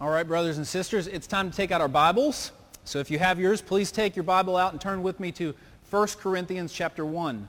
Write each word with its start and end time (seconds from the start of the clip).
All 0.00 0.10
right, 0.10 0.26
brothers 0.26 0.56
and 0.56 0.66
sisters, 0.66 1.06
it's 1.06 1.28
time 1.28 1.52
to 1.52 1.56
take 1.56 1.70
out 1.70 1.80
our 1.80 1.86
Bibles. 1.86 2.50
So 2.84 2.98
if 2.98 3.12
you 3.12 3.20
have 3.20 3.38
yours, 3.38 3.62
please 3.62 3.92
take 3.92 4.16
your 4.16 4.24
Bible 4.24 4.56
out 4.56 4.72
and 4.72 4.80
turn 4.80 5.04
with 5.04 5.20
me 5.20 5.30
to 5.32 5.54
1 5.88 6.08
Corinthians 6.18 6.72
chapter 6.72 7.06
1. 7.06 7.48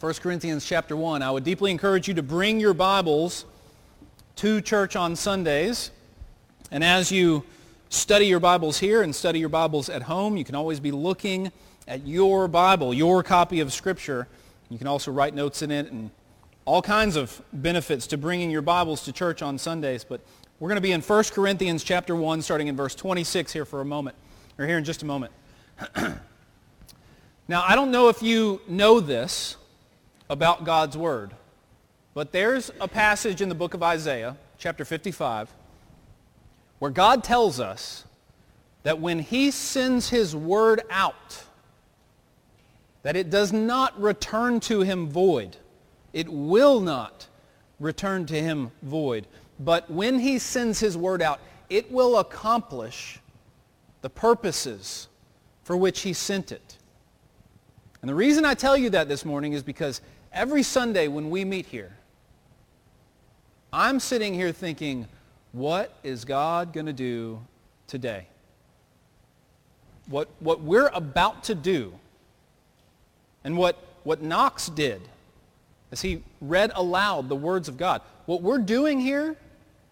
1 0.00 0.14
Corinthians 0.14 0.66
chapter 0.66 0.94
1. 0.94 1.22
I 1.22 1.30
would 1.30 1.42
deeply 1.42 1.70
encourage 1.70 2.06
you 2.06 2.12
to 2.14 2.22
bring 2.22 2.60
your 2.60 2.74
Bibles 2.74 3.46
to 4.36 4.60
church 4.60 4.94
on 4.94 5.16
Sundays. 5.16 5.90
And 6.70 6.84
as 6.84 7.10
you 7.10 7.42
study 7.88 8.26
your 8.26 8.40
Bibles 8.40 8.78
here 8.78 9.00
and 9.00 9.14
study 9.14 9.38
your 9.38 9.48
Bibles 9.48 9.88
at 9.88 10.02
home, 10.02 10.36
you 10.36 10.44
can 10.44 10.54
always 10.54 10.80
be 10.80 10.90
looking 10.90 11.50
at 11.88 12.06
your 12.06 12.46
Bible, 12.46 12.92
your 12.92 13.22
copy 13.22 13.60
of 13.60 13.72
Scripture. 13.72 14.28
You 14.68 14.76
can 14.76 14.86
also 14.86 15.10
write 15.10 15.34
notes 15.34 15.62
in 15.62 15.70
it 15.70 15.90
and 15.90 16.10
all 16.66 16.80
kinds 16.80 17.16
of 17.16 17.42
benefits 17.52 18.06
to 18.08 18.16
bringing 18.16 18.50
your 18.50 18.62
Bibles 18.62 19.04
to 19.04 19.12
church 19.12 19.42
on 19.42 19.58
Sundays. 19.58 20.04
But 20.04 20.20
we're 20.58 20.68
going 20.68 20.76
to 20.76 20.82
be 20.82 20.92
in 20.92 21.02
1 21.02 21.24
Corinthians 21.24 21.84
chapter 21.84 22.16
1, 22.16 22.42
starting 22.42 22.68
in 22.68 22.76
verse 22.76 22.94
26 22.94 23.52
here 23.52 23.64
for 23.64 23.80
a 23.80 23.84
moment, 23.84 24.16
or 24.58 24.66
here 24.66 24.78
in 24.78 24.84
just 24.84 25.02
a 25.02 25.06
moment. 25.06 25.32
now, 27.48 27.62
I 27.66 27.74
don't 27.74 27.90
know 27.90 28.08
if 28.08 28.22
you 28.22 28.62
know 28.66 29.00
this 29.00 29.56
about 30.30 30.64
God's 30.64 30.96
Word, 30.96 31.34
but 32.14 32.32
there's 32.32 32.70
a 32.80 32.88
passage 32.88 33.42
in 33.42 33.48
the 33.48 33.54
book 33.54 33.74
of 33.74 33.82
Isaiah, 33.82 34.36
chapter 34.56 34.84
55, 34.84 35.52
where 36.78 36.90
God 36.90 37.22
tells 37.22 37.60
us 37.60 38.04
that 38.84 39.00
when 39.00 39.18
he 39.18 39.50
sends 39.50 40.10
his 40.10 40.34
word 40.36 40.82
out, 40.90 41.44
that 43.02 43.16
it 43.16 43.28
does 43.28 43.52
not 43.52 44.00
return 44.00 44.60
to 44.60 44.80
him 44.80 45.08
void. 45.08 45.56
It 46.14 46.28
will 46.28 46.80
not 46.80 47.26
return 47.80 48.24
to 48.26 48.40
him 48.40 48.70
void. 48.82 49.26
But 49.60 49.90
when 49.90 50.20
he 50.20 50.38
sends 50.38 50.80
his 50.80 50.96
word 50.96 51.20
out, 51.20 51.40
it 51.68 51.90
will 51.90 52.18
accomplish 52.18 53.18
the 54.00 54.08
purposes 54.08 55.08
for 55.64 55.76
which 55.76 56.00
he 56.02 56.12
sent 56.12 56.52
it. 56.52 56.78
And 58.00 58.08
the 58.08 58.14
reason 58.14 58.44
I 58.44 58.54
tell 58.54 58.76
you 58.76 58.90
that 58.90 59.08
this 59.08 59.24
morning 59.24 59.54
is 59.54 59.62
because 59.62 60.00
every 60.32 60.62
Sunday 60.62 61.08
when 61.08 61.30
we 61.30 61.44
meet 61.44 61.66
here, 61.66 61.96
I'm 63.72 63.98
sitting 63.98 64.34
here 64.34 64.52
thinking, 64.52 65.08
what 65.50 65.96
is 66.04 66.24
God 66.24 66.72
going 66.72 66.86
to 66.86 66.92
do 66.92 67.40
today? 67.88 68.28
What, 70.06 70.28
what 70.38 70.60
we're 70.60 70.88
about 70.88 71.44
to 71.44 71.56
do 71.56 71.92
and 73.42 73.56
what, 73.56 73.76
what 74.04 74.22
Knox 74.22 74.68
did 74.68 75.00
as 75.94 76.02
he 76.02 76.20
read 76.40 76.72
aloud 76.74 77.28
the 77.28 77.36
words 77.36 77.68
of 77.68 77.76
God. 77.76 78.02
What 78.26 78.42
we're 78.42 78.58
doing 78.58 78.98
here 78.98 79.36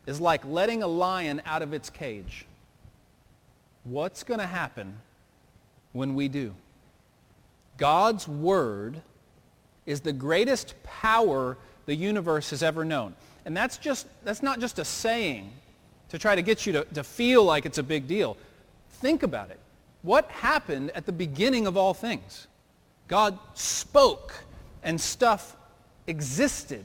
is 0.04 0.20
like 0.20 0.44
letting 0.44 0.82
a 0.82 0.86
lion 0.88 1.40
out 1.46 1.62
of 1.62 1.72
its 1.72 1.90
cage. 1.90 2.44
What's 3.84 4.24
going 4.24 4.40
to 4.40 4.46
happen 4.46 4.96
when 5.92 6.16
we 6.16 6.26
do? 6.26 6.56
God's 7.78 8.26
word 8.26 9.00
is 9.86 10.00
the 10.00 10.12
greatest 10.12 10.74
power 10.82 11.56
the 11.86 11.94
universe 11.94 12.50
has 12.50 12.64
ever 12.64 12.84
known. 12.84 13.14
And 13.44 13.56
that's, 13.56 13.78
just, 13.78 14.08
that's 14.24 14.42
not 14.42 14.58
just 14.58 14.80
a 14.80 14.84
saying 14.84 15.52
to 16.08 16.18
try 16.18 16.34
to 16.34 16.42
get 16.42 16.66
you 16.66 16.72
to, 16.72 16.84
to 16.94 17.04
feel 17.04 17.44
like 17.44 17.64
it's 17.64 17.78
a 17.78 17.82
big 17.84 18.08
deal. 18.08 18.36
Think 18.94 19.22
about 19.22 19.52
it. 19.52 19.60
What 20.02 20.28
happened 20.32 20.90
at 20.96 21.06
the 21.06 21.12
beginning 21.12 21.68
of 21.68 21.76
all 21.76 21.94
things? 21.94 22.48
God 23.06 23.38
spoke 23.54 24.34
and 24.82 25.00
stuff 25.00 25.56
existed 26.06 26.84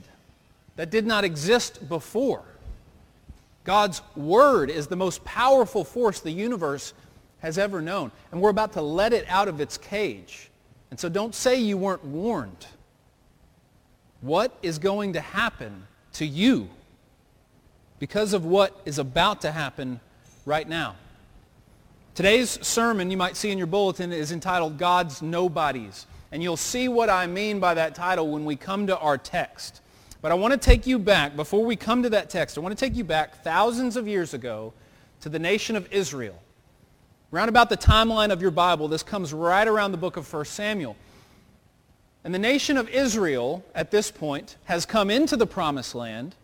that 0.75 0.89
did 0.89 1.05
not 1.05 1.23
exist 1.23 1.87
before. 1.89 2.43
God's 3.63 4.01
word 4.15 4.69
is 4.69 4.87
the 4.87 4.95
most 4.95 5.25
powerful 5.25 5.83
force 5.83 6.21
the 6.21 6.31
universe 6.31 6.93
has 7.39 7.57
ever 7.57 7.81
known. 7.81 8.11
And 8.31 8.41
we're 8.41 8.49
about 8.49 8.73
to 8.73 8.81
let 8.81 9.11
it 9.13 9.25
out 9.27 9.47
of 9.47 9.59
its 9.59 9.77
cage. 9.77 10.49
And 10.89 10.99
so 10.99 11.09
don't 11.09 11.35
say 11.35 11.59
you 11.59 11.77
weren't 11.77 12.05
warned. 12.05 12.65
What 14.21 14.57
is 14.61 14.79
going 14.79 15.13
to 15.13 15.21
happen 15.21 15.85
to 16.13 16.25
you 16.25 16.69
because 17.99 18.33
of 18.33 18.45
what 18.45 18.79
is 18.85 18.99
about 18.99 19.41
to 19.41 19.51
happen 19.51 19.99
right 20.45 20.67
now? 20.67 20.95
Today's 22.15 22.65
sermon, 22.65 23.11
you 23.11 23.17
might 23.17 23.35
see 23.35 23.51
in 23.51 23.57
your 23.57 23.67
bulletin, 23.67 24.11
is 24.11 24.31
entitled 24.31 24.77
God's 24.77 25.21
Nobodies. 25.21 26.07
And 26.31 26.43
you'll 26.43 26.57
see 26.57 26.87
what 26.87 27.09
I 27.09 27.27
mean 27.27 27.59
by 27.59 27.73
that 27.73 27.95
title 27.95 28.29
when 28.29 28.45
we 28.45 28.55
come 28.55 28.87
to 28.87 28.97
our 28.97 29.17
text. 29.17 29.81
But 30.21 30.31
I 30.31 30.35
want 30.35 30.51
to 30.53 30.57
take 30.57 30.87
you 30.87 30.99
back, 30.99 31.35
before 31.35 31.63
we 31.63 31.75
come 31.75 32.03
to 32.03 32.09
that 32.09 32.29
text, 32.29 32.57
I 32.57 32.61
want 32.61 32.77
to 32.77 32.85
take 32.85 32.95
you 32.95 33.03
back 33.03 33.43
thousands 33.43 33.95
of 33.95 34.07
years 34.07 34.33
ago 34.33 34.73
to 35.21 35.29
the 35.29 35.39
nation 35.39 35.75
of 35.75 35.91
Israel. 35.91 36.41
Around 37.31 37.49
about 37.49 37.69
the 37.69 37.77
timeline 37.77 38.31
of 38.31 38.41
your 38.41 38.51
Bible, 38.51 38.87
this 38.87 39.03
comes 39.03 39.33
right 39.33 39.67
around 39.67 39.91
the 39.91 39.97
book 39.97 40.17
of 40.17 40.31
1 40.31 40.45
Samuel. 40.45 40.95
And 42.23 42.33
the 42.33 42.39
nation 42.39 42.77
of 42.77 42.89
Israel, 42.89 43.63
at 43.75 43.91
this 43.91 44.11
point, 44.11 44.57
has 44.65 44.85
come 44.85 45.09
into 45.09 45.37
the 45.37 45.47
promised 45.47 45.95
land, 45.95 46.35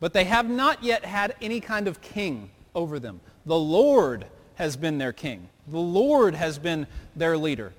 but 0.00 0.12
they 0.12 0.24
have 0.24 0.48
not 0.48 0.82
yet 0.82 1.04
had 1.04 1.34
any 1.40 1.60
kind 1.60 1.86
of 1.86 2.00
king 2.00 2.50
over 2.74 2.98
them. 2.98 3.20
The 3.44 3.58
Lord 3.58 4.26
has 4.56 4.76
been 4.76 4.98
their 4.98 5.12
king. 5.12 5.48
The 5.68 5.78
Lord 5.78 6.34
has 6.34 6.58
been 6.58 6.86
their 7.14 7.36
leader. 7.36 7.72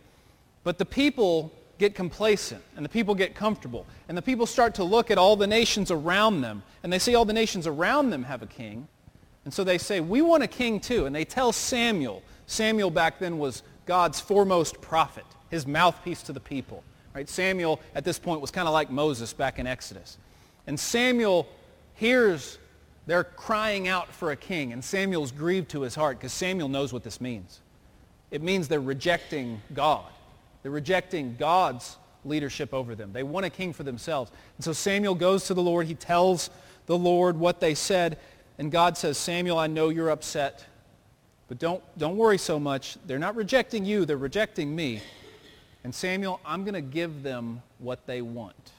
But 0.67 0.78
the 0.78 0.85
people 0.85 1.53
get 1.78 1.95
complacent 1.95 2.61
and 2.75 2.83
the 2.83 2.89
people 2.89 3.16
get 3.16 3.33
comfortable 3.33 3.85
and 4.09 4.17
the 4.17 4.22
people 4.22 4.45
start 4.45 4.75
to 4.75 4.83
look 4.83 5.09
at 5.09 5.17
all 5.17 5.38
the 5.38 5.47
nations 5.47 5.91
around 5.91 6.41
them 6.41 6.61
and 6.83 6.91
they 6.91 7.00
see 7.00 7.16
all 7.16 7.23
the 7.23 7.31
nations 7.31 7.67
around 7.67 8.09
them 8.09 8.25
have 8.25 8.41
a 8.41 8.47
king. 8.47 8.89
And 9.45 9.53
so 9.53 9.63
they 9.63 9.77
say, 9.77 10.01
we 10.01 10.22
want 10.22 10.44
a 10.44 10.47
king 10.47 10.81
too. 10.81 11.06
And 11.06 11.16
they 11.16 11.23
tell 11.23 11.53
Samuel. 11.53 12.22
Samuel 12.47 12.91
back 12.91 13.17
then 13.17 13.38
was 13.38 13.63
God's 13.85 14.19
foremost 14.19 14.81
prophet, 14.81 15.23
his 15.50 15.66
mouthpiece 15.66 16.22
to 16.23 16.33
the 16.33 16.41
people. 16.41 16.83
Right? 17.16 17.29
Samuel 17.29 17.79
at 17.95 18.03
this 18.03 18.19
point 18.19 18.41
was 18.41 18.51
kind 18.51 18.67
of 18.67 18.73
like 18.73 18.91
Moses 18.91 19.31
back 19.31 19.59
in 19.59 19.67
Exodus. 19.67 20.17
And 20.67 20.77
Samuel 20.77 21.47
hears 21.94 22.57
they're 23.06 23.23
crying 23.23 23.88
out 23.88 24.13
for 24.13 24.31
a 24.31 24.35
king. 24.35 24.73
And 24.73 24.83
Samuel's 24.83 25.31
grieved 25.31 25.69
to 25.69 25.83
his 25.83 25.95
heart 25.95 26.17
because 26.17 26.33
Samuel 26.33 26.67
knows 26.67 26.91
what 26.91 27.06
this 27.06 27.22
means. 27.22 27.61
It 28.31 28.41
means 28.41 28.67
they're 28.67 28.81
rejecting 28.81 29.61
God. 29.73 30.03
They're 30.67 30.72
rejecting 30.73 31.38
God's 31.39 31.95
leadership 32.25 32.73
over 32.73 32.94
them. 32.94 33.13
They 33.13 33.23
want 33.23 33.45
a 33.45 33.50
king 33.50 33.72
for 33.72 33.83
themselves. 33.83 34.31
And 34.57 34.66
so 34.66 34.73
Samuel 34.73 35.16
goes 35.16 35.45
to 35.45 35.53
the 35.53 35.61
Lord. 35.61 35.88
He 35.88 35.95
tells 35.95 36.50
the 36.88 36.97
Lord 36.97 37.39
what 37.39 37.61
they 37.61 37.73
said. 37.73 38.19
And 38.57 38.69
God 38.69 38.97
says, 38.97 39.17
Samuel, 39.17 39.57
I 39.57 39.67
know 39.67 39.88
you're 39.88 40.09
upset, 40.09 40.66
but 41.47 41.57
don't, 41.57 41.81
don't 41.97 42.17
worry 42.17 42.38
so 42.38 42.59
much. 42.59 42.97
They're 43.06 43.17
not 43.17 43.38
rejecting 43.38 43.85
you. 43.85 44.03
They're 44.03 44.17
rejecting 44.17 44.75
me. 44.75 45.01
And 45.85 45.95
Samuel, 45.95 46.41
I'm 46.45 46.66
going 46.66 46.73
to 46.73 46.81
give 46.81 47.23
them 47.23 47.61
what 47.79 48.06
they 48.06 48.22
want. 48.22 48.73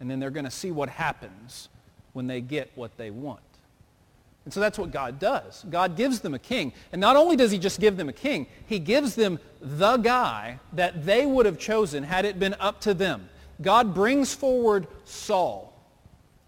And 0.00 0.10
then 0.10 0.20
they're 0.20 0.30
going 0.30 0.46
to 0.46 0.50
see 0.50 0.70
what 0.70 0.88
happens 0.88 1.68
when 2.14 2.28
they 2.28 2.40
get 2.40 2.70
what 2.76 2.96
they 2.96 3.10
want. 3.10 3.42
And 4.48 4.52
so 4.54 4.60
that's 4.60 4.78
what 4.78 4.90
God 4.90 5.18
does. 5.18 5.62
God 5.68 5.94
gives 5.94 6.20
them 6.20 6.32
a 6.32 6.38
king. 6.38 6.72
And 6.90 7.02
not 7.02 7.16
only 7.16 7.36
does 7.36 7.50
he 7.50 7.58
just 7.58 7.80
give 7.80 7.98
them 7.98 8.08
a 8.08 8.14
king, 8.14 8.46
he 8.64 8.78
gives 8.78 9.14
them 9.14 9.38
the 9.60 9.98
guy 9.98 10.58
that 10.72 11.04
they 11.04 11.26
would 11.26 11.44
have 11.44 11.58
chosen 11.58 12.02
had 12.02 12.24
it 12.24 12.38
been 12.38 12.54
up 12.58 12.80
to 12.80 12.94
them. 12.94 13.28
God 13.60 13.92
brings 13.92 14.34
forward 14.34 14.86
Saul, 15.04 15.78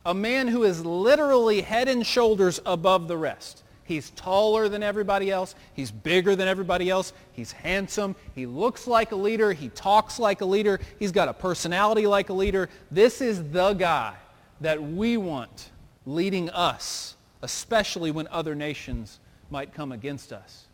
a 0.07 0.15
man 0.15 0.49
who 0.49 0.63
is 0.63 0.83
literally 0.83 1.61
head 1.61 1.89
and 1.89 2.07
shoulders 2.07 2.59
above 2.65 3.07
the 3.07 3.19
rest. 3.19 3.65
He's 3.85 4.09
taller 4.13 4.71
than 4.71 4.83
everybody 4.83 5.31
else. 5.31 5.55
He's 5.75 5.91
bigger 5.91 6.35
than 6.35 6.49
everybody 6.49 6.89
else. 6.89 7.13
He's 7.33 7.53
handsome. 7.53 8.17
He 8.35 8.47
looks 8.47 8.87
like 8.87 9.13
a 9.13 9.17
leader. 9.17 9.53
He 9.53 9.69
talks 9.69 10.19
like 10.19 10.41
a 10.41 10.47
leader. 10.47 10.81
He's 10.99 11.13
got 11.13 11.29
a 11.29 11.35
personality 11.35 12.07
like 12.07 12.31
a 12.31 12.33
leader. 12.33 12.71
This 12.91 13.21
is 13.21 13.51
the 13.51 13.75
guy 13.75 14.15
that 14.63 14.83
we 14.83 15.19
want 15.19 15.69
leading 16.07 16.49
us 16.49 17.17
especially 17.43 18.11
when 18.11 18.29
other 18.29 18.55
nations 18.55 19.19
might 19.51 19.75
come 19.75 19.93
against 19.93 20.33
us. 20.33 20.67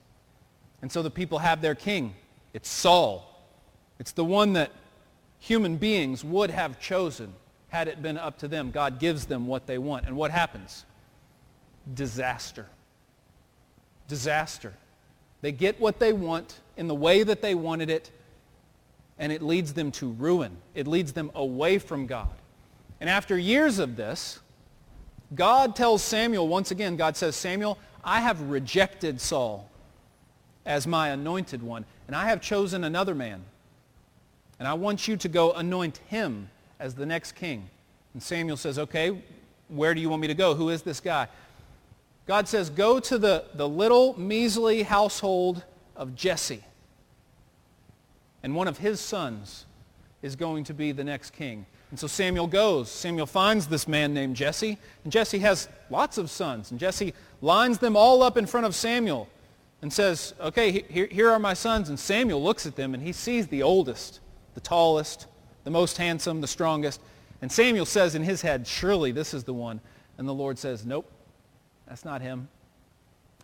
And 0.83 0.91
so 0.91 1.03
the 1.03 1.11
people 1.11 1.39
have 1.39 1.61
their 1.61 1.75
king. 1.75 2.15
It's 2.53 2.69
Saul. 2.69 3.33
It's 3.99 4.13
the 4.13 4.25
one 4.25 4.53
that 4.55 4.73
human 5.39 5.77
beings 5.77 6.25
would 6.25 6.51
have 6.51 6.81
chosen 6.81 7.33
had 7.69 7.89
it 7.89 8.03
been 8.03 8.19
up 8.19 8.39
to 8.39 8.49
them. 8.49 8.71
God 8.71 8.99
gives 8.99 9.27
them 9.27 9.47
what 9.47 9.67
they 9.67 9.79
want. 9.79 10.07
And 10.07 10.17
what 10.17 10.31
happens? 10.31 10.85
Disaster. 11.95 12.67
Disaster. 14.09 14.73
They 15.41 15.53
get 15.53 15.81
what 15.81 15.99
they 15.99 16.13
want 16.13 16.61
in 16.77 16.89
the 16.89 16.95
way 16.95 17.23
that 17.23 17.43
they 17.43 17.55
wanted 17.55 17.91
it, 17.91 18.11
and 19.19 19.33
it 19.33 19.43
leads 19.43 19.73
them 19.73 19.91
to 19.93 20.11
ruin. 20.11 20.57
It 20.75 20.87
leads 20.87 21.13
them 21.13 21.31
away 21.35 21.79
from 21.79 22.07
God. 22.07 22.35
And 23.01 23.11
after 23.11 23.37
years 23.37 23.79
of 23.79 23.97
this, 23.97 24.41
God 25.35 25.75
tells 25.75 26.03
Samuel, 26.03 26.47
once 26.49 26.71
again, 26.71 26.97
God 26.97 27.17
says, 27.17 27.35
Samuel, 27.35 27.79
I 28.05 28.21
have 28.21 28.41
rejected 28.43 29.21
Saul 29.21 29.69
as 30.65 30.87
my 30.87 31.09
anointed 31.09 31.63
one, 31.63 31.85
and 32.07 32.15
I 32.15 32.29
have 32.29 32.41
chosen 32.41 32.85
another 32.85 33.15
man. 33.15 33.43
And 34.59 34.67
I 34.67 34.75
want 34.75 35.09
you 35.09 35.17
to 35.17 35.29
go 35.29 35.53
anoint 35.53 35.99
him 36.09 36.49
as 36.79 36.95
the 36.95 37.07
next 37.07 37.33
king. 37.33 37.69
And 38.15 38.23
Samuel 38.23 38.57
says, 38.57 38.79
okay, 38.79 39.23
where 39.69 39.95
do 39.95 40.01
you 40.01 40.09
want 40.09 40.23
me 40.23 40.29
to 40.29 40.35
go? 40.35 40.55
Who 40.55 40.71
is 40.71 40.83
this 40.83 41.01
guy? 41.01 41.29
God 42.27 42.49
says, 42.49 42.71
go 42.71 42.99
to 43.01 43.19
the, 43.19 43.45
the 43.55 43.69
little 43.69 44.19
measly 44.19 44.83
household 44.83 45.65
of 45.95 46.15
Jesse. 46.15 46.65
And 48.43 48.55
one 48.55 48.69
of 48.69 48.79
his 48.79 49.01
sons 49.01 49.65
is 50.23 50.37
going 50.37 50.65
to 50.65 50.75
be 50.75 50.93
the 50.93 51.05
next 51.05 51.33
king. 51.33 51.67
And 51.91 51.99
so 51.99 52.07
Samuel 52.07 52.47
goes. 52.47 52.91
Samuel 52.91 53.27
finds 53.27 53.69
this 53.69 53.87
man 53.87 54.13
named 54.13 54.37
Jesse. 54.37 54.79
And 55.05 55.13
Jesse 55.13 55.39
has 55.39 55.69
lots 55.89 56.19
of 56.19 56.31
sons. 56.31 56.71
And 56.71 56.81
Jesse 56.81 57.15
lines 57.41 57.79
them 57.79 57.97
all 57.97 58.23
up 58.23 58.37
in 58.37 58.47
front 58.47 58.67
of 58.67 58.75
Samuel 58.75 59.29
and 59.83 59.93
says, 59.93 60.35
okay, 60.41 60.83
here, 60.89 61.07
here 61.07 61.31
are 61.31 61.39
my 61.39 61.55
sons. 61.55 61.89
And 61.89 61.99
Samuel 61.99 62.43
looks 62.43 62.67
at 62.67 62.77
them 62.77 62.95
and 62.95 63.03
he 63.03 63.13
sees 63.13 63.47
the 63.47 63.63
oldest, 63.63 64.21
the 64.55 64.61
tallest, 64.61 65.27
the 65.65 65.71
most 65.71 65.97
handsome, 65.97 66.41
the 66.41 66.49
strongest. 66.49 67.01
And 67.43 67.53
Samuel 67.53 67.87
says 67.87 68.15
in 68.15 68.23
his 68.23 68.43
head, 68.43 68.67
surely 68.67 69.13
this 69.13 69.35
is 69.35 69.45
the 69.45 69.55
one. 69.55 69.81
And 70.19 70.27
the 70.27 70.35
Lord 70.35 70.59
says, 70.59 70.87
nope, 70.87 71.11
that's 71.87 72.05
not 72.05 72.23
him. 72.23 72.49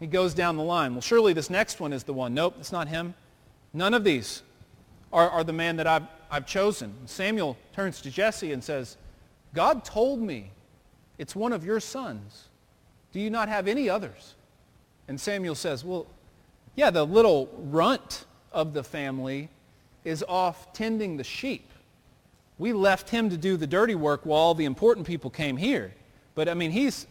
He 0.01 0.07
goes 0.07 0.35
down 0.35 0.57
the 0.57 0.65
line. 0.65 0.95
Well, 0.95 1.01
surely 1.01 1.33
this 1.33 1.51
next 1.51 1.79
one 1.79 1.93
is 1.93 2.03
the 2.03 2.13
one. 2.13 2.35
Nope, 2.35 2.57
it's 2.59 2.73
not 2.73 2.89
him. 2.89 3.15
None 3.73 3.95
of 3.95 4.03
these 4.03 4.43
are, 5.13 5.31
are 5.31 5.45
the 5.45 5.53
man 5.53 5.77
that 5.77 5.87
I've, 5.87 6.07
I've 6.33 6.47
chosen. 6.47 6.95
Samuel 7.05 7.59
turns 7.75 8.01
to 8.01 8.11
Jesse 8.11 8.53
and 8.53 8.65
says, 8.65 8.97
God 9.53 9.85
told 9.85 10.19
me 10.19 10.51
it's 11.19 11.37
one 11.37 11.53
of 11.53 11.63
your 11.63 11.79
sons. 11.79 12.49
Do 13.13 13.21
you 13.21 13.29
not 13.29 13.51
have 13.51 13.69
any 13.69 13.91
others? 13.91 14.35
And 15.09 15.21
Samuel 15.21 15.55
says, 15.55 15.85
well, 15.85 16.07
yeah, 16.75 16.89
the 16.89 17.05
little 17.05 17.51
runt 17.59 18.25
of 18.51 18.73
the 18.73 18.83
family 18.83 19.51
is 20.05 20.25
off 20.27 20.73
tending 20.73 21.19
the 21.19 21.25
sheep. 21.25 21.69
We 22.57 22.73
left 22.73 23.11
him 23.11 23.29
to 23.29 23.37
do 23.37 23.59
the 23.59 23.67
dirty 23.67 23.95
work 23.95 24.25
while 24.25 24.41
all 24.41 24.55
the 24.55 24.65
important 24.65 25.07
people 25.07 25.29
came 25.29 25.59
here. 25.59 25.93
But 26.35 26.49
I 26.49 26.55
mean, 26.55 26.71
he's, 26.71 27.07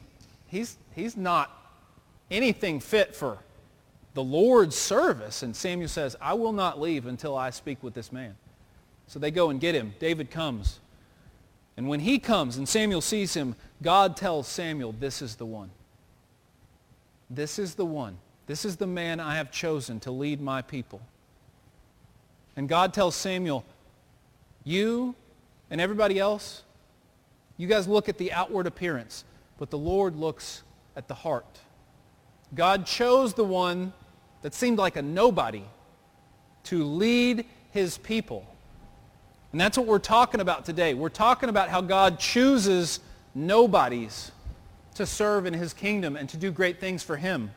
he's, 0.48 0.78
he's 0.96 1.16
not 1.16 1.56
anything 2.32 2.80
fit 2.80 3.16
for 3.16 3.38
the 4.16 4.24
Lord's 4.24 4.76
service. 4.76 5.44
And 5.44 5.56
Samuel 5.56 5.90
says, 5.90 6.16
I 6.20 6.34
will 6.34 6.54
not 6.54 6.82
leave 6.82 7.06
until 7.06 7.38
I 7.38 7.52
speak 7.52 7.84
with 7.84 7.94
this 7.94 8.12
man. 8.12 8.36
So 9.12 9.20
they 9.20 9.30
go 9.30 9.50
and 9.50 9.60
get 9.60 9.76
him. 9.76 9.94
David 10.00 10.32
comes. 10.32 10.80
And 11.76 11.90
when 11.90 12.00
he 12.00 12.18
comes 12.18 12.56
and 12.56 12.68
Samuel 12.68 13.02
sees 13.02 13.34
him, 13.34 13.58
God 13.84 14.16
tells 14.16 14.48
Samuel, 14.48 14.94
this 14.94 15.22
is 15.22 15.36
the 15.36 15.46
one. 15.46 15.70
This 17.30 17.60
is 17.60 17.76
the 17.76 17.86
one. 17.86 18.20
This 18.48 18.64
is 18.64 18.78
the 18.78 18.88
man 18.88 19.20
I 19.20 19.36
have 19.36 19.52
chosen 19.52 20.00
to 20.02 20.12
lead 20.12 20.40
my 20.40 20.62
people. 20.62 21.02
And 22.56 22.70
God 22.70 22.94
tells 22.94 23.14
Samuel, 23.18 23.66
you 24.64 25.14
and 25.70 25.82
everybody 25.82 26.18
else, 26.18 26.64
you 27.58 27.68
guys 27.68 27.90
look 27.90 28.08
at 28.08 28.18
the 28.18 28.32
outward 28.32 28.66
appearance, 28.66 29.26
but 29.58 29.72
the 29.72 29.78
Lord 29.78 30.16
looks 30.16 30.64
at 30.96 31.10
the 31.10 31.16
heart. 31.16 31.60
God 32.56 32.86
chose 32.86 33.34
the 33.34 33.44
one 33.44 33.92
that 34.42 34.54
seemed 34.54 34.78
like 34.78 34.96
a 34.96 35.02
nobody 35.02 35.66
to 36.64 36.86
lead 36.86 37.44
his 37.72 37.98
people. 37.98 38.48
And 39.52 39.60
that's 39.60 39.78
what 39.78 39.88
we're 39.88 40.00
talking 40.00 40.40
about 40.40 40.66
today. 40.66 40.94
We're 40.94 41.10
talking 41.10 41.50
about 41.50 41.70
how 41.70 41.82
God 41.82 42.20
chooses 42.20 43.00
nobodies 43.36 44.32
to 44.96 45.06
serve 45.06 45.46
in 45.46 45.54
his 45.54 45.74
kingdom 45.74 46.16
and 46.16 46.30
to 46.30 46.38
do 46.38 46.52
great 46.52 46.80
things 46.80 47.04
for 47.04 47.18
him. 47.18 47.52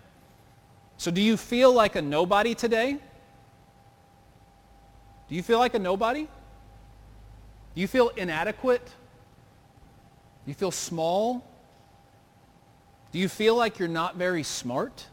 So 0.97 1.11
do 1.11 1.21
you 1.21 1.37
feel 1.37 1.73
like 1.73 1.97
a 1.97 2.03
nobody 2.03 2.55
today? 2.55 2.99
Do 5.29 5.35
you 5.35 5.43
feel 5.43 5.59
like 5.59 5.75
a 5.75 5.79
nobody? 5.79 6.29
Do 7.75 7.81
you 7.81 7.89
feel 7.89 8.11
inadequate? 8.11 8.85
Do 8.85 10.51
you 10.51 10.55
feel 10.55 10.71
small? 10.71 11.45
Do 13.13 13.19
you 13.19 13.29
feel 13.29 13.57
like 13.57 13.79
you're 13.79 13.89
not 13.89 14.17
very 14.17 14.43
smart? 14.43 15.07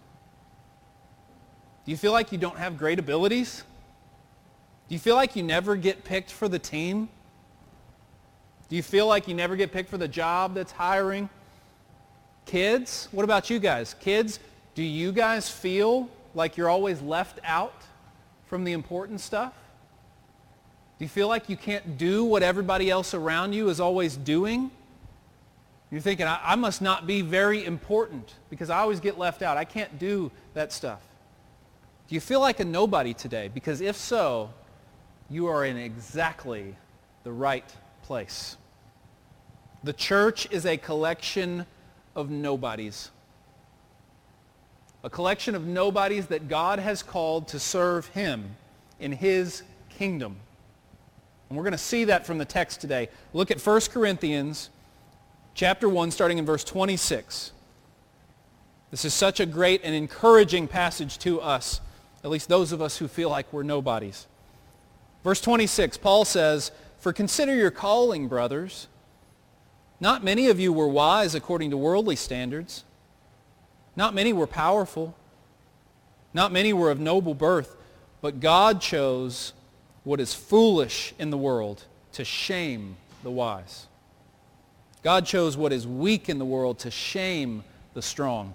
Do 1.86 1.92
you 1.92 1.98
feel 1.98 2.12
like 2.12 2.32
you 2.32 2.38
don't 2.38 2.58
have 2.58 2.78
great 2.78 3.00
abilities? 3.00 3.64
Do 4.92 4.96
you 4.96 5.00
feel 5.00 5.16
like 5.16 5.38
you 5.38 5.44
never 5.44 5.78
get 5.78 6.04
picked 6.04 6.30
for 6.30 6.50
the 6.50 6.60
team? 6.60 7.08
Do 8.68 8.76
you 8.76 8.84
feel 8.84 9.08
like 9.08 9.26
you 9.26 9.34
never 9.34 9.56
get 9.56 9.72
picked 9.72 9.90
for 9.90 9.98
the 9.98 10.06
job 10.06 10.54
that's 10.54 10.74
hiring? 10.74 11.30
Kids, 12.46 13.08
what 13.14 13.24
about 13.24 13.50
you 13.50 13.58
guys? 13.58 13.96
Kids, 14.02 14.42
do 14.76 14.84
you 14.84 15.14
guys 15.14 15.50
feel 15.50 16.10
like 16.36 16.58
you're 16.58 16.68
always 16.68 17.02
left 17.02 17.40
out 17.46 17.86
from 18.48 18.66
the 18.66 18.74
important 18.74 19.22
stuff? 19.22 19.54
Do 21.00 21.06
you 21.06 21.10
feel 21.10 21.30
like 21.30 21.48
you 21.48 21.56
can't 21.56 21.98
do 21.98 22.26
what 22.26 22.44
everybody 22.44 22.90
else 22.90 23.14
around 23.14 23.54
you 23.54 23.70
is 23.70 23.80
always 23.80 24.18
doing? 24.18 24.72
You're 25.90 26.02
thinking, 26.02 26.28
I, 26.28 26.38
I 26.44 26.56
must 26.56 26.82
not 26.82 27.08
be 27.08 27.22
very 27.22 27.64
important 27.64 28.36
because 28.50 28.70
I 28.70 28.80
always 28.80 29.00
get 29.00 29.18
left 29.18 29.42
out. 29.42 29.56
I 29.56 29.64
can't 29.64 29.98
do 30.00 30.32
that 30.54 30.74
stuff. 30.74 31.02
Do 32.10 32.16
you 32.16 32.20
feel 32.20 32.42
like 32.42 32.60
a 32.60 32.66
nobody 32.66 33.14
today? 33.14 33.50
Because 33.54 33.80
if 33.80 33.96
so, 33.96 34.50
you 35.32 35.48
are 35.48 35.66
in 35.66 35.78
exactly 35.78 36.76
the 37.24 37.32
right 37.32 37.66
place. 38.04 38.58
The 39.84 39.94
church 39.94 40.48
is 40.52 40.66
a 40.66 40.78
collection 40.78 41.66
of 42.16 42.30
nobodies. 42.30 43.10
A 45.04 45.10
collection 45.10 45.56
of 45.56 45.66
nobodies 45.66 46.28
that 46.28 46.48
God 46.48 46.80
has 46.80 47.02
called 47.02 47.48
to 47.48 47.60
serve 47.60 48.08
him 48.08 48.56
in 49.00 49.14
his 49.14 49.64
kingdom. 49.90 50.36
And 51.50 51.58
we're 51.58 51.64
going 51.64 51.72
to 51.72 51.78
see 51.78 52.04
that 52.06 52.26
from 52.26 52.38
the 52.38 52.46
text 52.46 52.82
today. 52.82 53.10
Look 53.34 53.50
at 53.50 53.60
1 53.60 53.82
Corinthians 53.92 54.70
chapter 55.56 55.88
1 55.88 56.12
starting 56.12 56.38
in 56.38 56.46
verse 56.46 56.64
26. 56.64 57.54
This 58.92 59.06
is 59.06 59.14
such 59.14 59.40
a 59.40 59.46
great 59.46 59.82
and 59.84 59.96
encouraging 59.96 60.68
passage 60.68 61.18
to 61.20 61.40
us 61.40 61.80
at 62.24 62.30
least 62.30 62.50
those 62.50 62.72
of 62.72 62.82
us 62.82 62.98
who 62.98 63.08
feel 63.08 63.30
like 63.30 63.52
we're 63.52 63.64
nobodies. 63.64 64.28
Verse 65.24 65.42
26, 65.42 65.98
Paul 65.98 66.26
says, 66.26 66.72
For 66.98 67.14
consider 67.14 67.56
your 67.56 67.72
calling, 67.72 68.28
brothers. 68.28 68.88
Not 70.00 70.24
many 70.24 70.48
of 70.48 70.60
you 70.60 70.74
were 70.74 70.88
wise 70.88 71.36
according 71.36 71.70
to 71.70 71.78
worldly 71.78 72.16
standards. 72.16 72.84
Not 73.96 74.16
many 74.16 74.34
were 74.34 74.48
powerful. 74.48 75.16
Not 76.34 76.52
many 76.52 76.74
were 76.74 76.90
of 76.90 77.00
noble 77.00 77.36
birth. 77.36 77.76
But 78.22 78.40
God 78.40 78.82
chose 78.82 79.54
what 80.04 80.20
is 80.20 80.34
foolish 80.34 81.14
in 81.20 81.30
the 81.30 81.38
world 81.38 81.86
to 82.14 82.26
shame 82.26 82.98
the 83.24 83.32
wise. 83.32 83.88
God 85.04 85.26
chose 85.26 85.58
what 85.58 85.74
is 85.74 85.88
weak 85.88 86.30
in 86.30 86.40
the 86.40 86.46
world 86.46 86.80
to 86.80 86.92
shame 86.92 87.64
the 87.94 88.02
strong. 88.02 88.54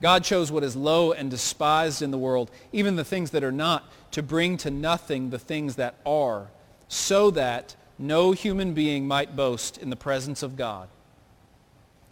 God 0.00 0.24
chose 0.24 0.50
what 0.50 0.64
is 0.64 0.76
low 0.76 1.12
and 1.12 1.30
despised 1.30 2.02
in 2.02 2.10
the 2.10 2.18
world, 2.18 2.50
even 2.72 2.96
the 2.96 3.04
things 3.04 3.32
that 3.32 3.44
are 3.44 3.52
not, 3.52 3.84
to 4.12 4.22
bring 4.22 4.56
to 4.58 4.70
nothing 4.70 5.30
the 5.30 5.38
things 5.38 5.76
that 5.76 5.94
are, 6.04 6.48
so 6.88 7.30
that 7.30 7.76
no 7.98 8.32
human 8.32 8.74
being 8.74 9.06
might 9.06 9.36
boast 9.36 9.78
in 9.78 9.90
the 9.90 9.96
presence 9.96 10.42
of 10.42 10.56
God. 10.56 10.88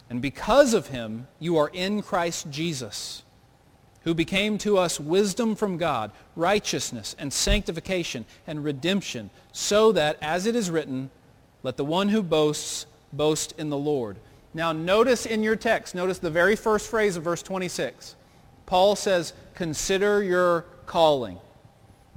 And 0.09 0.21
because 0.21 0.73
of 0.73 0.87
him, 0.87 1.27
you 1.39 1.57
are 1.57 1.69
in 1.73 2.01
Christ 2.01 2.49
Jesus, 2.49 3.23
who 4.03 4.13
became 4.13 4.57
to 4.59 4.77
us 4.77 4.99
wisdom 4.99 5.55
from 5.55 5.77
God, 5.77 6.11
righteousness 6.35 7.15
and 7.19 7.33
sanctification 7.33 8.25
and 8.47 8.63
redemption, 8.63 9.29
so 9.51 9.91
that, 9.91 10.17
as 10.21 10.45
it 10.45 10.55
is 10.55 10.71
written, 10.71 11.09
let 11.63 11.77
the 11.77 11.85
one 11.85 12.09
who 12.09 12.23
boasts 12.23 12.85
boast 13.11 13.53
in 13.57 13.69
the 13.69 13.77
Lord. 13.77 14.17
Now 14.53 14.71
notice 14.71 15.25
in 15.25 15.43
your 15.43 15.55
text, 15.55 15.93
notice 15.93 16.19
the 16.19 16.31
very 16.31 16.55
first 16.55 16.89
phrase 16.89 17.17
of 17.17 17.23
verse 17.23 17.43
26. 17.43 18.15
Paul 18.65 18.95
says, 18.95 19.33
consider 19.53 20.23
your 20.23 20.65
calling. 20.85 21.37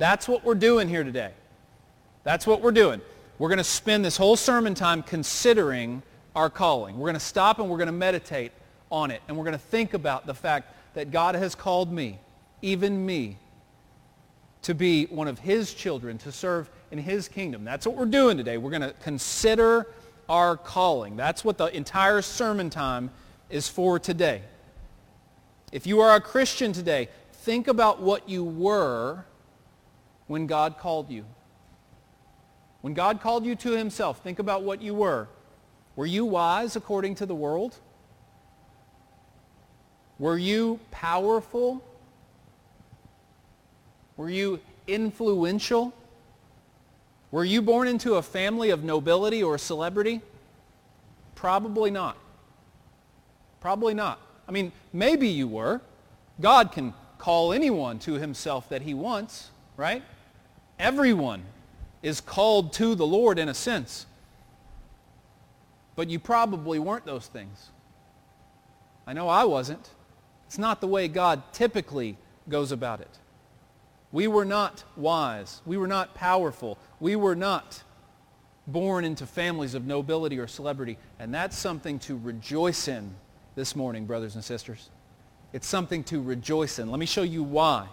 That's 0.03 0.27
what 0.27 0.45
we're 0.45 0.57
doing 0.57 0.89
here 0.89 1.05
today. 1.05 1.31
That's 2.25 2.45
what 2.45 2.61
we're 2.61 2.73
doing. 2.73 3.01
We're 3.39 3.51
going 3.51 3.59
to 3.59 3.63
spend 3.63 4.05
this 4.05 4.17
whole 4.17 4.35
sermon 4.35 4.75
time 4.75 5.01
considering 5.01 6.03
our 6.35 6.51
calling. 6.51 6.99
We're 6.99 7.07
going 7.07 7.15
to 7.15 7.21
stop 7.21 7.61
and 7.61 7.71
we're 7.71 7.77
going 7.77 7.87
to 7.87 7.93
meditate 7.93 8.51
on 8.91 9.13
it. 9.13 9.23
And 9.29 9.37
we're 9.37 9.45
going 9.45 9.53
to 9.53 9.61
think 9.61 9.95
about 9.95 10.27
the 10.27 10.35
fact 10.35 10.75
that 10.95 11.13
God 11.13 11.37
has 11.37 11.55
called 11.55 11.93
me, 11.93 12.19
even 12.63 13.07
me, 13.07 13.37
to 14.63 14.75
be 14.75 15.05
one 15.05 15.29
of 15.29 15.39
his 15.39 15.73
children, 15.73 16.19
to 16.19 16.33
serve 16.33 16.69
in 16.91 16.99
his 16.99 17.29
kingdom. 17.29 17.63
That's 17.63 17.87
what 17.87 17.95
we're 17.95 18.07
doing 18.07 18.37
today. 18.37 18.59
We're 18.59 18.71
going 18.71 18.83
to 18.83 18.95
consider 19.05 19.87
our 20.29 20.57
calling. 20.57 21.17
That's 21.17 21.45
what 21.45 21.59
the 21.59 21.67
entire 21.67 22.23
sermon 22.23 22.71
time 22.71 23.09
is 23.51 23.69
for 23.69 24.01
today. 24.01 24.43
If 25.71 25.87
you 25.87 26.01
are 26.01 26.17
a 26.17 26.21
Christian 26.21 26.73
today, 26.73 27.09
think 27.31 27.69
about 27.69 28.03
what 28.03 28.29
you 28.29 28.43
were 28.43 29.27
when 30.33 30.47
God 30.47 30.79
called 30.79 31.11
you. 31.11 31.27
When 32.81 32.95
God 32.95 33.21
called 33.21 33.45
you 33.45 33.55
to 33.57 33.73
himself, 33.73 34.23
think 34.23 34.39
about 34.39 34.63
what 34.63 34.81
you 34.81 34.95
were. 34.95 35.29
Were 35.95 36.07
you 36.07 36.25
wise 36.25 36.75
according 36.75 37.17
to 37.17 37.27
the 37.27 37.35
world? 37.35 37.77
Were 40.19 40.39
you 40.39 40.81
powerful? 40.91 41.85
Were 44.17 44.31
you 44.31 44.61
influential? 44.87 45.93
Were 47.31 47.45
you 47.45 47.61
born 47.61 47.87
into 47.87 48.15
a 48.15 48.23
family 48.23 48.71
of 48.71 48.83
nobility 48.85 49.43
or 49.43 49.59
celebrity? 49.59 50.23
Probably 51.35 51.91
not. 51.91 52.17
Probably 53.61 53.93
not. 53.93 54.19
I 54.49 54.53
mean, 54.53 54.73
maybe 54.95 55.29
you 55.29 55.47
were. 55.47 55.83
God 56.41 56.73
can 56.73 56.95
call 57.19 57.53
anyone 57.53 57.99
to 57.99 58.15
himself 58.15 58.71
that 58.71 58.81
he 58.81 58.95
wants, 58.95 59.51
right? 59.77 60.03
Everyone 60.83 61.45
is 62.03 62.21
called 62.21 62.73
to 62.73 62.97
the 62.97 63.07
Lord 63.07 63.39
in 63.39 63.49
a 63.49 63.55
sense. 63.55 64.05
But 65.95 66.11
you 66.11 66.19
probably 66.19 66.81
weren't 66.81 67.07
those 67.07 67.29
things. 67.29 67.71
I 69.07 69.13
know 69.13 69.29
I 69.29 69.45
wasn't. 69.45 69.91
It's 70.49 70.59
not 70.59 70.81
the 70.81 70.89
way 70.89 71.07
God 71.07 71.41
typically 71.53 72.19
goes 72.49 72.73
about 72.73 73.01
it. 73.01 73.17
We 74.11 74.27
were 74.27 74.45
not 74.45 74.83
wise. 74.97 75.63
We 75.65 75.77
were 75.77 75.87
not 75.87 76.17
powerful. 76.17 76.79
We 76.99 77.15
were 77.15 77.37
not 77.37 77.85
born 78.67 79.05
into 79.05 79.25
families 79.25 79.75
of 79.75 79.87
nobility 79.87 80.41
or 80.41 80.49
celebrity. 80.49 80.99
And 81.21 81.33
that's 81.33 81.57
something 81.57 82.01
to 82.01 82.19
rejoice 82.19 82.89
in 82.89 83.15
this 83.55 83.77
morning, 83.77 84.05
brothers 84.05 84.35
and 84.35 84.43
sisters. 84.43 84.91
It's 85.53 85.69
something 85.69 86.03
to 86.05 86.21
rejoice 86.21 86.81
in. 86.81 86.91
Let 86.91 86.99
me 86.99 87.07
show 87.07 87.23
you 87.23 87.45
why. 87.45 87.87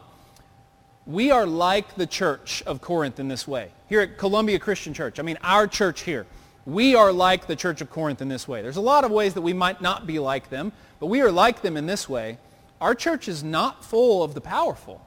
We 1.10 1.32
are 1.32 1.48
like 1.48 1.96
the 1.96 2.06
church 2.06 2.62
of 2.68 2.82
Corinth 2.82 3.20
in 3.20 3.28
this 3.28 3.48
way. 3.48 3.72
Here 3.88 4.02
at 4.02 4.20
Columbia 4.20 4.60
Christian 4.60 4.94
Church, 4.94 5.18
I 5.18 5.24
mean 5.24 5.40
our 5.42 5.66
church 5.66 6.02
here, 6.02 6.28
we 6.68 6.94
are 6.94 7.12
like 7.12 7.48
the 7.48 7.56
church 7.56 7.82
of 7.82 7.90
Corinth 7.90 8.22
in 8.22 8.28
this 8.28 8.48
way. 8.48 8.62
There's 8.62 8.78
a 8.78 8.82
lot 8.82 9.04
of 9.04 9.10
ways 9.10 9.34
that 9.34 9.42
we 9.42 9.52
might 9.52 9.82
not 9.82 10.06
be 10.06 10.20
like 10.20 10.52
them, 10.52 10.72
but 11.00 11.08
we 11.08 11.22
are 11.22 11.32
like 11.32 11.64
them 11.64 11.78
in 11.78 11.88
this 11.88 12.08
way. 12.08 12.38
Our 12.80 12.94
church 12.94 13.28
is 13.28 13.44
not 13.44 13.84
full 13.84 14.22
of 14.22 14.36
the 14.36 14.42
powerful. 14.42 15.04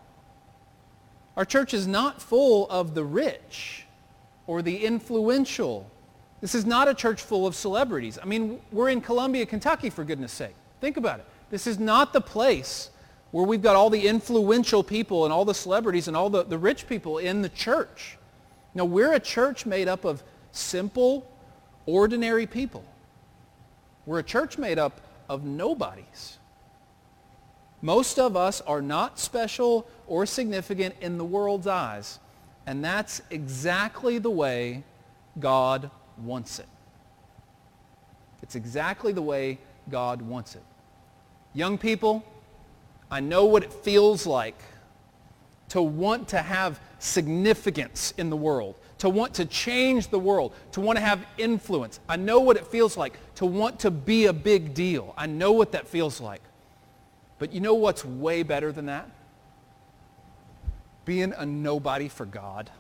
Our 1.37 1.45
church 1.45 1.73
is 1.73 1.87
not 1.87 2.21
full 2.21 2.69
of 2.69 2.97
the 2.97 3.05
rich 3.05 3.87
or 4.49 4.61
the 4.61 4.85
influential. 4.85 5.89
This 6.41 6.57
is 6.57 6.67
not 6.67 6.89
a 6.89 6.95
church 6.95 7.23
full 7.23 7.47
of 7.47 7.55
celebrities. 7.55 8.19
I 8.21 8.25
mean, 8.25 8.61
we're 8.73 8.89
in 8.89 9.03
Columbia, 9.03 9.47
Kentucky, 9.47 9.89
for 9.89 10.03
goodness 10.03 10.33
sake. 10.33 10.57
Think 10.81 10.97
about 10.97 11.21
it. 11.21 11.27
This 11.49 11.69
is 11.69 11.79
not 11.79 12.13
the 12.13 12.21
place 12.21 12.91
where 13.33 13.45
we've 13.45 13.63
got 13.63 13.75
all 13.75 13.91
the 13.91 14.07
influential 14.07 14.85
people 14.85 15.25
and 15.25 15.33
all 15.33 15.45
the 15.45 15.55
celebrities 15.55 16.07
and 16.07 16.17
all 16.17 16.31
the, 16.31 16.45
the 16.45 16.59
rich 16.59 16.87
people 16.87 17.19
in 17.19 17.43
the 17.43 17.49
church. 17.49 18.19
No, 18.75 18.85
we're 18.85 19.13
a 19.15 19.21
church 19.21 19.67
made 19.67 19.89
up 19.89 20.05
of 20.05 20.23
simple, 20.53 21.27
ordinary 21.87 22.47
people. 22.47 22.85
We're 24.07 24.21
a 24.21 24.23
church 24.25 24.59
made 24.59 24.79
up 24.79 25.01
of 25.29 25.45
nobodies. 25.45 26.39
Most 27.81 28.19
of 28.19 28.37
us 28.37 28.61
are 28.61 28.83
not 28.83 29.19
special 29.19 29.87
or 30.07 30.25
significant 30.27 30.95
in 31.01 31.19
the 31.19 31.25
world's 31.25 31.67
eyes. 31.67 32.21
And 32.67 32.85
that's 32.85 33.23
exactly 33.31 34.19
the 34.19 34.31
way 34.31 34.85
God 35.41 35.91
wants 36.19 36.59
it. 36.59 36.69
It's 38.43 38.55
exactly 38.55 39.13
the 39.13 39.23
way 39.23 39.59
God 39.91 40.23
wants 40.23 40.55
it. 40.55 40.63
Young 41.55 41.79
people, 41.79 42.25
I 43.13 43.21
know 43.21 43.45
what 43.45 43.63
it 43.63 43.73
feels 43.73 44.27
like 44.27 44.61
to 45.69 45.81
want 45.81 46.29
to 46.29 46.43
have 46.43 46.81
significance 46.99 48.13
in 48.19 48.29
the 48.29 48.37
world, 48.37 48.75
to 48.99 49.09
want 49.09 49.35
to 49.35 49.45
change 49.45 50.09
the 50.09 50.19
world, 50.19 50.53
to 50.73 50.81
want 50.81 50.97
to 50.99 51.05
have 51.05 51.25
influence. 51.39 52.01
I 52.09 52.17
know 52.17 52.41
what 52.41 52.57
it 52.57 52.67
feels 52.67 52.97
like 52.97 53.17
to 53.37 53.47
want 53.47 53.79
to 53.81 53.93
be 53.93 54.27
a 54.27 54.33
big 54.33 54.75
deal. 54.75 55.15
I 55.17 55.27
know 55.27 55.53
what 55.53 55.71
that 55.73 55.87
feels 55.87 56.21
like. 56.21 56.43
But 57.39 57.53
you 57.53 57.61
know 57.61 57.75
what's 57.75 58.05
way 58.05 58.43
better 58.43 58.73
than 58.73 58.87
that? 58.87 59.09
being 61.05 61.33
a 61.37 61.45
nobody 61.45 62.09
for 62.09 62.27
God. 62.27 62.71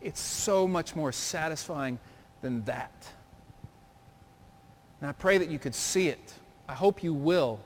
It's 0.00 0.20
so 0.20 0.66
much 0.66 0.96
more 0.96 1.12
satisfying 1.12 1.98
than 2.42 2.64
that. 2.64 3.08
And 5.00 5.08
I 5.08 5.12
pray 5.12 5.38
that 5.38 5.50
you 5.50 5.58
could 5.58 5.74
see 5.74 6.08
it. 6.08 6.34
I 6.68 6.74
hope 6.74 7.02
you 7.02 7.14
will, 7.14 7.60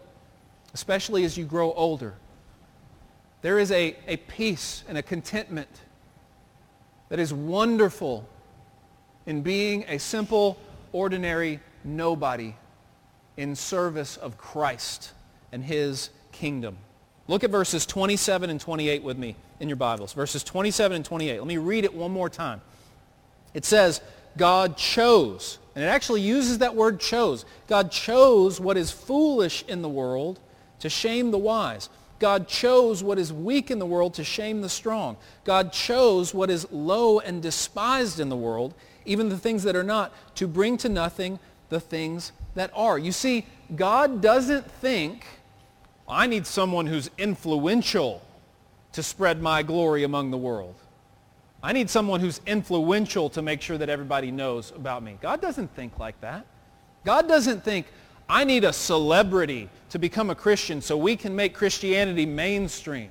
especially 0.75 1.25
as 1.25 1.39
you 1.39 1.45
grow 1.45 1.73
older. 1.73 2.15
There 3.43 3.59
is 3.59 3.71
a, 3.71 3.97
a 4.07 4.17
peace 4.17 4.85
and 4.89 4.99
a 4.99 5.03
contentment 5.03 5.69
that 7.09 7.19
is 7.19 7.33
wonderful 7.33 8.29
in 9.27 9.43
being 9.43 9.85
a 9.89 9.99
simple, 9.99 10.59
ordinary 10.93 11.61
nobody 11.85 12.55
in 13.37 13.55
service 13.55 14.17
of 14.17 14.37
Christ 14.37 15.13
and 15.53 15.65
his 15.65 16.11
kingdom. 16.33 16.77
Look 17.29 17.45
at 17.45 17.51
verses 17.51 17.87
27 17.87 18.51
and 18.51 18.61
28 18.61 19.03
with 19.03 19.17
me 19.17 19.37
in 19.61 19.69
your 19.69 19.77
Bibles. 19.77 20.13
Verses 20.13 20.43
27 20.43 20.97
and 20.97 21.05
28. 21.05 21.39
Let 21.39 21.47
me 21.47 21.57
read 21.57 21.85
it 21.85 21.95
one 21.95 22.11
more 22.11 22.29
time. 22.29 22.61
It 23.55 23.65
says, 23.65 24.01
God 24.37 24.77
chose, 24.77 25.59
and 25.75 25.85
it 25.85 25.87
actually 25.87 26.21
uses 26.21 26.59
that 26.59 26.75
word 26.75 26.99
chose. 26.99 27.45
God 27.69 27.93
chose 27.93 28.61
what 28.61 28.77
is 28.77 28.91
foolish 28.91 29.65
in 29.69 29.81
the 29.81 29.89
world 29.89 30.41
to 30.81 30.89
shame 30.89 31.31
the 31.31 31.39
wise. 31.39 31.89
God 32.19 32.49
chose 32.49 33.03
what 33.03 33.19
is 33.19 33.33
weak 33.33 33.71
in 33.71 33.79
the 33.79 33.87
world 33.87 34.15
to 34.15 34.25
shame 34.25 34.61
the 34.61 34.69
strong. 34.69 35.17
God 35.45 35.73
chose 35.73 36.33
what 36.33 36.51
is 36.51 36.71
low 36.71 37.19
and 37.19 37.43
despised 37.43 38.21
in 38.21 38.29
the 38.29 38.37
world, 38.37 38.75
even 39.05 39.29
the 39.29 39.39
things 39.39 39.63
that 39.65 39.77
are 39.77 39.85
not, 39.85 40.13
to 40.37 40.47
bring 40.47 40.77
to 40.79 40.89
nothing 40.89 41.39
the 41.69 41.81
things 41.81 42.33
that 42.55 42.71
are. 42.75 42.99
You 42.99 43.13
see, 43.13 43.47
God 43.75 44.21
doesn't 44.21 44.71
think 44.71 45.27
I 46.09 46.27
need 46.27 46.47
someone 46.47 46.87
who's 46.87 47.11
influential 47.19 48.23
to 48.93 49.03
spread 49.03 49.41
my 49.41 49.63
glory 49.63 50.05
among 50.05 50.31
the 50.31 50.39
world. 50.39 50.75
I 51.63 51.73
need 51.73 51.89
someone 51.89 52.21
who's 52.21 52.41
influential 52.47 53.31
to 53.31 53.43
make 53.43 53.63
sure 53.63 53.79
that 53.79 53.89
everybody 53.89 54.31
knows 54.31 54.71
about 54.73 55.03
me. 55.03 55.19
God 55.21 55.41
doesn't 55.41 55.75
think 55.75 55.99
like 55.99 56.21
that. 56.21 56.47
God 57.05 57.27
doesn't 57.27 57.65
think, 57.65 57.87
I 58.29 58.45
need 58.45 58.65
a 58.65 58.73
celebrity 58.73 59.69
to 59.91 59.99
become 59.99 60.31
a 60.31 60.35
Christian 60.35 60.81
so 60.81 60.97
we 60.97 61.17
can 61.17 61.37
make 61.37 61.55
Christianity 61.55 62.27
mainstream. 62.27 63.11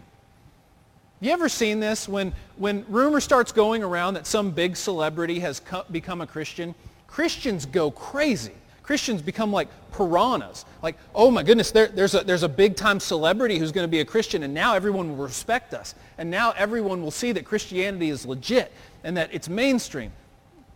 You 1.20 1.32
ever 1.32 1.48
seen 1.48 1.80
this? 1.80 2.10
When, 2.10 2.34
when 2.58 2.86
rumor 2.90 3.22
starts 3.22 3.52
going 3.52 3.84
around 3.84 4.16
that 4.16 4.28
some 4.28 4.52
big 4.52 4.76
celebrity 4.76 5.40
has 5.40 5.62
co- 5.62 5.86
become 5.90 6.20
a 6.20 6.28
Christian, 6.28 6.76
Christians 7.08 7.66
go 7.66 7.92
crazy. 7.92 8.52
Christians 8.82 9.22
become 9.22 9.54
like 9.54 9.70
piranhas. 9.94 10.66
Like, 10.82 10.98
oh 11.16 11.32
my 11.32 11.42
goodness, 11.44 11.72
there, 11.72 11.88
there's, 11.88 12.16
a, 12.16 12.26
there's 12.26 12.44
a 12.44 12.50
big-time 12.50 13.00
celebrity 13.00 13.58
who's 13.58 13.72
going 13.72 13.86
to 13.86 13.92
be 13.92 14.02
a 14.02 14.06
Christian, 14.06 14.44
and 14.44 14.54
now 14.54 14.76
everyone 14.76 15.10
will 15.10 15.24
respect 15.24 15.74
us. 15.74 15.96
And 16.18 16.30
now 16.30 16.54
everyone 16.58 17.02
will 17.02 17.12
see 17.12 17.32
that 17.32 17.46
Christianity 17.46 18.10
is 18.10 18.26
legit 18.26 18.74
and 19.06 19.16
that 19.16 19.30
it's 19.32 19.48
mainstream. 19.48 20.12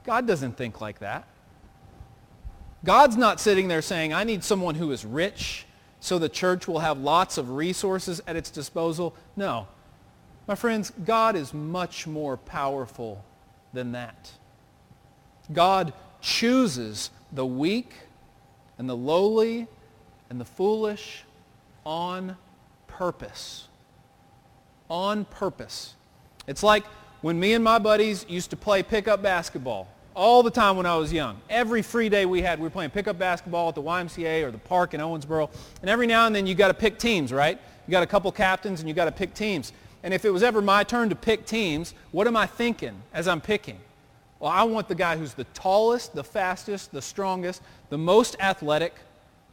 God 0.05 0.25
doesn't 0.25 0.55
think 0.55 0.79
like 0.79 0.99
that. 0.99 1.27
God's 2.87 3.17
not 3.17 3.41
sitting 3.41 3.67
there 3.67 3.81
saying, 3.81 4.13
I 4.13 4.23
need 4.23 4.45
someone 4.45 4.75
who 4.75 4.93
is 4.93 5.03
rich 5.03 5.65
so 5.99 6.17
the 6.17 6.29
church 6.29 6.69
will 6.69 6.79
have 6.79 6.97
lots 6.97 7.37
of 7.37 7.49
resources 7.49 8.21
at 8.25 8.37
its 8.37 8.49
disposal. 8.49 9.13
No. 9.35 9.67
My 10.47 10.55
friends, 10.55 10.93
God 11.03 11.35
is 11.35 11.53
much 11.53 12.07
more 12.07 12.37
powerful 12.37 13.25
than 13.73 13.91
that. 13.91 14.31
God 15.51 15.91
chooses 16.21 17.09
the 17.33 17.45
weak 17.45 17.93
and 18.77 18.87
the 18.87 18.95
lowly 18.95 19.67
and 20.29 20.39
the 20.39 20.45
foolish 20.45 21.25
on 21.85 22.37
purpose. 22.87 23.67
On 24.89 25.25
purpose. 25.25 25.95
It's 26.47 26.63
like 26.63 26.85
when 27.19 27.37
me 27.37 27.51
and 27.51 27.65
my 27.65 27.79
buddies 27.79 28.25
used 28.29 28.49
to 28.51 28.55
play 28.55 28.81
pickup 28.81 29.21
basketball 29.21 29.89
all 30.17 30.41
the 30.41 30.51
time 30.51 30.75
when 30.75 30.87
I 30.87 30.97
was 30.97 31.13
young. 31.13 31.39
Every 31.47 31.83
free 31.83 32.09
day 32.09 32.25
we 32.25 32.41
had, 32.41 32.57
we 32.57 32.63
were 32.63 32.71
playing 32.71 32.89
pickup 32.89 33.19
basketball 33.19 33.69
at 33.69 33.75
the 33.75 33.83
YMCA 33.83 34.43
or 34.43 34.49
the 34.49 34.57
park 34.57 34.95
in 34.95 34.99
Owensboro. 34.99 35.47
And 35.81 35.89
every 35.89 36.07
now 36.07 36.25
and 36.25 36.35
then 36.35 36.47
you 36.47 36.55
got 36.55 36.69
to 36.69 36.73
pick 36.73 36.97
teams, 36.97 37.31
right? 37.31 37.59
You 37.87 37.91
got 37.91 38.01
a 38.01 38.07
couple 38.07 38.31
captains 38.31 38.79
and 38.79 38.89
you 38.89 38.95
got 38.95 39.05
to 39.05 39.11
pick 39.11 39.35
teams. 39.35 39.73
And 40.01 40.15
if 40.15 40.25
it 40.25 40.31
was 40.31 40.41
ever 40.41 40.59
my 40.59 40.83
turn 40.83 41.09
to 41.09 41.15
pick 41.15 41.45
teams, 41.45 41.93
what 42.11 42.25
am 42.25 42.35
I 42.35 42.47
thinking 42.47 42.95
as 43.13 43.27
I'm 43.27 43.39
picking? 43.39 43.77
Well, 44.39 44.51
I 44.51 44.63
want 44.63 44.87
the 44.87 44.95
guy 44.95 45.17
who's 45.17 45.35
the 45.35 45.43
tallest, 45.53 46.15
the 46.15 46.23
fastest, 46.23 46.91
the 46.91 47.01
strongest, 47.01 47.61
the 47.89 47.97
most 47.97 48.35
athletic. 48.39 48.95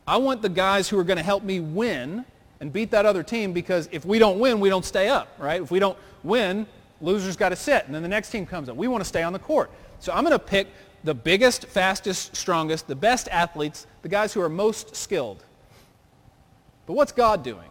I 0.06 0.16
want 0.16 0.40
the 0.40 0.48
guys 0.48 0.88
who 0.88 0.98
are 0.98 1.04
going 1.04 1.18
to 1.18 1.22
help 1.22 1.42
me 1.42 1.60
win 1.60 2.24
and 2.60 2.72
beat 2.72 2.90
that 2.92 3.04
other 3.04 3.22
team 3.22 3.52
because 3.52 3.86
if 3.92 4.06
we 4.06 4.18
don't 4.18 4.38
win, 4.38 4.60
we 4.60 4.70
don't 4.70 4.84
stay 4.84 5.08
up, 5.08 5.28
right? 5.38 5.60
If 5.60 5.70
we 5.70 5.78
don't 5.78 5.98
win, 6.22 6.66
losers 7.02 7.36
got 7.36 7.50
to 7.50 7.56
sit, 7.56 7.84
and 7.84 7.94
then 7.94 8.02
the 8.02 8.08
next 8.08 8.30
team 8.30 8.46
comes 8.46 8.70
up. 8.70 8.76
We 8.76 8.88
want 8.88 9.02
to 9.02 9.08
stay 9.08 9.22
on 9.22 9.34
the 9.34 9.38
court. 9.38 9.70
So 10.04 10.12
I'm 10.12 10.22
going 10.22 10.32
to 10.32 10.38
pick 10.38 10.68
the 11.02 11.14
biggest, 11.14 11.64
fastest, 11.64 12.36
strongest, 12.36 12.86
the 12.88 12.94
best 12.94 13.26
athletes, 13.28 13.86
the 14.02 14.08
guys 14.10 14.34
who 14.34 14.42
are 14.42 14.50
most 14.50 14.94
skilled. 14.94 15.42
But 16.84 16.92
what's 16.92 17.10
God 17.10 17.42
doing? 17.42 17.70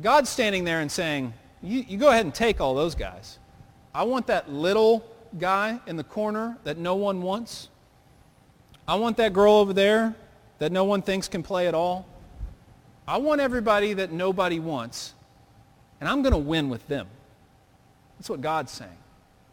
God's 0.00 0.30
standing 0.30 0.62
there 0.62 0.80
and 0.80 0.90
saying, 0.90 1.34
you, 1.60 1.84
you 1.88 1.98
go 1.98 2.10
ahead 2.10 2.24
and 2.24 2.32
take 2.32 2.60
all 2.60 2.76
those 2.76 2.94
guys. 2.94 3.40
I 3.92 4.04
want 4.04 4.28
that 4.28 4.48
little 4.52 5.04
guy 5.40 5.80
in 5.88 5.96
the 5.96 6.04
corner 6.04 6.56
that 6.62 6.78
no 6.78 6.94
one 6.94 7.20
wants. 7.20 7.68
I 8.86 8.94
want 8.94 9.16
that 9.16 9.32
girl 9.32 9.54
over 9.54 9.72
there 9.72 10.14
that 10.60 10.70
no 10.70 10.84
one 10.84 11.02
thinks 11.02 11.26
can 11.26 11.42
play 11.42 11.66
at 11.66 11.74
all. 11.74 12.06
I 13.08 13.16
want 13.16 13.40
everybody 13.40 13.92
that 13.94 14.12
nobody 14.12 14.60
wants, 14.60 15.14
and 16.00 16.08
I'm 16.08 16.22
going 16.22 16.30
to 16.32 16.38
win 16.38 16.70
with 16.70 16.86
them. 16.86 17.08
That's 18.18 18.30
what 18.30 18.40
God's 18.40 18.70
saying. 18.70 19.01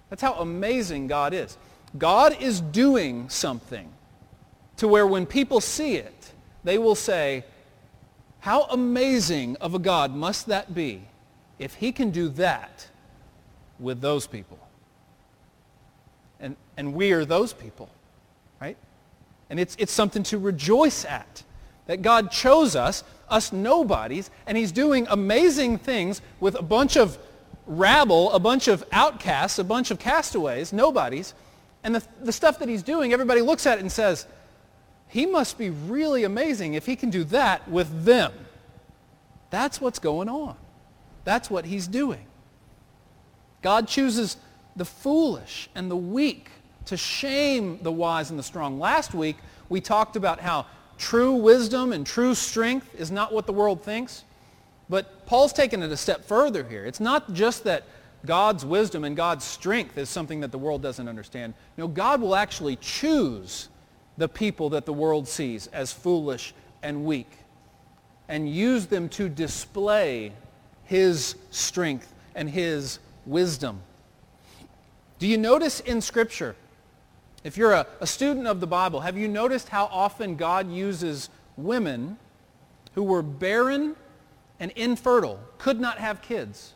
That's 0.09 0.21
how 0.21 0.33
amazing 0.35 1.07
God 1.07 1.33
is. 1.33 1.57
God 1.97 2.41
is 2.41 2.61
doing 2.61 3.29
something 3.29 3.91
to 4.77 4.87
where 4.87 5.05
when 5.05 5.25
people 5.25 5.61
see 5.61 5.95
it, 5.95 6.31
they 6.63 6.77
will 6.77 6.95
say, 6.95 7.43
how 8.39 8.63
amazing 8.63 9.57
of 9.57 9.73
a 9.73 9.79
God 9.79 10.15
must 10.15 10.47
that 10.47 10.73
be 10.73 11.01
if 11.57 11.75
he 11.75 11.91
can 11.91 12.11
do 12.11 12.29
that 12.29 12.87
with 13.79 14.01
those 14.01 14.27
people? 14.27 14.59
And, 16.39 16.55
and 16.77 16.93
we 16.93 17.11
are 17.11 17.25
those 17.25 17.51
people, 17.51 17.89
right? 18.61 18.77
And 19.49 19.59
it's, 19.59 19.75
it's 19.77 19.91
something 19.91 20.23
to 20.23 20.37
rejoice 20.37 21.03
at, 21.03 21.43
that 21.87 22.01
God 22.01 22.31
chose 22.31 22.75
us, 22.75 23.03
us 23.29 23.51
nobodies, 23.51 24.31
and 24.47 24.57
he's 24.57 24.71
doing 24.71 25.05
amazing 25.09 25.79
things 25.79 26.21
with 26.39 26.55
a 26.55 26.61
bunch 26.61 26.95
of 26.95 27.17
rabble, 27.69 28.31
a 28.33 28.39
bunch 28.39 28.67
of 28.67 28.83
outcasts, 28.91 29.59
a 29.59 29.63
bunch 29.63 29.91
of 29.91 29.99
castaways, 29.99 30.73
nobodies. 30.73 31.33
And 31.83 31.95
the, 31.95 32.03
the 32.21 32.33
stuff 32.33 32.59
that 32.59 32.67
he's 32.67 32.83
doing, 32.83 33.13
everybody 33.13 33.41
looks 33.41 33.65
at 33.65 33.77
it 33.77 33.81
and 33.81 33.91
says, 33.91 34.25
he 35.07 35.25
must 35.25 35.57
be 35.57 35.69
really 35.69 36.23
amazing 36.23 36.73
if 36.73 36.85
he 36.85 36.95
can 36.95 37.09
do 37.09 37.23
that 37.25 37.67
with 37.69 38.03
them. 38.03 38.33
That's 39.49 39.79
what's 39.79 39.99
going 39.99 40.29
on. 40.29 40.57
That's 41.23 41.49
what 41.49 41.65
he's 41.65 41.87
doing. 41.87 42.25
God 43.61 43.87
chooses 43.87 44.37
the 44.75 44.85
foolish 44.85 45.69
and 45.75 45.89
the 45.89 45.95
weak 45.95 46.49
to 46.85 46.97
shame 46.97 47.79
the 47.81 47.91
wise 47.91 48.29
and 48.29 48.39
the 48.39 48.43
strong. 48.43 48.79
Last 48.79 49.13
week, 49.13 49.37
we 49.67 49.79
talked 49.79 50.15
about 50.15 50.39
how 50.39 50.65
true 50.97 51.33
wisdom 51.33 51.93
and 51.93 52.05
true 52.05 52.33
strength 52.35 52.93
is 52.95 53.11
not 53.11 53.31
what 53.33 53.45
the 53.45 53.53
world 53.53 53.83
thinks. 53.83 54.23
But 54.89 55.25
Paul's 55.25 55.53
taken 55.53 55.83
it 55.83 55.91
a 55.91 55.97
step 55.97 56.25
further 56.25 56.63
here. 56.63 56.85
It's 56.85 56.99
not 56.99 57.33
just 57.33 57.63
that 57.65 57.83
God's 58.25 58.65
wisdom 58.65 59.03
and 59.03 59.15
God's 59.15 59.45
strength 59.45 59.97
is 59.97 60.09
something 60.09 60.39
that 60.41 60.51
the 60.51 60.57
world 60.57 60.81
doesn't 60.81 61.07
understand. 61.07 61.53
No, 61.77 61.87
God 61.87 62.21
will 62.21 62.35
actually 62.35 62.75
choose 62.77 63.69
the 64.17 64.27
people 64.27 64.69
that 64.71 64.85
the 64.85 64.93
world 64.93 65.27
sees 65.27 65.67
as 65.67 65.93
foolish 65.93 66.53
and 66.83 67.05
weak 67.05 67.29
and 68.27 68.49
use 68.49 68.87
them 68.87 69.09
to 69.09 69.29
display 69.29 70.33
his 70.83 71.35
strength 71.51 72.13
and 72.35 72.49
his 72.49 72.99
wisdom. 73.25 73.81
Do 75.17 75.27
you 75.27 75.37
notice 75.37 75.79
in 75.81 76.01
Scripture, 76.01 76.55
if 77.43 77.57
you're 77.57 77.73
a, 77.73 77.87
a, 78.01 78.07
student 78.07 78.47
of 78.47 78.59
the 78.59 78.67
Bible, 78.67 79.01
have 79.01 79.17
you 79.17 79.27
noticed 79.27 79.69
how 79.69 79.85
often 79.85 80.35
God 80.35 80.71
uses 80.71 81.29
women 81.57 82.17
who 82.93 83.03
were 83.03 83.21
barren 83.21 83.95
and 84.59 84.71
infertile, 84.71 85.39
could 85.57 85.79
not 85.79 85.99
have 85.99 86.21
kids, 86.21 86.73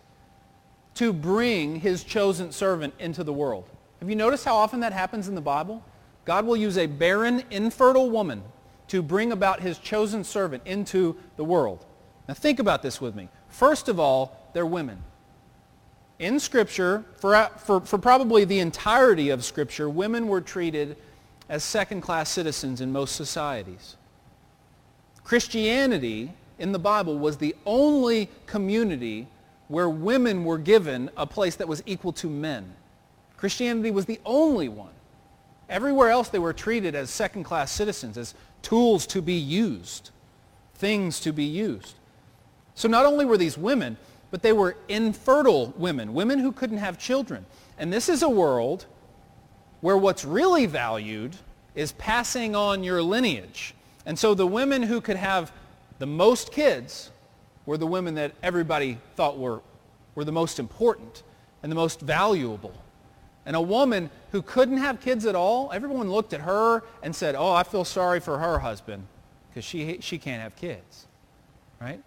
to 0.95 1.11
bring 1.11 1.79
his 1.79 2.03
chosen 2.03 2.51
servant 2.51 2.93
into 2.99 3.23
the 3.23 3.33
world? 3.33 3.65
Have 3.99 4.09
you 4.09 4.15
noticed 4.15 4.45
how 4.45 4.55
often 4.55 4.79
that 4.81 4.93
happens 4.93 5.27
in 5.27 5.35
the 5.35 5.41
Bible? 5.41 5.83
God 6.25 6.45
will 6.45 6.57
use 6.57 6.77
a 6.77 6.85
barren, 6.85 7.43
infertile 7.51 8.09
woman 8.09 8.43
to 8.87 9.01
bring 9.01 9.31
about 9.31 9.61
his 9.61 9.77
chosen 9.77 10.23
servant 10.23 10.63
into 10.65 11.15
the 11.35 11.43
world. 11.43 11.85
Now 12.27 12.33
think 12.33 12.59
about 12.59 12.81
this 12.81 13.01
with 13.01 13.15
me. 13.15 13.29
First 13.49 13.89
of 13.89 13.99
all, 13.99 14.49
they're 14.53 14.65
women. 14.65 15.03
In 16.19 16.39
Scripture, 16.39 17.03
for, 17.17 17.49
for, 17.57 17.81
for 17.81 17.97
probably 17.97 18.45
the 18.45 18.59
entirety 18.59 19.29
of 19.29 19.43
Scripture, 19.43 19.89
women 19.89 20.27
were 20.27 20.41
treated 20.41 20.95
as 21.49 21.63
second-class 21.63 22.29
citizens 22.29 22.81
in 22.81 22.91
most 22.91 23.15
societies. 23.15 23.97
Christianity 25.23 26.31
in 26.59 26.71
the 26.71 26.79
Bible 26.79 27.17
was 27.17 27.37
the 27.37 27.55
only 27.65 28.29
community 28.45 29.27
where 29.67 29.89
women 29.89 30.43
were 30.43 30.57
given 30.57 31.09
a 31.17 31.25
place 31.25 31.55
that 31.55 31.67
was 31.67 31.81
equal 31.85 32.13
to 32.13 32.29
men. 32.29 32.73
Christianity 33.37 33.91
was 33.91 34.05
the 34.05 34.19
only 34.25 34.69
one. 34.69 34.91
Everywhere 35.69 36.09
else 36.09 36.29
they 36.29 36.39
were 36.39 36.53
treated 36.53 36.95
as 36.95 37.09
second-class 37.09 37.71
citizens, 37.71 38.17
as 38.17 38.35
tools 38.61 39.07
to 39.07 39.21
be 39.21 39.33
used, 39.33 40.11
things 40.75 41.19
to 41.21 41.31
be 41.31 41.45
used. 41.45 41.95
So 42.75 42.87
not 42.87 43.05
only 43.05 43.25
were 43.25 43.37
these 43.37 43.57
women, 43.57 43.97
but 44.31 44.41
they 44.41 44.53
were 44.53 44.77
infertile 44.89 45.73
women, 45.77 46.13
women 46.13 46.39
who 46.39 46.51
couldn't 46.51 46.77
have 46.77 46.97
children. 46.97 47.45
And 47.77 47.91
this 47.91 48.09
is 48.09 48.23
a 48.23 48.29
world 48.29 48.85
where 49.81 49.97
what's 49.97 50.25
really 50.25 50.65
valued 50.65 51.35
is 51.75 51.91
passing 51.93 52.55
on 52.55 52.83
your 52.83 53.01
lineage. 53.01 53.73
And 54.05 54.17
so 54.17 54.33
the 54.33 54.47
women 54.47 54.83
who 54.83 55.01
could 55.01 55.17
have 55.17 55.51
the 55.99 56.05
most 56.05 56.51
kids 56.51 57.11
were 57.65 57.77
the 57.77 57.87
women 57.87 58.15
that 58.15 58.33
everybody 58.41 58.97
thought 59.15 59.37
were, 59.37 59.61
were 60.15 60.25
the 60.25 60.31
most 60.31 60.59
important 60.59 61.23
and 61.61 61.71
the 61.71 61.75
most 61.75 62.01
valuable. 62.01 62.73
And 63.45 63.55
a 63.55 63.61
woman 63.61 64.09
who 64.31 64.41
couldn't 64.41 64.77
have 64.77 65.01
kids 65.01 65.25
at 65.25 65.35
all, 65.35 65.71
everyone 65.73 66.09
looked 66.09 66.33
at 66.33 66.41
her 66.41 66.83
and 67.01 67.15
said, 67.15 67.35
oh, 67.35 67.51
I 67.51 67.63
feel 67.63 67.85
sorry 67.85 68.19
for 68.19 68.37
her 68.37 68.59
husband 68.59 69.05
because 69.49 69.65
she, 69.65 69.97
she 70.01 70.17
can't 70.17 70.41
have 70.41 70.55
kids. 70.55 71.07
Right? 71.79 72.01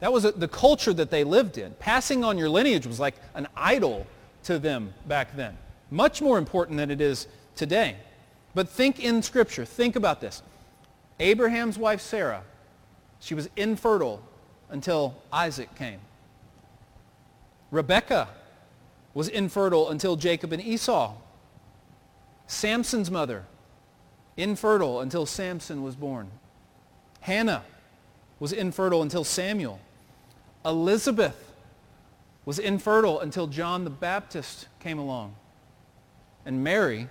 That 0.00 0.12
was 0.12 0.24
a, 0.24 0.32
the 0.32 0.48
culture 0.48 0.92
that 0.92 1.10
they 1.10 1.24
lived 1.24 1.58
in. 1.58 1.72
Passing 1.74 2.24
on 2.24 2.36
your 2.36 2.48
lineage 2.48 2.86
was 2.86 3.00
like 3.00 3.14
an 3.34 3.48
idol 3.56 4.06
to 4.44 4.58
them 4.58 4.92
back 5.06 5.34
then. 5.36 5.56
Much 5.90 6.20
more 6.20 6.38
important 6.38 6.76
than 6.76 6.90
it 6.90 7.00
is 7.00 7.26
today. 7.56 7.96
But 8.54 8.68
think 8.68 9.00
in 9.02 9.22
Scripture. 9.22 9.64
Think 9.64 9.96
about 9.96 10.20
this. 10.20 10.42
Abraham's 11.20 11.78
wife 11.78 12.00
Sarah, 12.00 12.42
she 13.22 13.34
was 13.34 13.48
infertile 13.54 14.20
until 14.68 15.14
Isaac 15.32 15.72
came. 15.76 16.00
Rebekah 17.70 18.28
was 19.14 19.28
infertile 19.28 19.90
until 19.90 20.16
Jacob 20.16 20.52
and 20.52 20.60
Esau. 20.60 21.14
Samson's 22.48 23.10
mother, 23.10 23.44
infertile 24.36 25.00
until 25.00 25.24
Samson 25.24 25.84
was 25.84 25.94
born. 25.94 26.30
Hannah 27.20 27.62
was 28.40 28.52
infertile 28.52 29.02
until 29.02 29.22
Samuel. 29.22 29.78
Elizabeth 30.64 31.52
was 32.44 32.58
infertile 32.58 33.20
until 33.20 33.46
John 33.46 33.84
the 33.84 33.90
Baptist 33.90 34.66
came 34.80 34.98
along. 34.98 35.36
And 36.44 36.64
Mary, 36.64 37.08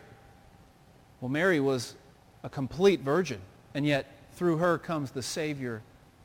well, 1.22 1.30
Mary 1.30 1.62
was 1.62 1.96
a 2.44 2.50
complete 2.50 3.00
virgin, 3.00 3.40
and 3.74 3.86
yet 3.86 4.08
through 4.34 4.58
her 4.58 4.78
comes 4.78 5.12
the 5.12 5.24
Savior 5.24 5.82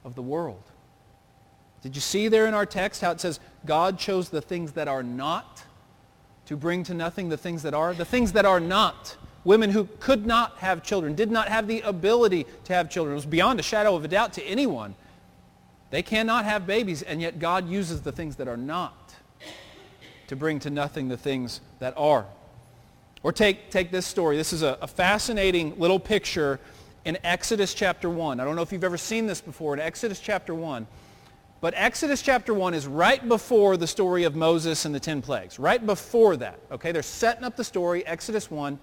of 0.07 0.15
the 0.15 0.23
world. 0.23 0.63
Did 1.83 1.95
you 1.95 2.01
see 2.01 2.29
there 2.29 2.47
in 2.47 2.55
our 2.55 2.65
text 2.65 3.03
how 3.03 3.11
it 3.11 3.21
says 3.21 3.41
God 3.67 3.99
chose 3.99 4.31
the 4.31 4.41
things 4.41 4.73
that 4.73 4.89
are 4.89 5.03
not 5.03 5.65
to 6.47 6.57
bring 6.57 6.85
to 6.85 6.95
nothing 6.95 7.29
the 7.29 7.37
things 7.37 7.63
that 7.65 7.75
are? 7.75 7.93
The 7.93 8.05
things 8.05 8.33
that 8.33 8.47
are 8.47 8.61
not. 8.61 9.17
Women 9.45 9.71
who 9.71 9.89
could 10.01 10.25
not 10.25 10.59
have 10.59 10.83
children, 10.83 11.15
did 11.15 11.31
not 11.31 11.49
have 11.49 11.69
the 11.69 11.81
ability 11.83 12.47
to 12.65 12.73
have 12.73 12.89
children. 12.89 13.13
It 13.13 13.17
was 13.17 13.27
beyond 13.27 13.61
a 13.61 13.63
shadow 13.63 13.95
of 13.95 14.05
a 14.05 14.09
doubt 14.09 14.33
to 14.35 14.45
anyone. 14.45 14.95
They 15.91 16.03
cannot 16.03 16.45
have 16.45 16.67
babies, 16.67 17.03
and 17.03 17.21
yet 17.21 17.39
God 17.39 17.69
uses 17.69 18.03
the 18.03 18.13
things 18.13 18.37
that 18.37 18.49
are 18.49 18.57
not 18.57 19.15
to 20.29 20.37
bring 20.37 20.59
to 20.61 20.71
nothing 20.71 21.09
the 21.09 21.17
things 21.17 21.61
that 21.79 21.95
are. 21.97 22.27
Or 23.23 23.33
take, 23.33 23.71
take 23.71 23.91
this 23.91 24.07
story. 24.07 24.37
This 24.37 24.53
is 24.53 24.63
a, 24.63 24.79
a 24.81 24.87
fascinating 24.87 25.79
little 25.79 26.01
picture 26.01 26.59
in 27.07 27.17
Exodus 27.23 27.73
chapter 27.73 28.11
1. 28.11 28.41
I 28.41 28.45
don't 28.45 28.57
know 28.57 28.63
if 28.63 28.73
you've 28.73 28.83
ever 28.83 28.99
seen 28.99 29.27
this 29.27 29.41
before. 29.41 29.73
In 29.73 29.81
Exodus 29.81 30.19
chapter 30.19 30.53
1, 30.53 30.89
but 31.61 31.73
Exodus 31.77 32.21
chapter 32.21 32.53
1 32.53 32.75
is 32.75 32.89
right 32.89 33.27
before 33.29 33.77
the 33.77 33.87
story 33.87 34.25
of 34.25 34.35
Moses 34.35 34.85
and 34.85 34.93
the 34.93 34.99
ten 34.99 35.23
plagues. 35.23 35.61
Right 35.61 35.85
before 35.87 36.37
that. 36.39 36.59
Okay, 36.73 36.91
they're 36.91 37.03
setting 37.03 37.45
up 37.45 37.55
the 37.57 37.63
story, 37.63 38.05
Exodus 38.05 38.51
1. 38.51 38.77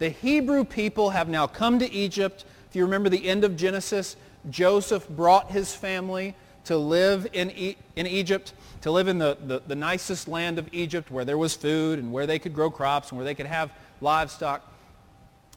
The 0.00 0.08
Hebrew 0.08 0.64
people 0.64 1.10
have 1.10 1.28
now 1.28 1.46
come 1.46 1.78
to 1.78 1.90
Egypt. 1.92 2.44
If 2.68 2.74
you 2.74 2.82
remember 2.84 3.08
the 3.08 3.28
end 3.28 3.44
of 3.44 3.56
Genesis, 3.56 4.16
Joseph 4.50 5.08
brought 5.08 5.52
his 5.52 5.72
family 5.72 6.34
to 6.64 6.76
live 6.76 7.28
in, 7.32 7.52
e- 7.52 7.76
in 7.94 8.06
Egypt, 8.08 8.52
to 8.80 8.90
live 8.90 9.06
in 9.06 9.18
the, 9.18 9.38
the, 9.46 9.62
the 9.68 9.76
nicest 9.76 10.26
land 10.26 10.58
of 10.58 10.68
Egypt 10.72 11.08
where 11.12 11.24
there 11.24 11.38
was 11.38 11.54
food 11.54 12.00
and 12.00 12.12
where 12.12 12.26
they 12.26 12.40
could 12.40 12.52
grow 12.52 12.68
crops 12.68 13.10
and 13.10 13.18
where 13.18 13.24
they 13.24 13.34
could 13.34 13.46
have 13.46 13.70
livestock. 14.00 14.69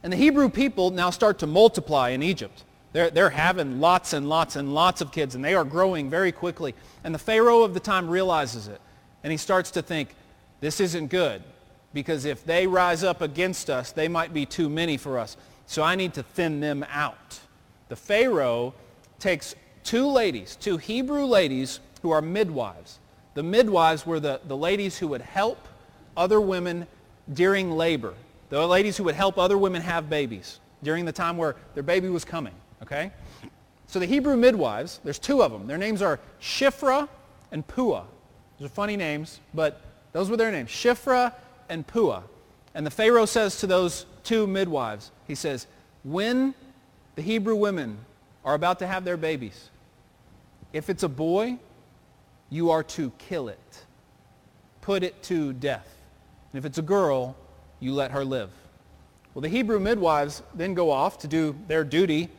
And 0.03 0.11
the 0.11 0.17
Hebrew 0.17 0.49
people 0.49 0.91
now 0.91 1.09
start 1.09 1.39
to 1.39 1.47
multiply 1.47 2.09
in 2.09 2.21
Egypt. 2.21 2.65
They're, 2.91 3.09
they're 3.09 3.29
having 3.29 3.79
lots 3.79 4.13
and 4.13 4.29
lots 4.29 4.55
and 4.55 4.73
lots 4.73 5.01
of 5.01 5.11
kids, 5.11 5.33
and 5.33 5.43
they 5.43 5.55
are 5.55 5.63
growing 5.63 6.09
very 6.09 6.31
quickly. 6.31 6.75
And 7.03 7.15
the 7.15 7.19
Pharaoh 7.19 7.63
of 7.63 7.73
the 7.73 7.79
time 7.79 8.09
realizes 8.09 8.67
it, 8.67 8.81
and 9.23 9.31
he 9.31 9.37
starts 9.37 9.71
to 9.71 9.81
think, 9.81 10.15
this 10.59 10.79
isn't 10.79 11.07
good, 11.07 11.41
because 11.93 12.25
if 12.25 12.45
they 12.45 12.67
rise 12.67 13.03
up 13.03 13.21
against 13.21 13.69
us, 13.69 13.91
they 13.91 14.07
might 14.07 14.33
be 14.33 14.45
too 14.45 14.69
many 14.69 14.97
for 14.97 15.17
us. 15.17 15.37
So 15.65 15.81
I 15.81 15.95
need 15.95 16.13
to 16.15 16.23
thin 16.23 16.59
them 16.59 16.85
out. 16.91 17.39
The 17.89 17.95
Pharaoh 17.95 18.73
takes 19.19 19.55
two 19.83 20.07
ladies, 20.07 20.55
two 20.55 20.77
Hebrew 20.77 21.25
ladies 21.25 21.79
who 22.01 22.11
are 22.11 22.21
midwives. 22.21 22.99
The 23.33 23.43
midwives 23.43 24.05
were 24.05 24.19
the, 24.19 24.41
the 24.47 24.57
ladies 24.57 24.97
who 24.97 25.07
would 25.07 25.21
help 25.21 25.67
other 26.15 26.39
women 26.39 26.87
during 27.33 27.71
labor. 27.71 28.13
The 28.61 28.67
ladies 28.67 28.97
who 28.97 29.03
would 29.05 29.15
help 29.15 29.37
other 29.37 29.57
women 29.57 29.81
have 29.81 30.09
babies 30.09 30.59
during 30.83 31.05
the 31.05 31.11
time 31.11 31.37
where 31.37 31.55
their 31.73 31.83
baby 31.83 32.09
was 32.09 32.23
coming 32.23 32.53
okay? 32.83 33.11
So 33.87 33.99
the 33.99 34.05
Hebrew 34.05 34.37
midwives, 34.37 34.99
there's 35.03 35.19
two 35.19 35.41
of 35.41 35.51
them. 35.51 35.65
Their 35.67 35.77
names 35.77 36.01
are 36.01 36.19
Shiphrah 36.39 37.09
and 37.51 37.65
Puah. 37.67 38.03
Those 38.59 38.67
are 38.67 38.73
funny 38.73 38.95
names, 38.95 39.39
but 39.53 39.81
those 40.11 40.29
were 40.29 40.37
their 40.37 40.51
names, 40.51 40.69
Shiphrah 40.69 41.33
and 41.69 41.87
Puah. 41.87 42.21
And 42.75 42.85
the 42.85 42.91
Pharaoh 42.91 43.25
says 43.25 43.59
to 43.59 43.67
those 43.67 44.05
two 44.23 44.45
midwives, 44.47 45.11
he 45.27 45.35
says, 45.35 45.67
when 46.03 46.53
the 47.15 47.21
Hebrew 47.21 47.55
women 47.55 47.97
are 48.43 48.55
about 48.55 48.79
to 48.79 48.87
have 48.87 49.05
their 49.05 49.17
babies. 49.17 49.69
If 50.73 50.89
it's 50.89 51.03
a 51.03 51.09
boy, 51.09 51.57
you 52.49 52.71
are 52.71 52.83
to 52.83 53.11
kill 53.17 53.47
it. 53.47 53.83
Put 54.81 55.03
it 55.03 55.21
to 55.23 55.53
death. 55.53 55.87
And 56.51 56.59
if 56.59 56.65
it's 56.65 56.79
a 56.79 56.83
girl, 56.83 57.35
you 57.83 57.93
let 57.93 58.11
her 58.11 58.23
live. 58.23 58.49
Well, 59.33 59.41
the 59.41 59.49
Hebrew 59.49 59.79
midwives 59.79 60.41
then 60.53 60.73
go 60.73 60.91
off 60.91 61.17
to 61.19 61.27
do 61.27 61.55
their 61.67 61.83
duty. 61.83 62.29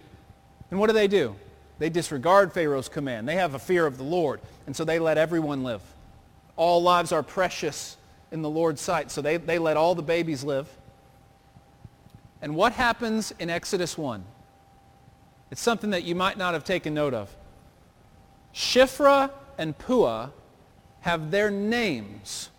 And 0.70 0.80
what 0.80 0.86
do 0.86 0.92
they 0.92 1.08
do? 1.08 1.36
They 1.78 1.90
disregard 1.90 2.52
Pharaoh's 2.52 2.88
command. 2.88 3.28
They 3.28 3.34
have 3.36 3.54
a 3.54 3.58
fear 3.58 3.86
of 3.86 3.98
the 3.98 4.04
Lord. 4.04 4.40
And 4.66 4.74
so 4.74 4.84
they 4.84 4.98
let 4.98 5.18
everyone 5.18 5.64
live. 5.64 5.82
All 6.56 6.82
lives 6.82 7.12
are 7.12 7.22
precious 7.22 7.96
in 8.30 8.42
the 8.42 8.50
Lord's 8.50 8.80
sight. 8.80 9.10
So 9.10 9.20
they, 9.20 9.36
they 9.36 9.58
let 9.58 9.76
all 9.76 9.94
the 9.94 10.02
babies 10.02 10.44
live. 10.44 10.68
And 12.40 12.54
what 12.54 12.72
happens 12.72 13.32
in 13.38 13.50
Exodus 13.50 13.98
1? 13.98 14.24
It's 15.50 15.60
something 15.60 15.90
that 15.90 16.04
you 16.04 16.14
might 16.14 16.38
not 16.38 16.54
have 16.54 16.64
taken 16.64 16.94
note 16.94 17.14
of. 17.14 17.34
Shiphrah 18.54 19.30
and 19.58 19.76
Puah 19.76 20.30
have 21.00 21.30
their 21.30 21.50
names 21.50 22.50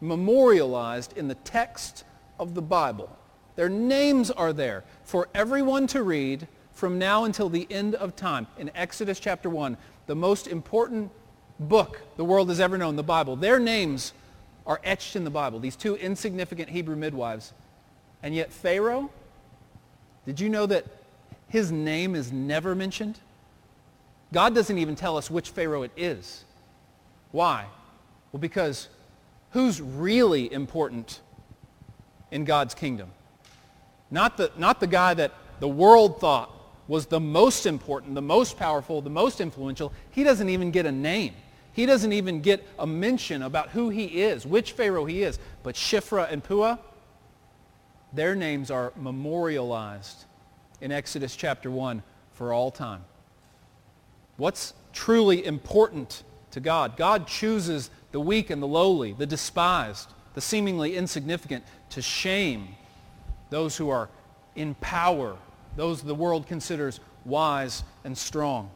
memorialized 0.00 1.16
in 1.16 1.28
the 1.28 1.34
text 1.34 2.04
of 2.38 2.54
the 2.54 2.62
Bible. 2.62 3.14
Their 3.56 3.68
names 3.68 4.30
are 4.30 4.52
there 4.52 4.84
for 5.04 5.28
everyone 5.34 5.86
to 5.88 6.02
read 6.02 6.46
from 6.72 6.98
now 6.98 7.24
until 7.24 7.48
the 7.48 7.66
end 7.70 7.96
of 7.96 8.14
time. 8.14 8.46
In 8.56 8.70
Exodus 8.74 9.18
chapter 9.18 9.50
1, 9.50 9.76
the 10.06 10.14
most 10.14 10.46
important 10.46 11.10
book 11.58 12.00
the 12.16 12.24
world 12.24 12.48
has 12.48 12.60
ever 12.60 12.78
known, 12.78 12.94
the 12.94 13.02
Bible. 13.02 13.34
Their 13.34 13.58
names 13.58 14.12
are 14.66 14.80
etched 14.84 15.16
in 15.16 15.24
the 15.24 15.30
Bible, 15.30 15.58
these 15.58 15.76
two 15.76 15.96
insignificant 15.96 16.68
Hebrew 16.68 16.94
midwives. 16.94 17.52
And 18.22 18.34
yet 18.34 18.52
Pharaoh, 18.52 19.10
did 20.24 20.38
you 20.38 20.48
know 20.48 20.66
that 20.66 20.84
his 21.48 21.72
name 21.72 22.14
is 22.14 22.30
never 22.30 22.74
mentioned? 22.74 23.18
God 24.32 24.54
doesn't 24.54 24.78
even 24.78 24.94
tell 24.94 25.16
us 25.16 25.30
which 25.30 25.50
Pharaoh 25.50 25.82
it 25.82 25.92
is. 25.96 26.44
Why? 27.32 27.66
Well, 28.30 28.40
because 28.40 28.88
who's 29.50 29.80
really 29.80 30.52
important 30.52 31.20
in 32.30 32.44
God's 32.44 32.74
kingdom? 32.74 33.10
Not 34.10 34.36
the, 34.36 34.50
not 34.56 34.80
the 34.80 34.86
guy 34.86 35.14
that 35.14 35.32
the 35.60 35.68
world 35.68 36.20
thought 36.20 36.50
was 36.86 37.06
the 37.06 37.20
most 37.20 37.66
important, 37.66 38.14
the 38.14 38.22
most 38.22 38.58
powerful, 38.58 39.02
the 39.02 39.10
most 39.10 39.40
influential. 39.40 39.92
He 40.10 40.24
doesn't 40.24 40.48
even 40.48 40.70
get 40.70 40.86
a 40.86 40.92
name. 40.92 41.34
He 41.72 41.86
doesn't 41.86 42.12
even 42.12 42.40
get 42.40 42.66
a 42.78 42.86
mention 42.86 43.42
about 43.42 43.68
who 43.70 43.90
he 43.90 44.22
is, 44.22 44.46
which 44.46 44.72
Pharaoh 44.72 45.04
he 45.04 45.22
is. 45.22 45.38
But 45.62 45.74
Shiphrah 45.74 46.32
and 46.32 46.42
Puah, 46.42 46.78
their 48.12 48.34
names 48.34 48.70
are 48.70 48.92
memorialized 48.96 50.24
in 50.80 50.90
Exodus 50.90 51.36
chapter 51.36 51.70
1 51.70 52.02
for 52.32 52.52
all 52.52 52.70
time. 52.70 53.04
What's 54.38 54.72
truly 54.92 55.44
important 55.44 56.22
to 56.52 56.60
God? 56.60 56.96
God 56.96 57.26
chooses 57.26 57.90
the 58.12 58.20
weak 58.20 58.50
and 58.50 58.62
the 58.62 58.66
lowly, 58.66 59.12
the 59.12 59.26
despised, 59.26 60.10
the 60.34 60.40
seemingly 60.40 60.96
insignificant 60.96 61.64
to 61.90 62.02
shame 62.02 62.68
those 63.50 63.76
who 63.76 63.90
are 63.90 64.08
in 64.56 64.74
power, 64.76 65.36
those 65.76 66.02
the 66.02 66.14
world 66.14 66.46
considers 66.46 67.00
wise 67.24 67.84
and 68.04 68.16
strong. 68.16 68.70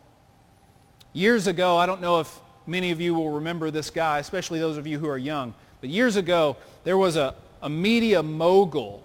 Years 1.12 1.46
ago, 1.46 1.76
I 1.76 1.86
don't 1.86 2.00
know 2.00 2.20
if 2.20 2.40
many 2.66 2.90
of 2.90 3.00
you 3.00 3.14
will 3.14 3.30
remember 3.30 3.70
this 3.70 3.90
guy, 3.90 4.18
especially 4.18 4.58
those 4.60 4.76
of 4.76 4.86
you 4.86 4.98
who 4.98 5.08
are 5.08 5.18
young, 5.18 5.54
but 5.80 5.90
years 5.90 6.16
ago, 6.16 6.56
there 6.84 6.96
was 6.96 7.16
a, 7.16 7.34
a 7.60 7.68
media 7.68 8.22
mogul 8.22 9.04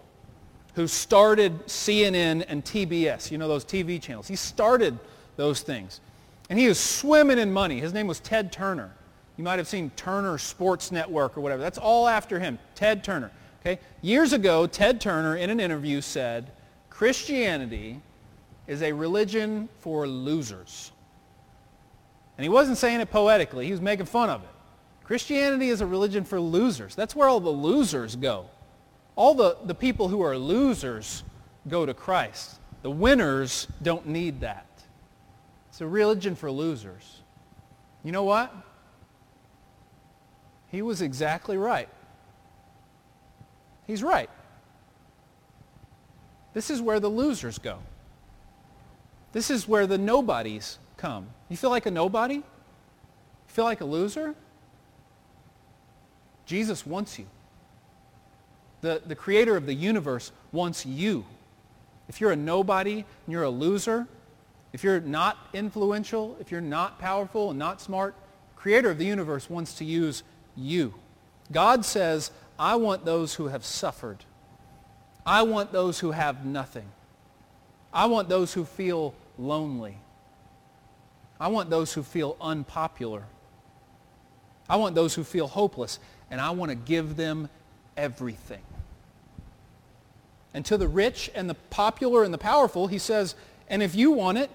who 0.75 0.87
started 0.87 1.65
CNN 1.65 2.45
and 2.47 2.63
TBS, 2.63 3.31
you 3.31 3.37
know, 3.39 3.47
those 3.47 3.65
TV 3.65 3.99
channels. 3.99 4.27
He 4.27 4.35
started 4.35 4.97
those 5.35 5.61
things. 5.61 6.01
And 6.49 6.59
he 6.59 6.67
was 6.67 6.79
swimming 6.79 7.39
in 7.39 7.51
money. 7.51 7.79
His 7.79 7.93
name 7.93 8.05
was 8.05 8.19
Ted 8.19 8.51
Turner. 8.51 8.91
You 9.37 9.43
might 9.43 9.57
have 9.57 9.67
seen 9.67 9.89
Turner 9.95 10.37
Sports 10.37 10.91
Network 10.91 11.35
or 11.35 11.41
whatever. 11.41 11.61
That's 11.61 11.79
all 11.79 12.07
after 12.07 12.39
him, 12.39 12.59
Ted 12.75 13.03
Turner. 13.03 13.31
Okay? 13.67 13.81
Years 14.01 14.31
ago, 14.31 14.65
Ted 14.65 15.01
Turner 15.01 15.35
in 15.35 15.49
an 15.49 15.59
interview 15.59 15.99
said, 15.99 16.51
Christianity 16.89 18.01
is 18.65 18.81
a 18.81 18.93
religion 18.93 19.67
for 19.79 20.07
losers. 20.07 20.91
And 22.37 22.43
he 22.43 22.49
wasn't 22.49 22.77
saying 22.77 23.01
it 23.01 23.11
poetically. 23.11 23.65
He 23.65 23.71
was 23.71 23.81
making 23.81 24.05
fun 24.05 24.29
of 24.29 24.41
it. 24.41 24.49
Christianity 25.03 25.67
is 25.67 25.81
a 25.81 25.85
religion 25.85 26.23
for 26.23 26.39
losers. 26.39 26.95
That's 26.95 27.15
where 27.15 27.27
all 27.27 27.41
the 27.41 27.49
losers 27.49 28.15
go. 28.15 28.45
All 29.17 29.33
the, 29.33 29.57
the 29.65 29.75
people 29.75 30.07
who 30.07 30.21
are 30.21 30.37
losers 30.37 31.23
go 31.67 31.85
to 31.85 31.93
Christ. 31.93 32.59
The 32.83 32.91
winners 32.91 33.67
don't 33.81 34.07
need 34.07 34.41
that. 34.41 34.65
It's 35.69 35.81
a 35.81 35.87
religion 35.87 36.35
for 36.35 36.49
losers. 36.49 37.21
You 38.03 38.13
know 38.13 38.23
what? 38.23 38.53
He 40.69 40.81
was 40.81 41.01
exactly 41.01 41.57
right. 41.57 41.89
He's 43.87 44.03
right. 44.03 44.29
This 46.53 46.69
is 46.69 46.81
where 46.81 46.99
the 46.99 47.07
losers 47.07 47.57
go. 47.57 47.79
This 49.31 49.49
is 49.49 49.67
where 49.67 49.87
the 49.87 49.97
nobodies 49.97 50.77
come. 50.97 51.27
You 51.49 51.57
feel 51.57 51.69
like 51.69 51.85
a 51.85 51.91
nobody? 51.91 52.35
You 52.35 52.43
feel 53.47 53.65
like 53.65 53.81
a 53.81 53.85
loser? 53.85 54.35
Jesus 56.45 56.85
wants 56.85 57.17
you. 57.17 57.27
The, 58.81 59.01
the 59.05 59.15
creator 59.15 59.55
of 59.55 59.65
the 59.65 59.73
universe 59.73 60.31
wants 60.51 60.85
you. 60.85 61.25
If 62.09 62.21
you're 62.21 62.31
a 62.31 62.35
nobody 62.37 62.93
and 62.93 63.05
you're 63.27 63.43
a 63.43 63.49
loser, 63.49 64.07
if 64.73 64.83
you're 64.83 64.99
not 64.99 65.37
influential, 65.53 66.37
if 66.39 66.51
you're 66.51 66.61
not 66.61 66.99
powerful 66.99 67.49
and 67.49 67.59
not 67.59 67.81
smart, 67.81 68.15
creator 68.55 68.91
of 68.91 68.97
the 68.97 69.05
universe 69.05 69.49
wants 69.49 69.73
to 69.75 69.85
use 69.85 70.23
you. 70.55 70.93
God 71.51 71.85
says, 71.85 72.31
I 72.59 72.75
want 72.75 73.05
those 73.05 73.35
who 73.35 73.47
have 73.47 73.63
suffered. 73.63 74.17
I 75.25 75.43
want 75.43 75.71
those 75.71 75.99
who 75.99 76.11
have 76.11 76.45
nothing. 76.45 76.87
I 77.93 78.05
want 78.05 78.29
those 78.29 78.53
who 78.53 78.65
feel 78.65 79.13
lonely. 79.37 79.97
I 81.39 81.49
want 81.49 81.69
those 81.69 81.93
who 81.93 82.03
feel 82.03 82.35
unpopular. 82.41 83.23
I 84.69 84.77
want 84.77 84.95
those 84.95 85.13
who 85.13 85.23
feel 85.23 85.47
hopeless. 85.47 85.99
And 86.31 86.41
I 86.41 86.51
want 86.51 86.69
to 86.69 86.75
give 86.75 87.15
them 87.15 87.49
everything. 87.95 88.61
And 90.53 90.65
to 90.65 90.77
the 90.77 90.87
rich 90.87 91.29
and 91.35 91.49
the 91.49 91.55
popular 91.69 92.23
and 92.23 92.33
the 92.33 92.37
powerful, 92.37 92.87
he 92.87 92.97
says, 92.97 93.35
and 93.69 93.83
if 93.83 93.95
you 93.95 94.11
want 94.11 94.37
it, 94.37 94.49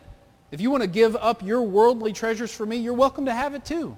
if 0.51 0.61
you 0.61 0.71
want 0.71 0.83
to 0.83 0.89
give 0.89 1.17
up 1.17 1.43
your 1.43 1.63
worldly 1.63 2.13
treasures 2.13 2.53
for 2.53 2.67
me, 2.67 2.77
you're 2.77 2.93
welcome 2.93 3.27
to 3.27 3.33
have 3.33 3.55
it 3.55 3.65
too. 3.65 3.97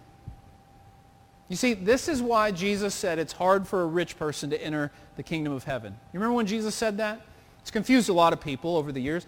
You 1.49 1.57
see, 1.57 1.75
this 1.75 2.09
is 2.09 2.23
why 2.23 2.51
Jesus 2.51 2.95
said 2.95 3.19
it's 3.19 3.33
hard 3.33 3.67
for 3.69 3.83
a 3.83 3.87
rich 3.87 4.19
person 4.19 4.51
to 4.51 4.63
enter 4.63 4.91
the 5.17 5.23
kingdom 5.23 5.53
of 5.53 5.65
heaven. 5.65 5.93
You 6.13 6.19
remember 6.19 6.37
when 6.37 6.47
Jesus 6.47 6.75
said 6.75 6.97
that? 6.99 7.21
It's 7.61 7.71
confused 7.71 8.09
a 8.09 8.13
lot 8.13 8.33
of 8.33 8.41
people 8.41 8.77
over 8.77 8.93
the 8.93 9.01
years. 9.01 9.27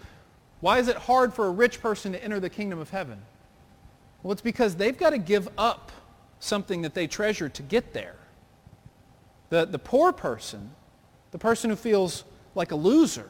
Why 0.59 0.79
is 0.79 0.87
it 0.87 0.95
hard 0.95 1.33
for 1.33 1.45
a 1.45 1.51
rich 1.51 1.81
person 1.81 2.11
to 2.13 2.23
enter 2.23 2.39
the 2.39 2.49
kingdom 2.49 2.79
of 2.79 2.89
heaven? 2.89 3.21
Well, 4.23 4.31
it's 4.31 4.41
because 4.41 4.75
they've 4.75 4.97
got 4.97 5.11
to 5.11 5.17
give 5.17 5.47
up 5.57 5.91
something 6.39 6.81
that 6.81 6.93
they 6.93 7.07
treasure 7.07 7.49
to 7.49 7.63
get 7.63 7.93
there. 7.93 8.15
The, 9.49 9.65
the 9.65 9.79
poor 9.79 10.11
person, 10.11 10.71
the 11.31 11.37
person 11.37 11.69
who 11.69 11.75
feels 11.75 12.23
like 12.55 12.71
a 12.71 12.75
loser, 12.75 13.29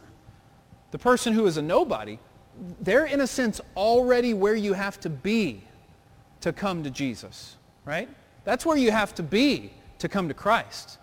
the 0.91 0.97
person 0.97 1.34
who 1.34 1.45
is 1.45 1.58
a 1.58 1.62
nobody, 1.62 2.19
they're 2.82 3.06
in 3.06 3.21
a 3.21 3.28
sense 3.28 3.62
already 3.76 4.34
where 4.34 4.56
you 4.56 4.73
have 4.73 5.00
to 5.02 5.10
be 5.10 5.62
to 6.41 6.54
come 6.54 6.84
to 6.84 6.89
Jesus, 6.89 7.58
right? 7.86 8.10
That's 8.47 8.65
where 8.65 8.77
you 8.77 8.91
have 8.91 9.13
to 9.15 9.23
be 9.23 9.71
to 9.99 10.07
come 10.07 10.29
to 10.29 10.33
Christ. 10.33 10.99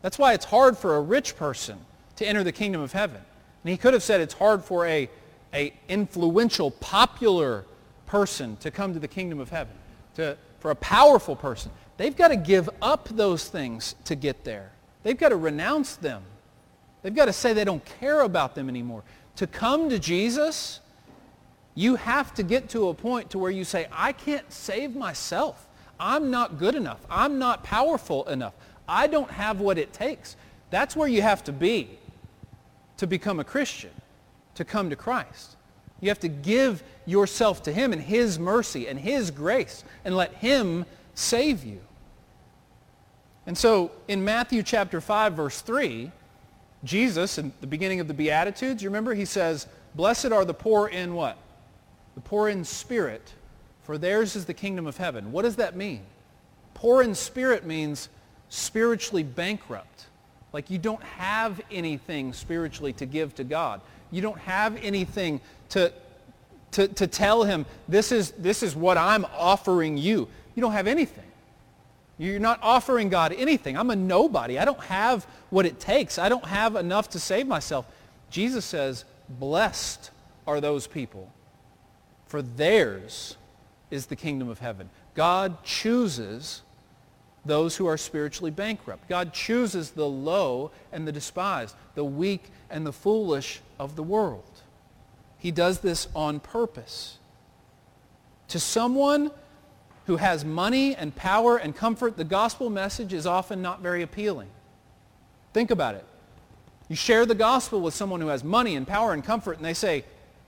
That's 0.00 0.18
why 0.18 0.32
it's 0.32 0.46
hard 0.46 0.78
for 0.78 0.96
a 0.96 1.00
rich 1.02 1.36
person 1.36 1.78
to 2.16 2.26
enter 2.26 2.42
the 2.42 2.52
kingdom 2.52 2.80
of 2.80 2.92
heaven. 2.92 3.18
And 3.18 3.70
he 3.70 3.76
could 3.76 3.92
have 3.92 4.02
said 4.02 4.22
it's 4.22 4.32
hard 4.32 4.64
for 4.64 4.86
a, 4.86 5.10
a 5.52 5.74
influential, 5.90 6.70
popular 6.70 7.66
person 8.06 8.56
to 8.60 8.70
come 8.70 8.94
to 8.94 8.98
the 8.98 9.08
kingdom 9.08 9.40
of 9.40 9.50
heaven. 9.50 9.74
To, 10.14 10.38
for 10.58 10.70
a 10.70 10.74
powerful 10.76 11.36
person. 11.36 11.70
They've 11.98 12.16
got 12.16 12.28
to 12.28 12.36
give 12.36 12.70
up 12.80 13.10
those 13.10 13.46
things 13.46 13.94
to 14.04 14.14
get 14.14 14.44
there. 14.44 14.72
They've 15.02 15.18
got 15.18 15.28
to 15.28 15.36
renounce 15.36 15.96
them. 15.96 16.22
They've 17.02 17.14
got 17.14 17.26
to 17.26 17.32
say 17.34 17.52
they 17.52 17.64
don't 17.64 17.84
care 18.00 18.22
about 18.22 18.54
them 18.54 18.70
anymore. 18.70 19.04
To 19.36 19.46
come 19.46 19.90
to 19.90 19.98
Jesus, 19.98 20.80
you 21.74 21.96
have 21.96 22.32
to 22.36 22.42
get 22.42 22.70
to 22.70 22.88
a 22.88 22.94
point 22.94 23.28
to 23.32 23.38
where 23.38 23.50
you 23.50 23.64
say, 23.64 23.86
I 23.92 24.12
can't 24.12 24.50
save 24.50 24.96
myself. 24.96 25.65
I'm 25.98 26.30
not 26.30 26.58
good 26.58 26.74
enough. 26.74 27.00
I'm 27.10 27.38
not 27.38 27.64
powerful 27.64 28.24
enough. 28.28 28.54
I 28.88 29.06
don't 29.06 29.30
have 29.30 29.60
what 29.60 29.78
it 29.78 29.92
takes. 29.92 30.36
That's 30.70 30.94
where 30.96 31.08
you 31.08 31.22
have 31.22 31.44
to 31.44 31.52
be 31.52 31.98
to 32.98 33.06
become 33.06 33.40
a 33.40 33.44
Christian, 33.44 33.90
to 34.54 34.64
come 34.64 34.90
to 34.90 34.96
Christ. 34.96 35.56
You 36.00 36.08
have 36.08 36.20
to 36.20 36.28
give 36.28 36.82
yourself 37.06 37.62
to 37.64 37.72
him 37.72 37.92
and 37.92 38.02
his 38.02 38.38
mercy 38.38 38.88
and 38.88 38.98
his 38.98 39.30
grace 39.30 39.84
and 40.04 40.16
let 40.16 40.34
him 40.34 40.84
save 41.14 41.64
you. 41.64 41.80
And 43.46 43.56
so 43.56 43.92
in 44.08 44.24
Matthew 44.24 44.62
chapter 44.62 45.00
5, 45.00 45.34
verse 45.34 45.60
3, 45.60 46.10
Jesus, 46.84 47.38
in 47.38 47.52
the 47.60 47.66
beginning 47.66 48.00
of 48.00 48.08
the 48.08 48.14
Beatitudes, 48.14 48.82
you 48.82 48.88
remember, 48.88 49.14
he 49.14 49.24
says, 49.24 49.66
blessed 49.94 50.26
are 50.26 50.44
the 50.44 50.54
poor 50.54 50.88
in 50.88 51.14
what? 51.14 51.38
The 52.14 52.20
poor 52.20 52.48
in 52.48 52.64
spirit, 52.64 53.32
for 53.86 53.98
theirs 53.98 54.34
is 54.34 54.46
the 54.46 54.54
kingdom 54.54 54.84
of 54.88 54.96
heaven. 54.96 55.30
What 55.30 55.42
does 55.42 55.56
that 55.56 55.76
mean? 55.76 56.00
Poor 56.74 57.04
in 57.04 57.14
spirit 57.14 57.64
means 57.64 58.08
spiritually 58.48 59.22
bankrupt. 59.22 60.06
Like 60.52 60.70
you 60.70 60.78
don't 60.78 61.02
have 61.04 61.60
anything 61.70 62.32
spiritually 62.32 62.92
to 62.94 63.06
give 63.06 63.36
to 63.36 63.44
God. 63.44 63.80
You 64.10 64.22
don't 64.22 64.40
have 64.40 64.76
anything 64.82 65.40
to, 65.68 65.92
to, 66.72 66.88
to 66.88 67.06
tell 67.06 67.44
him, 67.44 67.64
this 67.88 68.10
is, 68.10 68.32
this 68.32 68.64
is 68.64 68.74
what 68.74 68.98
I'm 68.98 69.24
offering 69.26 69.96
you. 69.96 70.26
You 70.56 70.62
don't 70.62 70.72
have 70.72 70.88
anything. 70.88 71.22
You're 72.18 72.40
not 72.40 72.58
offering 72.62 73.08
God 73.08 73.32
anything. 73.38 73.78
I'm 73.78 73.90
a 73.90 73.96
nobody. 73.96 74.58
I 74.58 74.64
don't 74.64 74.80
have 74.80 75.24
what 75.50 75.64
it 75.64 75.78
takes. 75.78 76.18
I 76.18 76.28
don't 76.28 76.46
have 76.46 76.74
enough 76.74 77.10
to 77.10 77.20
save 77.20 77.46
myself. 77.46 77.86
Jesus 78.30 78.64
says, 78.64 79.04
blessed 79.28 80.10
are 80.44 80.60
those 80.60 80.88
people, 80.88 81.32
for 82.26 82.42
theirs 82.42 83.36
is 83.90 84.06
the 84.06 84.16
kingdom 84.16 84.48
of 84.48 84.58
heaven. 84.58 84.90
God 85.14 85.62
chooses 85.64 86.62
those 87.44 87.76
who 87.76 87.86
are 87.86 87.96
spiritually 87.96 88.50
bankrupt. 88.50 89.08
God 89.08 89.32
chooses 89.32 89.92
the 89.92 90.06
low 90.06 90.72
and 90.92 91.06
the 91.06 91.12
despised, 91.12 91.76
the 91.94 92.04
weak 92.04 92.50
and 92.70 92.84
the 92.84 92.92
foolish 92.92 93.60
of 93.78 93.96
the 93.96 94.02
world. 94.02 94.62
He 95.38 95.50
does 95.50 95.80
this 95.80 96.08
on 96.14 96.40
purpose. 96.40 97.18
To 98.48 98.58
someone 98.58 99.30
who 100.06 100.16
has 100.16 100.44
money 100.44 100.94
and 100.94 101.14
power 101.14 101.56
and 101.56 101.74
comfort, 101.74 102.16
the 102.16 102.24
gospel 102.24 102.70
message 102.70 103.12
is 103.12 103.26
often 103.26 103.62
not 103.62 103.80
very 103.80 104.02
appealing. 104.02 104.48
Think 105.52 105.70
about 105.70 105.94
it. 105.94 106.04
You 106.88 106.96
share 106.96 107.26
the 107.26 107.34
gospel 107.34 107.80
with 107.80 107.94
someone 107.94 108.20
who 108.20 108.28
has 108.28 108.44
money 108.44 108.76
and 108.76 108.86
power 108.86 109.12
and 109.12 109.24
comfort, 109.24 109.56
and 109.56 109.64
they 109.64 109.74
say, 109.74 110.04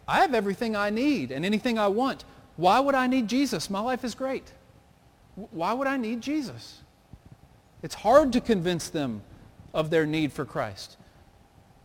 I 0.07 0.21
have 0.21 0.35
everything 0.35 0.77
I 0.77 0.91
need 0.91 1.33
and 1.33 1.45
anything 1.45 1.79
I 1.79 1.89
want. 1.89 2.25
Why 2.59 2.81
would 2.81 2.97
I 2.97 3.07
need 3.07 3.29
Jesus? 3.29 3.71
My 3.71 3.79
life 3.79 4.03
is 4.03 4.17
great. 4.17 4.53
Why 5.53 5.73
would 5.73 5.87
I 5.87 5.97
need 5.97 6.21
Jesus? 6.21 6.81
It's 7.85 7.95
hard 7.95 8.33
to 8.33 8.41
convince 8.41 8.89
them 8.89 9.23
of 9.73 9.91
their 9.91 10.05
need 10.05 10.33
for 10.33 10.45
Christ. 10.45 10.97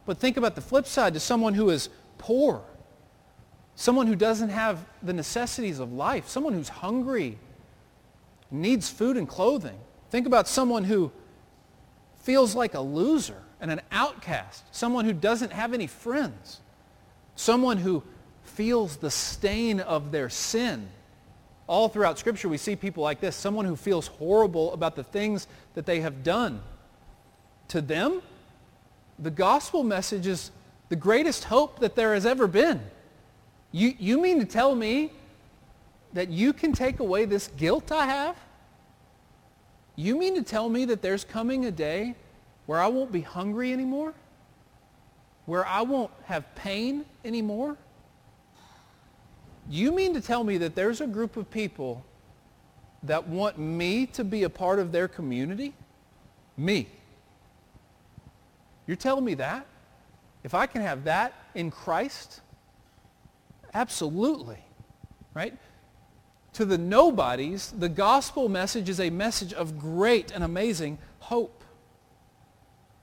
But 0.08 0.18
think 0.18 0.36
about 0.36 0.56
the 0.56 0.62
flip 0.62 0.88
side 0.88 1.14
to 1.14 1.20
someone 1.20 1.54
who 1.54 1.70
is 1.70 1.90
poor, 2.18 2.64
someone 3.76 4.08
who 4.08 4.16
doesn't 4.16 4.50
have 4.50 4.84
the 5.04 5.14
necessities 5.14 5.78
of 5.78 5.94
life, 5.94 6.28
someone 6.28 6.54
who's 6.54 6.70
hungry 6.70 7.38
needs 8.50 8.90
food 8.90 9.16
and 9.16 9.30
clothing. 9.30 9.78
Think 10.10 10.26
about 10.26 10.48
someone 10.48 10.86
who 10.86 11.12
feels 12.24 12.56
like 12.56 12.74
a 12.74 12.82
loser 12.82 13.44
and 13.62 13.70
an 13.70 13.82
outcast, 13.92 14.64
someone 14.72 15.06
who 15.06 15.14
doesn't 15.14 15.54
have 15.54 15.72
any 15.72 15.86
friends, 15.86 16.62
someone 17.36 17.78
who 17.78 18.02
feels 18.44 18.98
the 18.98 19.12
stain 19.12 19.80
of 19.80 20.12
their 20.12 20.30
sin. 20.30 20.90
All 21.68 21.88
throughout 21.90 22.20
Scripture, 22.20 22.50
we 22.50 22.58
see 22.58 22.76
people 22.76 23.04
like 23.04 23.20
this, 23.20 23.36
someone 23.36 23.66
who 23.66 23.76
feels 23.76 24.08
horrible 24.08 24.74
about 24.74 24.96
the 24.96 25.04
things 25.04 25.48
that 25.76 25.86
they 25.86 26.02
have 26.02 26.24
done. 26.24 26.62
To 27.70 27.82
them, 27.82 28.22
the 29.18 29.32
gospel 29.32 29.84
message 29.84 30.28
is 30.28 30.52
the 30.90 30.96
greatest 30.96 31.46
hope 31.46 31.80
that 31.80 31.96
there 31.96 32.14
has 32.14 32.26
ever 32.26 32.48
been. 32.48 32.82
You, 33.72 33.94
you 33.98 34.22
mean 34.22 34.40
to 34.40 34.46
tell 34.46 34.76
me 34.76 35.12
that 36.14 36.30
you 36.30 36.54
can 36.54 36.74
take 36.74 37.00
away 37.00 37.26
this 37.26 37.48
guilt 37.48 37.92
I 37.92 38.06
have? 38.06 38.38
You 39.96 40.18
mean 40.18 40.36
to 40.36 40.44
tell 40.44 40.70
me 40.70 40.86
that 40.86 41.02
there's 41.02 41.24
coming 41.24 41.66
a 41.66 41.72
day 41.72 42.16
where 42.66 42.80
I 42.80 42.88
won't 42.88 43.12
be 43.12 43.22
hungry 43.22 43.72
anymore? 43.74 44.14
Where 45.46 45.66
I 45.66 45.82
won't 45.82 46.12
have 46.26 46.54
pain 46.56 47.06
anymore? 47.26 47.78
You 49.70 49.92
mean 49.92 50.14
to 50.14 50.22
tell 50.22 50.44
me 50.44 50.58
that 50.60 50.76
there's 50.76 51.02
a 51.02 51.08
group 51.08 51.38
of 51.38 51.50
people 51.50 52.06
that 53.04 53.28
want 53.28 53.58
me 53.58 54.06
to 54.08 54.24
be 54.24 54.44
a 54.44 54.50
part 54.50 54.80
of 54.80 54.92
their 54.92 55.08
community? 55.08 55.74
Me. 56.58 56.88
You're 58.88 58.98
telling 58.98 59.26
me 59.26 59.36
that? 59.36 59.66
If 60.44 60.54
I 60.54 60.66
can 60.68 60.82
have 60.82 61.06
that 61.06 61.34
in 61.56 61.72
Christ? 61.72 62.42
Absolutely. 63.74 64.60
Right? 65.34 65.58
To 66.54 66.66
the 66.66 66.78
nobodies, 66.78 67.74
the 67.78 67.90
gospel 67.90 68.50
message 68.50 68.90
is 68.90 69.00
a 69.00 69.10
message 69.10 69.54
of 69.54 69.80
great 69.80 70.32
and 70.32 70.44
amazing 70.44 71.00
hope. 71.20 71.64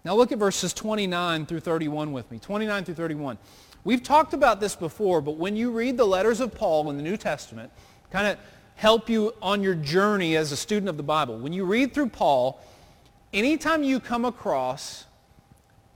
Now 0.05 0.14
look 0.14 0.33
at 0.33 0.38
verses 0.38 0.73
29 0.73 1.46
through 1.46 1.61
31 1.61 2.12
with 2.12 2.31
me. 2.31 2.38
29 2.38 2.85
through 2.85 2.94
31. 2.94 3.38
We've 3.85 4.03
talked 4.03 4.35
about 4.35 4.61
this 4.61 4.77
before, 4.77 5.21
but 5.21 5.37
when 5.37 5.57
you 5.57 5.71
read 5.71 5.97
the 5.97 6.05
letters 6.05 6.40
of 6.40 6.55
Paul 6.55 6.90
in 6.90 6.97
the 6.97 7.03
New 7.03 7.16
Testament, 7.16 7.73
kind 8.11 8.27
of 8.27 8.38
help 8.77 9.09
you 9.09 9.35
on 9.40 9.62
your 9.62 9.75
journey 9.75 10.37
as 10.37 10.53
a 10.53 10.57
student 10.57 10.88
of 10.88 10.97
the 10.97 11.03
Bible. 11.03 11.38
When 11.38 11.53
you 11.53 11.64
read 11.64 11.95
through 11.95 12.11
Paul, 12.11 12.61
anytime 13.33 13.83
you 13.83 14.01
come 14.01 14.25
across 14.25 15.07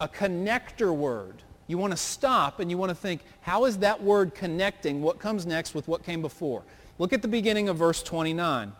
a 0.01 0.09
connector 0.09 0.95
word, 0.95 1.43
you 1.67 1.79
want 1.79 1.93
to 1.93 1.97
stop 1.97 2.61
and 2.61 2.71
you 2.71 2.79
want 2.79 2.91
to 2.91 2.95
think, 2.95 3.23
how 3.41 3.65
is 3.65 3.79
that 3.79 4.03
word 4.03 4.35
connecting 4.35 5.03
what 5.03 5.19
comes 5.19 5.47
next 5.47 5.75
with 5.75 5.89
what 5.89 6.05
came 6.05 6.21
before? 6.21 6.63
Look 6.99 7.13
at 7.13 7.23
the 7.23 7.29
beginning 7.29 7.69
of 7.69 7.77
verse 7.77 8.03
29. 8.03 8.73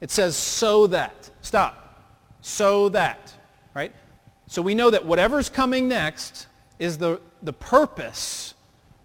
It 0.00 0.10
says, 0.10 0.36
so 0.36 0.86
that. 0.88 1.30
Stop. 1.42 2.02
So 2.40 2.88
that. 2.90 3.32
Right? 3.74 3.92
So 4.46 4.62
we 4.62 4.74
know 4.74 4.90
that 4.90 5.04
whatever's 5.04 5.48
coming 5.48 5.86
next 5.86 6.46
is 6.80 6.98
the, 6.98 7.20
the 7.42 7.52
purpose 7.52 8.54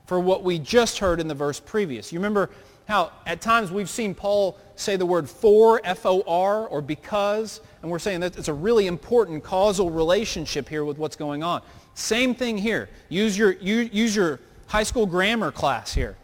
for 0.08 0.20
what 0.20 0.44
we 0.44 0.58
just 0.58 0.98
heard 0.98 1.20
in 1.20 1.28
the 1.28 1.36
verse 1.36 1.60
previous. 1.60 2.12
You 2.12 2.18
remember 2.20 2.50
how 2.88 3.12
at 3.26 3.42
times 3.42 3.72
we've 3.72 3.90
seen 3.90 4.16
Paul 4.16 4.58
say 4.76 4.96
the 4.96 5.06
word 5.06 5.30
for, 5.30 5.82
F-O-R, 5.84 6.68
or 6.68 6.82
because, 6.82 7.62
and 7.82 7.92
we're 7.92 8.00
saying 8.00 8.22
that 8.22 8.38
it's 8.38 8.48
a 8.48 8.54
really 8.54 8.88
important 8.88 9.44
causal 9.44 9.92
relationship 9.92 10.70
here 10.70 10.86
with 10.86 10.98
what's 10.98 11.16
going 11.16 11.44
on. 11.44 11.62
Same 11.96 12.34
thing 12.34 12.58
here. 12.58 12.90
Use 13.10 13.38
your, 13.38 13.52
use 13.54 14.16
your 14.16 14.40
high 14.68 14.84
school 14.84 15.06
grammar 15.06 15.52
class 15.52 15.94
here. 15.94 16.16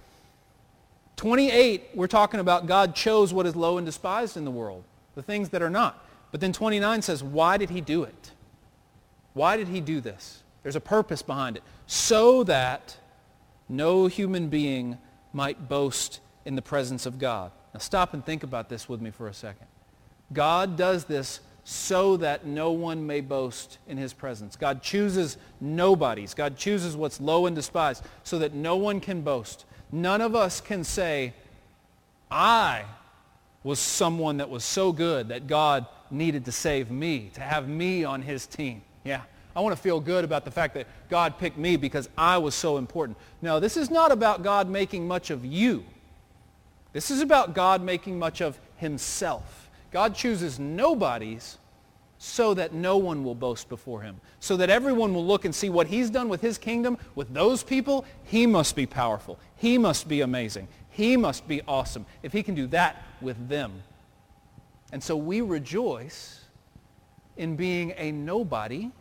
28, 1.18 1.90
we're 1.94 2.08
talking 2.08 2.40
about 2.40 2.66
God 2.66 2.96
chose 2.96 3.34
what 3.34 3.46
is 3.46 3.56
low 3.56 3.78
and 3.78 3.86
despised 3.86 4.38
in 4.38 4.46
the 4.46 4.52
world, 4.52 4.84
the 5.16 5.22
things 5.22 5.50
that 5.50 5.62
are 5.62 5.70
not. 5.70 6.06
But 6.32 6.40
then 6.42 6.54
29 6.54 7.02
says, 7.02 7.24
why 7.24 7.58
did 7.58 7.70
he 7.70 7.82
do 7.82 8.04
it? 8.04 8.32
Why 9.34 9.58
did 9.58 9.68
he 9.68 9.82
do 9.82 10.02
this? 10.02 10.41
There's 10.64 10.76
a 10.76 10.82
purpose 10.82 11.22
behind 11.22 11.58
it. 11.58 11.64
So 11.88 12.44
that 12.44 12.98
no 13.68 14.08
human 14.08 14.50
being 14.50 14.98
might 15.34 15.70
boast 15.70 16.20
in 16.46 16.56
the 16.56 16.62
presence 16.62 17.06
of 17.06 17.18
God. 17.20 17.52
Now 17.74 17.80
stop 17.80 18.14
and 18.14 18.26
think 18.26 18.44
about 18.44 18.70
this 18.70 18.90
with 18.90 19.02
me 19.02 19.12
for 19.12 19.28
a 19.28 19.34
second. 19.34 19.68
God 20.34 20.78
does 20.78 21.06
this 21.06 21.40
so 21.64 22.18
that 22.18 22.46
no 22.46 22.72
one 22.72 23.06
may 23.06 23.22
boast 23.22 23.78
in 23.88 23.98
his 23.98 24.14
presence. 24.14 24.56
God 24.56 24.82
chooses 24.82 25.38
nobodies. 25.60 26.34
God 26.34 26.58
chooses 26.58 26.96
what's 26.96 27.22
low 27.22 27.46
and 27.46 27.56
despised 27.56 28.04
so 28.24 28.40
that 28.40 28.54
no 28.54 28.76
one 28.76 29.00
can 29.00 29.22
boast. 29.22 29.66
None 29.92 30.22
of 30.22 30.36
us 30.36 30.60
can 30.62 30.84
say, 30.84 31.34
I 32.30 32.86
was 33.64 33.80
someone 33.80 34.38
that 34.38 34.50
was 34.50 34.64
so 34.64 34.92
good 34.92 35.28
that 35.30 35.48
God 35.48 35.86
needed 36.10 36.46
to 36.46 36.52
save 36.52 36.90
me, 36.90 37.30
to 37.34 37.42
have 37.42 37.68
me 37.68 38.04
on 38.04 38.22
his 38.22 38.48
team. 38.48 38.82
Yeah, 39.04 39.22
I 39.56 39.60
want 39.62 39.76
to 39.76 39.82
feel 39.82 40.00
good 40.00 40.24
about 40.24 40.46
the 40.46 40.52
fact 40.52 40.74
that 40.76 40.88
God 41.10 41.38
picked 41.38 41.58
me 41.58 41.76
because 41.76 42.10
I 42.18 42.38
was 42.38 42.56
so 42.56 42.78
important. 42.78 43.18
No, 43.42 43.60
this 43.60 43.78
is 43.78 43.90
not 43.90 44.12
about 44.12 44.44
God 44.44 44.70
making 44.70 45.08
much 45.08 45.30
of 45.30 45.44
you. 45.46 45.84
This 46.94 47.12
is 47.12 47.22
about 47.22 47.54
God 47.54 47.82
making 47.82 48.20
much 48.20 48.42
of 48.42 48.60
himself. 48.78 49.70
God 49.92 50.16
chooses 50.16 50.60
nobodies 50.60 51.58
so 52.18 52.54
that 52.54 52.72
no 52.74 52.98
one 52.98 53.24
will 53.24 53.34
boast 53.34 53.68
before 53.68 54.02
him, 54.02 54.16
so 54.40 54.56
that 54.56 54.70
everyone 54.70 55.14
will 55.14 55.26
look 55.26 55.44
and 55.44 55.56
see 55.56 55.70
what 55.70 55.88
he's 55.88 56.10
done 56.10 56.30
with 56.30 56.40
his 56.40 56.58
kingdom, 56.58 56.98
with 57.16 57.34
those 57.34 57.64
people. 57.64 58.06
He 58.24 58.46
must 58.46 58.76
be 58.76 58.86
powerful. 58.86 59.40
He 59.56 59.78
must 59.78 60.08
be 60.08 60.22
amazing. 60.22 60.68
He 60.92 61.18
must 61.18 61.48
be 61.48 61.62
awesome 61.68 62.06
if 62.22 62.32
he 62.32 62.44
can 62.44 62.54
do 62.54 62.68
that 62.68 63.04
with 63.22 63.50
them. 63.50 63.72
And 64.92 65.02
so 65.02 65.16
we 65.16 65.42
rejoice 65.42 66.42
in 67.38 67.56
being 67.56 67.94
a 67.98 68.12
nobody 68.12 68.92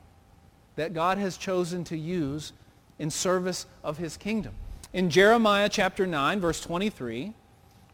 that 0.81 0.95
God 0.95 1.19
has 1.19 1.37
chosen 1.37 1.85
to 1.85 1.97
use 1.97 2.55
in 2.99 3.11
service 3.11 3.67
of 3.85 3.99
his 3.99 4.17
kingdom. 4.17 4.55
In 4.95 5.11
Jeremiah 5.11 5.69
chapter 5.69 6.07
9, 6.07 6.41
verse 6.41 6.59
23, 6.63 7.35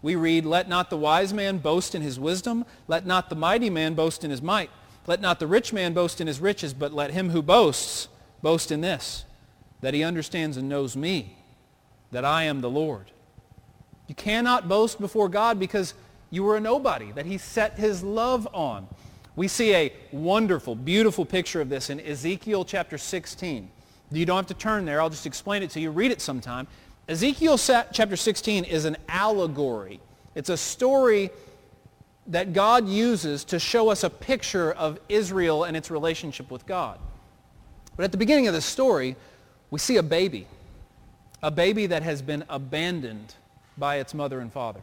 we 0.02 0.14
read, 0.14 0.46
Let 0.46 0.68
not 0.68 0.88
the 0.88 0.96
wise 0.96 1.34
man 1.34 1.58
boast 1.58 1.96
in 1.96 2.02
his 2.02 2.20
wisdom, 2.20 2.64
let 2.86 3.04
not 3.04 3.28
the 3.28 3.34
mighty 3.34 3.70
man 3.70 3.94
boast 3.94 4.22
in 4.22 4.30
his 4.30 4.40
might, 4.40 4.70
let 5.08 5.20
not 5.20 5.40
the 5.40 5.48
rich 5.48 5.72
man 5.72 5.94
boast 5.94 6.20
in 6.20 6.28
his 6.28 6.38
riches, 6.38 6.72
but 6.72 6.92
let 6.92 7.10
him 7.10 7.30
who 7.30 7.42
boasts 7.42 8.06
boast 8.40 8.70
in 8.70 8.82
this, 8.82 9.24
that 9.80 9.92
he 9.92 10.04
understands 10.04 10.56
and 10.56 10.68
knows 10.68 10.96
me, 10.96 11.36
that 12.12 12.24
I 12.24 12.44
am 12.44 12.60
the 12.60 12.70
Lord. 12.70 13.10
You 14.06 14.14
cannot 14.14 14.68
boast 14.68 15.00
before 15.00 15.28
God 15.28 15.58
because 15.58 15.94
you 16.30 16.44
were 16.44 16.56
a 16.56 16.60
nobody, 16.60 17.10
that 17.10 17.26
he 17.26 17.36
set 17.36 17.80
his 17.80 18.04
love 18.04 18.46
on. 18.54 18.86
We 19.36 19.48
see 19.48 19.74
a 19.74 19.92
wonderful, 20.12 20.74
beautiful 20.74 21.26
picture 21.26 21.60
of 21.60 21.68
this 21.68 21.90
in 21.90 22.00
Ezekiel 22.00 22.64
chapter 22.64 22.96
16. 22.96 23.70
You 24.10 24.24
don't 24.24 24.36
have 24.36 24.46
to 24.46 24.54
turn 24.54 24.86
there. 24.86 25.00
I'll 25.00 25.10
just 25.10 25.26
explain 25.26 25.62
it 25.62 25.70
to 25.70 25.80
you. 25.80 25.90
Read 25.90 26.10
it 26.10 26.22
sometime. 26.22 26.66
Ezekiel 27.08 27.58
chapter 27.58 28.16
16 28.16 28.64
is 28.64 28.86
an 28.86 28.96
allegory. 29.08 30.00
It's 30.34 30.48
a 30.48 30.56
story 30.56 31.30
that 32.28 32.52
God 32.52 32.88
uses 32.88 33.44
to 33.44 33.58
show 33.58 33.90
us 33.90 34.04
a 34.04 34.10
picture 34.10 34.72
of 34.72 34.98
Israel 35.08 35.64
and 35.64 35.76
its 35.76 35.90
relationship 35.90 36.50
with 36.50 36.66
God. 36.66 36.98
But 37.94 38.04
at 38.04 38.12
the 38.12 38.18
beginning 38.18 38.48
of 38.48 38.54
the 38.54 38.60
story, 38.60 39.16
we 39.70 39.78
see 39.78 39.96
a 39.96 40.02
baby, 40.02 40.46
a 41.42 41.50
baby 41.50 41.86
that 41.86 42.02
has 42.02 42.22
been 42.22 42.44
abandoned 42.48 43.34
by 43.78 43.96
its 43.96 44.14
mother 44.14 44.40
and 44.40 44.52
father, 44.52 44.80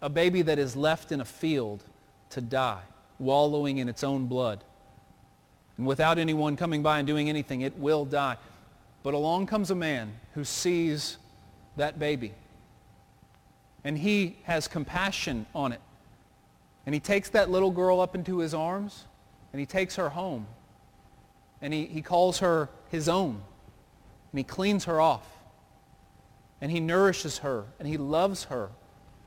a 0.00 0.08
baby 0.08 0.42
that 0.42 0.58
is 0.58 0.74
left 0.74 1.12
in 1.12 1.20
a 1.20 1.24
field 1.24 1.84
to 2.30 2.40
die, 2.40 2.82
wallowing 3.18 3.78
in 3.78 3.88
its 3.88 4.04
own 4.04 4.26
blood. 4.26 4.62
And 5.76 5.86
without 5.86 6.18
anyone 6.18 6.56
coming 6.56 6.82
by 6.82 6.98
and 6.98 7.06
doing 7.06 7.28
anything, 7.28 7.60
it 7.60 7.78
will 7.78 8.04
die. 8.04 8.36
But 9.02 9.14
along 9.14 9.46
comes 9.46 9.70
a 9.70 9.74
man 9.74 10.12
who 10.34 10.44
sees 10.44 11.18
that 11.76 11.98
baby. 11.98 12.32
And 13.84 13.96
he 13.96 14.36
has 14.42 14.68
compassion 14.68 15.46
on 15.54 15.72
it. 15.72 15.80
And 16.84 16.94
he 16.94 17.00
takes 17.00 17.30
that 17.30 17.50
little 17.50 17.70
girl 17.70 18.00
up 18.00 18.14
into 18.14 18.38
his 18.38 18.54
arms 18.54 19.04
and 19.52 19.60
he 19.60 19.66
takes 19.66 19.96
her 19.96 20.10
home. 20.10 20.46
And 21.60 21.72
he, 21.72 21.86
he 21.86 22.02
calls 22.02 22.38
her 22.38 22.68
his 22.90 23.08
own. 23.08 23.40
And 24.32 24.38
he 24.38 24.44
cleans 24.44 24.84
her 24.84 25.00
off. 25.00 25.26
And 26.60 26.70
he 26.70 26.80
nourishes 26.80 27.38
her. 27.38 27.64
And 27.78 27.86
he 27.86 27.96
loves 27.96 28.44
her. 28.44 28.70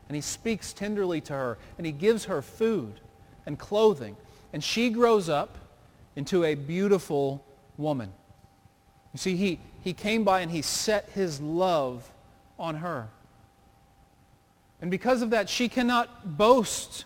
And 0.07 0.15
he 0.15 0.21
speaks 0.21 0.73
tenderly 0.73 1.21
to 1.21 1.33
her. 1.33 1.57
And 1.77 1.85
he 1.85 1.91
gives 1.91 2.25
her 2.25 2.41
food 2.41 2.99
and 3.51 3.59
clothing. 3.59 4.15
And 4.53 4.63
she 4.63 4.89
grows 4.89 5.27
up 5.27 5.57
into 6.15 6.45
a 6.45 6.55
beautiful 6.55 7.43
woman. 7.77 8.13
You 9.13 9.17
see, 9.17 9.35
he, 9.35 9.59
he 9.83 9.91
came 9.91 10.23
by 10.23 10.39
and 10.39 10.49
he 10.49 10.61
set 10.61 11.09
his 11.09 11.41
love 11.41 12.09
on 12.57 12.75
her. 12.75 13.09
And 14.81 14.89
because 14.89 15.21
of 15.21 15.31
that, 15.31 15.49
she 15.49 15.67
cannot 15.67 16.37
boast 16.37 17.03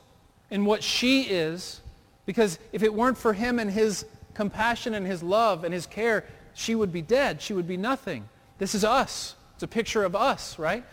in 0.51 0.65
what 0.65 0.84
she 0.84 1.23
is 1.23 1.81
because 2.27 2.60
if 2.71 2.84
it 2.84 2.93
weren't 2.93 3.17
for 3.17 3.34
him 3.34 3.58
and 3.58 3.71
his 3.71 4.05
compassion 4.36 4.93
and 4.93 5.05
his 5.05 5.23
love 5.23 5.63
and 5.63 5.73
his 5.73 5.88
care, 5.88 6.25
she 6.53 6.75
would 6.75 6.93
be 6.93 7.01
dead. 7.01 7.41
She 7.41 7.53
would 7.53 7.67
be 7.67 7.75
nothing. 7.75 8.29
This 8.60 8.75
is 8.75 8.84
us. 8.84 9.36
It's 9.55 9.63
a 9.63 9.67
picture 9.67 10.03
of 10.03 10.15
us, 10.15 10.60
right? 10.60 10.84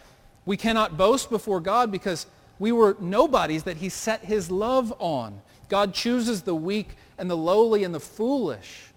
We 0.46 0.56
cannot 0.56 0.96
boast 0.96 1.28
before 1.28 1.60
God 1.60 1.92
because 1.92 2.26
we 2.62 2.70
were 2.70 2.96
nobodies 3.00 3.64
that 3.64 3.78
he 3.78 3.88
set 3.88 4.24
his 4.24 4.48
love 4.48 4.94
on. 5.00 5.42
God 5.68 5.92
chooses 5.92 6.42
the 6.42 6.54
weak 6.54 6.90
and 7.18 7.28
the 7.28 7.36
lowly 7.36 7.82
and 7.82 7.92
the 7.92 7.98
foolish 7.98 8.92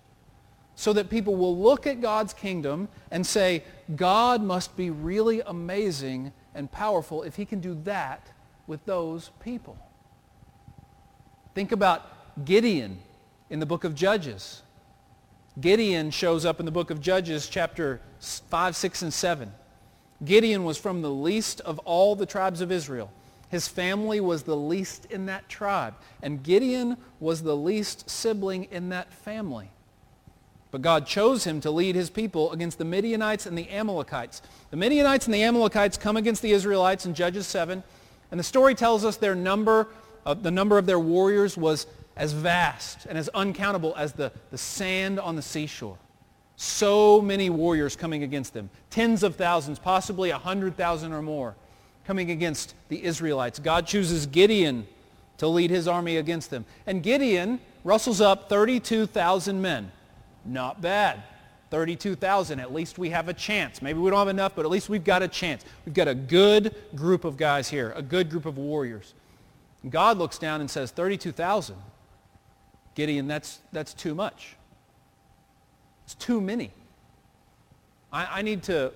so 0.76 0.94
that 0.94 1.10
people 1.10 1.36
will 1.36 1.58
look 1.58 1.88
at 1.88 2.00
God's 2.00 2.32
kingdom 2.32 2.90
and 3.10 3.26
say, 3.26 3.64
God 3.96 4.44
must 4.44 4.78
be 4.78 4.92
really 4.92 5.42
amazing 5.42 6.32
and 6.54 6.72
powerful 6.72 7.24
if 7.24 7.38
he 7.38 7.44
can 7.44 7.60
do 7.60 7.74
that 7.86 8.28
with 8.68 8.86
those 8.86 9.32
people. 9.40 9.80
Think 11.56 11.72
about 11.72 12.46
Gideon 12.46 13.00
in 13.50 13.60
the 13.60 13.66
book 13.66 13.84
of 13.84 13.96
Judges. 13.96 14.62
Gideon 15.60 16.12
shows 16.12 16.46
up 16.46 16.60
in 16.60 16.68
the 16.68 16.72
book 16.72 16.92
of 16.92 17.02
Judges 17.02 17.50
chapter 17.50 18.00
5, 18.20 18.76
6, 18.76 19.02
and 19.02 19.12
7. 19.12 19.52
Gideon 20.24 20.66
was 20.66 20.78
from 20.78 21.02
the 21.02 21.10
least 21.10 21.62
of 21.62 21.80
all 21.80 22.16
the 22.16 22.28
tribes 22.28 22.62
of 22.62 22.72
Israel. 22.72 23.10
His 23.50 23.68
family 23.68 24.20
was 24.20 24.44
the 24.44 24.56
least 24.56 25.06
in 25.06 25.28
that 25.28 25.48
tribe. 25.48 25.96
And 26.22 26.44
Gideon 26.44 26.98
was 27.20 27.44
the 27.44 27.56
least 27.56 28.10
sibling 28.10 28.66
in 28.66 28.90
that 28.90 29.14
family. 29.14 29.72
But 30.72 30.82
God 30.82 31.08
chose 31.08 31.46
him 31.46 31.62
to 31.62 31.72
lead 31.72 31.96
his 31.96 32.10
people 32.10 32.52
against 32.52 32.78
the 32.78 32.86
Midianites 32.86 33.46
and 33.46 33.58
the 33.58 33.70
Amalekites. 33.70 34.42
The 34.72 34.78
Midianites 34.78 35.26
and 35.26 35.34
the 35.34 35.44
Amalekites 35.44 35.98
come 35.98 36.18
against 36.18 36.42
the 36.42 36.52
Israelites 36.52 37.06
in 37.06 37.14
Judges 37.14 37.48
7. 37.48 37.82
And 38.32 38.40
the 38.40 38.44
story 38.44 38.76
tells 38.76 39.06
us 39.06 39.18
their 39.18 39.36
number 39.36 39.88
uh, 40.26 40.34
the 40.34 40.52
number 40.52 40.78
of 40.78 40.86
their 40.86 41.00
warriors 41.00 41.56
was 41.56 41.86
as 42.16 42.34
vast 42.34 43.06
and 43.06 43.18
as 43.18 43.30
uncountable 43.30 43.94
as 43.96 44.14
the, 44.14 44.32
the 44.52 44.58
sand 44.58 45.20
on 45.20 45.36
the 45.36 45.42
seashore. 45.42 45.98
So 46.56 47.22
many 47.22 47.50
warriors 47.50 47.96
coming 47.96 48.24
against 48.24 48.54
them. 48.54 48.70
Tens 48.90 49.24
of 49.24 49.36
thousands, 49.36 49.78
possibly 49.78 50.32
a 50.32 50.38
hundred 50.38 50.76
thousand 50.78 51.14
or 51.14 51.22
more 51.22 51.56
coming 52.06 52.32
against 52.32 52.74
the 52.90 53.04
Israelites. 53.04 53.60
God 53.60 53.88
chooses 53.88 54.26
Gideon 54.26 54.88
to 55.38 55.48
lead 55.48 55.70
his 55.70 55.88
army 55.88 56.18
against 56.18 56.50
them. 56.50 56.66
And 56.86 57.04
Gideon 57.04 57.60
rustles 57.84 58.22
up 58.22 58.50
32,000 58.50 59.62
men. 59.62 59.92
Not 60.46 60.82
bad. 60.82 61.24
32,000. 61.72 62.60
At 62.60 62.74
least 62.74 62.98
we 62.98 63.10
have 63.10 63.28
a 63.28 63.34
chance. 63.34 63.82
Maybe 63.82 64.00
we 64.00 64.10
don't 64.10 64.20
have 64.20 64.28
enough, 64.28 64.54
but 64.56 64.66
at 64.66 64.72
least 64.72 64.88
we've 64.88 65.04
got 65.04 65.24
a 65.24 65.28
chance. 65.28 65.66
We've 65.86 65.96
got 65.96 66.08
a 66.08 66.16
good 66.16 66.76
group 66.96 67.26
of 67.26 67.38
guys 67.38 67.70
here, 67.70 67.92
a 67.96 68.02
good 68.02 68.30
group 68.30 68.46
of 68.46 68.58
warriors. 68.58 69.14
God 69.90 70.18
looks 70.18 70.38
down 70.38 70.62
and 70.62 70.70
says, 70.70 70.92
32,000. 70.92 71.76
Gideon, 72.96 73.28
that's, 73.28 73.60
that's 73.72 73.94
too 73.94 74.16
much. 74.16 74.56
It's 76.06 76.16
too 76.16 76.40
many. 76.40 76.72
I, 78.12 78.40
I 78.40 78.42
need 78.42 78.64
to 78.64 78.94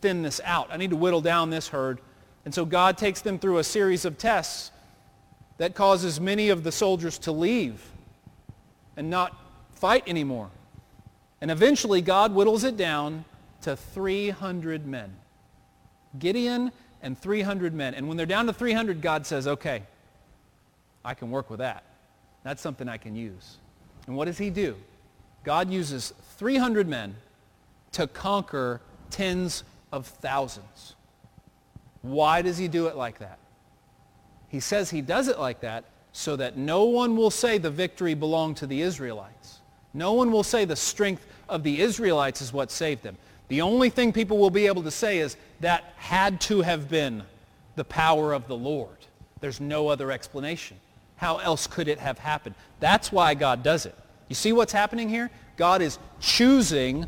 thin 0.00 0.22
this 0.22 0.40
out. 0.44 0.68
I 0.70 0.76
need 0.76 0.90
to 0.90 0.96
whittle 0.96 1.20
down 1.20 1.50
this 1.50 1.68
herd. 1.68 2.00
And 2.46 2.54
so 2.54 2.64
God 2.64 2.96
takes 2.96 3.20
them 3.22 3.40
through 3.40 3.58
a 3.58 3.64
series 3.64 4.04
of 4.04 4.16
tests 4.16 4.70
that 5.58 5.74
causes 5.74 6.20
many 6.20 6.48
of 6.48 6.62
the 6.62 6.70
soldiers 6.70 7.18
to 7.18 7.32
leave 7.32 7.82
and 8.96 9.10
not 9.10 9.36
fight 9.72 10.04
anymore. 10.06 10.48
And 11.40 11.50
eventually 11.50 12.00
God 12.00 12.32
whittles 12.32 12.62
it 12.62 12.76
down 12.76 13.24
to 13.62 13.74
300 13.74 14.86
men. 14.86 15.12
Gideon 16.20 16.70
and 17.02 17.18
300 17.18 17.74
men. 17.74 17.94
And 17.94 18.06
when 18.06 18.16
they're 18.16 18.26
down 18.26 18.46
to 18.46 18.52
300, 18.52 19.02
God 19.02 19.26
says, 19.26 19.48
okay, 19.48 19.82
I 21.04 21.14
can 21.14 21.32
work 21.32 21.50
with 21.50 21.58
that. 21.58 21.82
That's 22.44 22.62
something 22.62 22.88
I 22.88 22.96
can 22.96 23.16
use. 23.16 23.56
And 24.06 24.16
what 24.16 24.26
does 24.26 24.38
he 24.38 24.50
do? 24.50 24.76
God 25.42 25.68
uses 25.68 26.14
300 26.36 26.86
men 26.86 27.16
to 27.92 28.06
conquer 28.06 28.80
tens 29.10 29.64
of 29.90 30.06
thousands. 30.06 30.95
Why 32.06 32.42
does 32.42 32.58
he 32.58 32.68
do 32.68 32.86
it 32.86 32.96
like 32.96 33.18
that? 33.18 33.38
He 34.48 34.60
says 34.60 34.90
he 34.90 35.00
does 35.00 35.28
it 35.28 35.38
like 35.38 35.60
that 35.60 35.84
so 36.12 36.36
that 36.36 36.56
no 36.56 36.84
one 36.84 37.16
will 37.16 37.30
say 37.30 37.58
the 37.58 37.70
victory 37.70 38.14
belonged 38.14 38.56
to 38.58 38.66
the 38.66 38.80
Israelites. 38.80 39.58
No 39.92 40.12
one 40.12 40.30
will 40.30 40.44
say 40.44 40.64
the 40.64 40.76
strength 40.76 41.26
of 41.48 41.62
the 41.62 41.80
Israelites 41.80 42.40
is 42.40 42.52
what 42.52 42.70
saved 42.70 43.02
them. 43.02 43.16
The 43.48 43.60
only 43.60 43.90
thing 43.90 44.12
people 44.12 44.38
will 44.38 44.50
be 44.50 44.66
able 44.66 44.82
to 44.84 44.90
say 44.90 45.18
is 45.18 45.36
that 45.60 45.94
had 45.96 46.40
to 46.42 46.62
have 46.62 46.88
been 46.88 47.22
the 47.76 47.84
power 47.84 48.32
of 48.32 48.48
the 48.48 48.56
Lord. 48.56 48.96
There's 49.40 49.60
no 49.60 49.88
other 49.88 50.10
explanation. 50.10 50.78
How 51.16 51.38
else 51.38 51.66
could 51.66 51.88
it 51.88 51.98
have 51.98 52.18
happened? 52.18 52.54
That's 52.80 53.12
why 53.12 53.34
God 53.34 53.62
does 53.62 53.86
it. 53.86 53.94
You 54.28 54.34
see 54.34 54.52
what's 54.52 54.72
happening 54.72 55.08
here? 55.08 55.30
God 55.56 55.82
is 55.82 55.98
choosing 56.20 57.06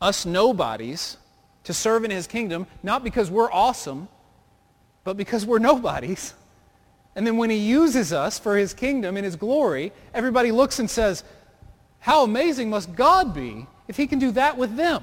us 0.00 0.26
nobodies 0.26 1.16
to 1.64 1.74
serve 1.74 2.04
in 2.04 2.10
his 2.10 2.26
kingdom, 2.26 2.66
not 2.82 3.02
because 3.02 3.30
we're 3.30 3.50
awesome, 3.50 4.08
but 5.08 5.16
because 5.16 5.46
we're 5.46 5.58
nobodies. 5.58 6.34
And 7.16 7.26
then 7.26 7.38
when 7.38 7.48
he 7.48 7.56
uses 7.56 8.12
us 8.12 8.38
for 8.38 8.58
his 8.58 8.74
kingdom 8.74 9.16
and 9.16 9.24
his 9.24 9.36
glory, 9.36 9.90
everybody 10.12 10.52
looks 10.52 10.80
and 10.80 10.90
says, 10.90 11.24
how 11.98 12.24
amazing 12.24 12.68
must 12.68 12.94
God 12.94 13.32
be 13.32 13.66
if 13.88 13.96
he 13.96 14.06
can 14.06 14.18
do 14.18 14.32
that 14.32 14.58
with 14.58 14.76
them? 14.76 15.02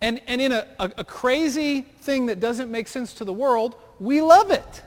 And, 0.00 0.18
and 0.26 0.40
in 0.40 0.52
a, 0.52 0.66
a, 0.78 0.92
a 0.96 1.04
crazy 1.04 1.82
thing 1.82 2.24
that 2.26 2.40
doesn't 2.40 2.70
make 2.70 2.88
sense 2.88 3.12
to 3.12 3.24
the 3.26 3.34
world, 3.34 3.74
we 4.00 4.22
love 4.22 4.50
it. 4.50 4.82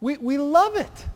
We, 0.00 0.16
we 0.16 0.38
love 0.38 0.74
it. 0.74 1.06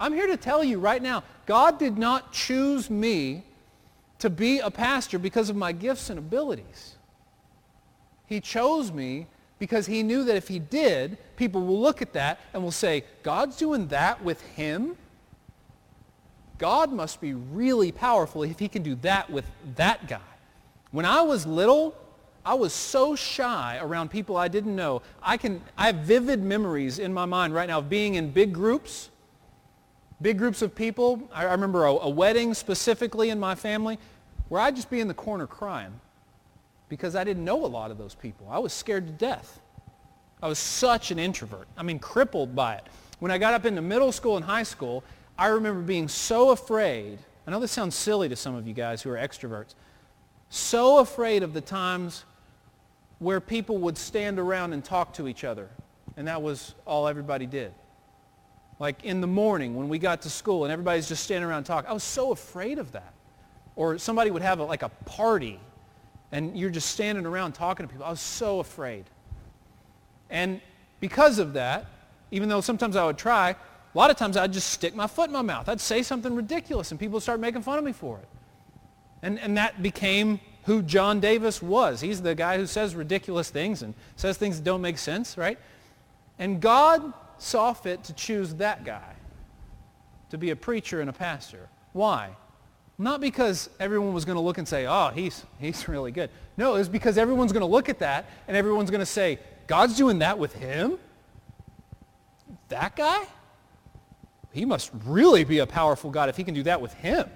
I'm 0.00 0.12
here 0.12 0.26
to 0.26 0.36
tell 0.36 0.64
you 0.64 0.80
right 0.80 1.00
now, 1.00 1.22
God 1.46 1.78
did 1.78 1.96
not 1.96 2.32
choose 2.32 2.90
me 2.90 3.44
to 4.18 4.28
be 4.28 4.58
a 4.58 4.72
pastor 4.72 5.20
because 5.20 5.50
of 5.50 5.54
my 5.54 5.70
gifts 5.70 6.10
and 6.10 6.18
abilities. 6.18 6.96
He 8.30 8.40
chose 8.40 8.92
me 8.92 9.26
because 9.58 9.86
he 9.86 10.04
knew 10.04 10.24
that 10.24 10.36
if 10.36 10.46
he 10.46 10.60
did, 10.60 11.18
people 11.36 11.66
will 11.66 11.80
look 11.80 12.00
at 12.00 12.12
that 12.12 12.38
and 12.54 12.62
will 12.62 12.70
say, 12.70 13.04
God's 13.24 13.56
doing 13.56 13.88
that 13.88 14.22
with 14.22 14.40
him? 14.40 14.96
God 16.56 16.92
must 16.92 17.20
be 17.20 17.34
really 17.34 17.90
powerful 17.90 18.44
if 18.44 18.60
he 18.60 18.68
can 18.68 18.84
do 18.84 18.94
that 18.96 19.30
with 19.30 19.44
that 19.74 20.06
guy. 20.06 20.20
When 20.92 21.04
I 21.04 21.22
was 21.22 21.44
little, 21.44 21.96
I 22.46 22.54
was 22.54 22.72
so 22.72 23.16
shy 23.16 23.80
around 23.82 24.12
people 24.12 24.36
I 24.36 24.46
didn't 24.46 24.76
know. 24.76 25.02
I, 25.20 25.36
can, 25.36 25.60
I 25.76 25.86
have 25.86 25.96
vivid 25.96 26.40
memories 26.40 27.00
in 27.00 27.12
my 27.12 27.24
mind 27.24 27.52
right 27.52 27.68
now 27.68 27.78
of 27.78 27.88
being 27.88 28.14
in 28.14 28.30
big 28.30 28.52
groups, 28.52 29.10
big 30.22 30.38
groups 30.38 30.62
of 30.62 30.72
people. 30.72 31.28
I, 31.34 31.46
I 31.46 31.52
remember 31.52 31.84
a, 31.84 31.90
a 31.94 32.08
wedding 32.08 32.54
specifically 32.54 33.30
in 33.30 33.40
my 33.40 33.56
family 33.56 33.98
where 34.48 34.60
I'd 34.60 34.76
just 34.76 34.88
be 34.88 35.00
in 35.00 35.08
the 35.08 35.14
corner 35.14 35.48
crying 35.48 36.00
because 36.90 37.16
I 37.16 37.24
didn't 37.24 37.44
know 37.44 37.64
a 37.64 37.68
lot 37.68 37.90
of 37.90 37.96
those 37.96 38.14
people. 38.14 38.46
I 38.50 38.58
was 38.58 38.74
scared 38.74 39.06
to 39.06 39.12
death. 39.12 39.60
I 40.42 40.48
was 40.48 40.58
such 40.58 41.10
an 41.10 41.18
introvert. 41.18 41.68
I 41.78 41.82
mean, 41.82 41.98
crippled 41.98 42.54
by 42.54 42.74
it. 42.74 42.84
When 43.20 43.30
I 43.30 43.38
got 43.38 43.54
up 43.54 43.64
into 43.64 43.80
middle 43.80 44.12
school 44.12 44.36
and 44.36 44.44
high 44.44 44.64
school, 44.64 45.04
I 45.38 45.46
remember 45.46 45.80
being 45.80 46.08
so 46.08 46.50
afraid. 46.50 47.18
I 47.46 47.50
know 47.50 47.60
this 47.60 47.72
sounds 47.72 47.94
silly 47.94 48.28
to 48.28 48.36
some 48.36 48.54
of 48.54 48.66
you 48.66 48.74
guys 48.74 49.00
who 49.00 49.10
are 49.10 49.16
extroverts, 49.16 49.74
so 50.50 50.98
afraid 50.98 51.42
of 51.42 51.52
the 51.52 51.60
times 51.60 52.24
where 53.20 53.40
people 53.40 53.78
would 53.78 53.96
stand 53.96 54.38
around 54.38 54.72
and 54.72 54.84
talk 54.84 55.14
to 55.14 55.28
each 55.28 55.44
other. 55.44 55.68
And 56.16 56.26
that 56.26 56.42
was 56.42 56.74
all 56.86 57.06
everybody 57.06 57.46
did. 57.46 57.72
Like 58.80 59.04
in 59.04 59.20
the 59.20 59.26
morning 59.26 59.76
when 59.76 59.88
we 59.88 59.98
got 59.98 60.22
to 60.22 60.30
school 60.30 60.64
and 60.64 60.72
everybody's 60.72 61.06
just 61.06 61.22
standing 61.22 61.48
around 61.48 61.64
talking. 61.64 61.88
I 61.88 61.92
was 61.92 62.02
so 62.02 62.32
afraid 62.32 62.78
of 62.78 62.92
that. 62.92 63.12
Or 63.76 63.98
somebody 63.98 64.30
would 64.30 64.42
have 64.42 64.58
a, 64.58 64.64
like 64.64 64.82
a 64.82 64.88
party 64.88 65.60
and 66.32 66.56
you're 66.56 66.70
just 66.70 66.90
standing 66.90 67.26
around 67.26 67.52
talking 67.52 67.86
to 67.86 67.92
people. 67.92 68.06
I 68.06 68.10
was 68.10 68.20
so 68.20 68.60
afraid. 68.60 69.04
And 70.28 70.60
because 71.00 71.38
of 71.38 71.54
that, 71.54 71.86
even 72.30 72.48
though 72.48 72.60
sometimes 72.60 72.96
I 72.96 73.04
would 73.04 73.18
try, 73.18 73.50
a 73.50 73.98
lot 73.98 74.10
of 74.10 74.16
times 74.16 74.36
I'd 74.36 74.52
just 74.52 74.70
stick 74.70 74.94
my 74.94 75.06
foot 75.06 75.26
in 75.26 75.32
my 75.32 75.42
mouth. 75.42 75.68
I'd 75.68 75.80
say 75.80 76.02
something 76.02 76.34
ridiculous 76.34 76.90
and 76.90 77.00
people 77.00 77.14
would 77.14 77.22
start 77.22 77.40
making 77.40 77.62
fun 77.62 77.78
of 77.78 77.84
me 77.84 77.92
for 77.92 78.18
it. 78.18 78.28
And, 79.22 79.38
and 79.40 79.56
that 79.56 79.82
became 79.82 80.40
who 80.64 80.82
John 80.82 81.20
Davis 81.20 81.60
was. 81.60 82.00
He's 82.00 82.22
the 82.22 82.34
guy 82.34 82.56
who 82.56 82.66
says 82.66 82.94
ridiculous 82.94 83.50
things 83.50 83.82
and 83.82 83.94
says 84.16 84.36
things 84.36 84.58
that 84.58 84.64
don't 84.64 84.80
make 84.80 84.98
sense, 84.98 85.36
right? 85.36 85.58
And 86.38 86.60
God 86.60 87.12
saw 87.38 87.72
fit 87.72 88.04
to 88.04 88.12
choose 88.12 88.54
that 88.54 88.84
guy 88.84 89.14
to 90.30 90.38
be 90.38 90.50
a 90.50 90.56
preacher 90.56 91.00
and 91.00 91.10
a 91.10 91.12
pastor. 91.12 91.68
Why? 91.92 92.30
Not 93.00 93.22
because 93.22 93.70
everyone 93.80 94.12
was 94.12 94.26
going 94.26 94.36
to 94.36 94.42
look 94.42 94.58
and 94.58 94.68
say, 94.68 94.86
oh, 94.86 95.08
he's, 95.08 95.46
he's 95.58 95.88
really 95.88 96.12
good. 96.12 96.28
No, 96.58 96.74
it 96.74 96.80
was 96.80 96.88
because 96.90 97.16
everyone's 97.16 97.50
going 97.50 97.62
to 97.62 97.66
look 97.66 97.88
at 97.88 98.00
that 98.00 98.28
and 98.46 98.54
everyone's 98.54 98.90
going 98.90 99.00
to 99.00 99.06
say, 99.06 99.38
God's 99.66 99.96
doing 99.96 100.18
that 100.18 100.38
with 100.38 100.52
him? 100.52 100.98
That 102.68 102.94
guy? 102.96 103.24
He 104.52 104.66
must 104.66 104.90
really 105.06 105.44
be 105.44 105.60
a 105.60 105.66
powerful 105.66 106.10
God 106.10 106.28
if 106.28 106.36
he 106.36 106.44
can 106.44 106.52
do 106.52 106.62
that 106.64 106.82
with 106.82 106.92
him, 106.92 107.26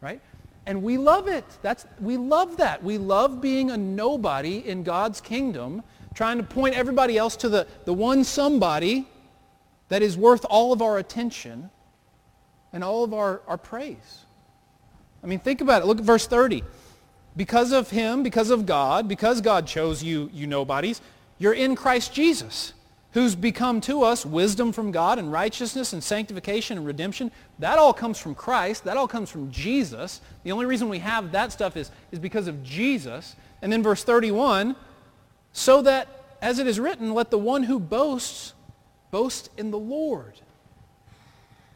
right? 0.00 0.22
And 0.64 0.82
we 0.82 0.96
love 0.96 1.28
it. 1.28 1.44
That's, 1.60 1.84
we 2.00 2.16
love 2.16 2.56
that. 2.56 2.82
We 2.82 2.96
love 2.96 3.42
being 3.42 3.70
a 3.70 3.76
nobody 3.76 4.66
in 4.66 4.82
God's 4.82 5.20
kingdom, 5.20 5.82
trying 6.14 6.38
to 6.38 6.42
point 6.42 6.74
everybody 6.74 7.18
else 7.18 7.36
to 7.36 7.50
the, 7.50 7.66
the 7.84 7.92
one 7.92 8.24
somebody 8.24 9.06
that 9.90 10.00
is 10.00 10.16
worth 10.16 10.46
all 10.48 10.72
of 10.72 10.80
our 10.80 10.96
attention 10.96 11.68
and 12.72 12.82
all 12.82 13.04
of 13.04 13.12
our, 13.12 13.42
our 13.46 13.58
praise. 13.58 14.24
I 15.22 15.26
mean, 15.26 15.38
think 15.38 15.60
about 15.60 15.82
it. 15.82 15.86
Look 15.86 15.98
at 15.98 16.04
verse 16.04 16.26
30. 16.26 16.62
Because 17.36 17.72
of 17.72 17.90
him, 17.90 18.22
because 18.22 18.50
of 18.50 18.66
God, 18.66 19.08
because 19.08 19.40
God 19.40 19.66
chose 19.66 20.02
you, 20.02 20.28
you 20.32 20.46
nobodies, 20.46 21.00
you're 21.38 21.54
in 21.54 21.76
Christ 21.76 22.12
Jesus 22.12 22.74
who's 23.12 23.34
become 23.34 23.80
to 23.82 24.02
us 24.02 24.24
wisdom 24.24 24.72
from 24.72 24.90
God 24.90 25.18
and 25.18 25.30
righteousness 25.30 25.92
and 25.92 26.02
sanctification 26.02 26.78
and 26.78 26.86
redemption. 26.86 27.30
That 27.58 27.78
all 27.78 27.92
comes 27.92 28.18
from 28.18 28.34
Christ. 28.34 28.84
That 28.84 28.96
all 28.96 29.08
comes 29.08 29.30
from 29.30 29.50
Jesus. 29.50 30.20
The 30.44 30.52
only 30.52 30.66
reason 30.66 30.88
we 30.88 30.98
have 31.00 31.32
that 31.32 31.52
stuff 31.52 31.76
is, 31.76 31.90
is 32.10 32.18
because 32.18 32.48
of 32.48 32.62
Jesus. 32.62 33.36
And 33.60 33.72
then 33.72 33.82
verse 33.82 34.02
31, 34.02 34.74
so 35.52 35.82
that, 35.82 36.08
as 36.40 36.58
it 36.58 36.66
is 36.66 36.80
written, 36.80 37.12
let 37.12 37.30
the 37.30 37.38
one 37.38 37.62
who 37.62 37.78
boasts 37.78 38.54
boast 39.10 39.50
in 39.58 39.70
the 39.70 39.78
Lord. 39.78 40.40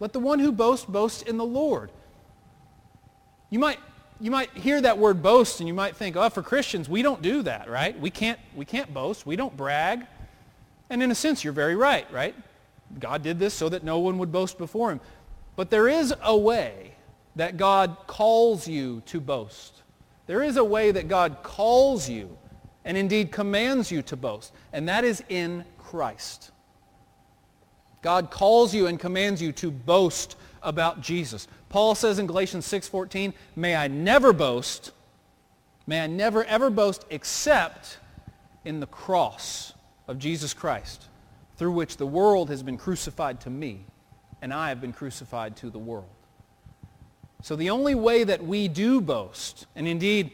Let 0.01 0.13
the 0.13 0.21
one 0.21 0.39
who 0.39 0.53
boasts 0.53 0.87
boast 0.87 1.23
in 1.23 1.37
the 1.37 1.45
Lord. 1.45 1.91
You 3.57 3.61
might, 3.61 3.79
you 4.21 4.31
might 4.31 4.51
hear 4.51 4.83
that 4.83 4.99
word 4.99 5.23
boast 5.23 5.61
and 5.61 5.67
you 5.67 5.73
might 5.73 5.97
think, 5.97 6.15
oh, 6.15 6.29
for 6.29 6.43
Christians, 6.43 6.91
we 6.91 7.01
don't 7.01 7.23
do 7.23 7.41
that, 7.45 7.71
right? 7.71 7.99
We 7.99 8.11
can't, 8.11 8.39
we 8.55 8.67
can't 8.67 8.93
boast. 8.93 9.25
We 9.25 9.35
don't 9.35 9.57
brag. 9.57 10.05
And 10.91 11.03
in 11.03 11.11
a 11.11 11.15
sense, 11.15 11.43
you're 11.43 11.55
very 11.55 11.75
right, 11.75 12.07
right? 12.13 12.35
God 12.99 13.23
did 13.23 13.39
this 13.39 13.55
so 13.55 13.71
that 13.71 13.83
no 13.83 13.99
one 13.99 14.19
would 14.19 14.31
boast 14.31 14.59
before 14.59 14.93
him. 14.93 15.01
But 15.57 15.71
there 15.71 15.89
is 15.89 16.13
a 16.23 16.37
way 16.37 16.97
that 17.37 17.57
God 17.57 17.97
calls 18.07 18.69
you 18.69 19.03
to 19.07 19.23
boast. 19.23 19.81
There 20.27 20.43
is 20.43 20.59
a 20.59 20.65
way 20.65 20.91
that 20.91 21.09
God 21.09 21.39
calls 21.43 22.11
you 22.11 22.37
and 22.85 22.95
indeed 22.95 23.33
commands 23.33 23.91
you 23.91 24.03
to 24.03 24.17
boast, 24.19 24.53
and 24.75 24.87
that 24.91 25.03
is 25.03 25.25
in 25.31 25.65
Christ. 25.79 26.51
God 28.03 28.31
calls 28.31 28.75
you 28.75 28.87
and 28.87 29.01
commands 29.01 29.41
you 29.41 29.51
to 29.53 29.71
boast 29.71 30.37
about 30.63 31.01
Jesus. 31.01 31.49
Paul 31.69 31.95
says 31.95 32.19
in 32.19 32.27
Galatians 32.27 32.67
6:14, 32.67 33.35
"May 33.55 33.77
I 33.77 33.89
never 33.89 34.33
boast, 34.33 34.93
may 35.87 36.03
I 36.03 36.07
never 36.07 36.45
ever 36.45 36.71
boast 36.71 37.05
except 37.11 37.99
in 38.65 38.81
the 38.81 38.87
cross 38.87 39.73
of 40.09 40.19
Jesus 40.19 40.55
Christ, 40.55 41.09
through 41.57 41.73
which 41.73 41.97
the 41.97 42.07
world 42.07 42.51
has 42.51 42.63
been 42.63 42.77
crucified 42.77 43.41
to 43.41 43.51
me, 43.51 43.85
and 44.41 44.53
I 44.53 44.69
have 44.69 44.81
been 44.81 44.93
crucified 44.93 45.57
to 45.57 45.71
the 45.71 45.79
world. 45.79 46.09
So 47.43 47.55
the 47.57 47.71
only 47.71 47.95
way 47.95 48.25
that 48.25 48.45
we 48.45 48.69
do 48.69 49.01
boast, 49.01 49.67
and 49.75 49.87
indeed 49.87 50.33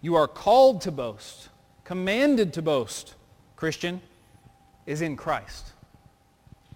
you 0.00 0.14
are 0.14 0.28
called 0.28 0.80
to 0.82 0.92
boast, 0.92 1.48
commanded 1.84 2.52
to 2.54 2.62
boast, 2.62 3.14
Christian, 3.56 4.00
is 4.86 5.00
in 5.00 5.16
Christ. 5.16 5.72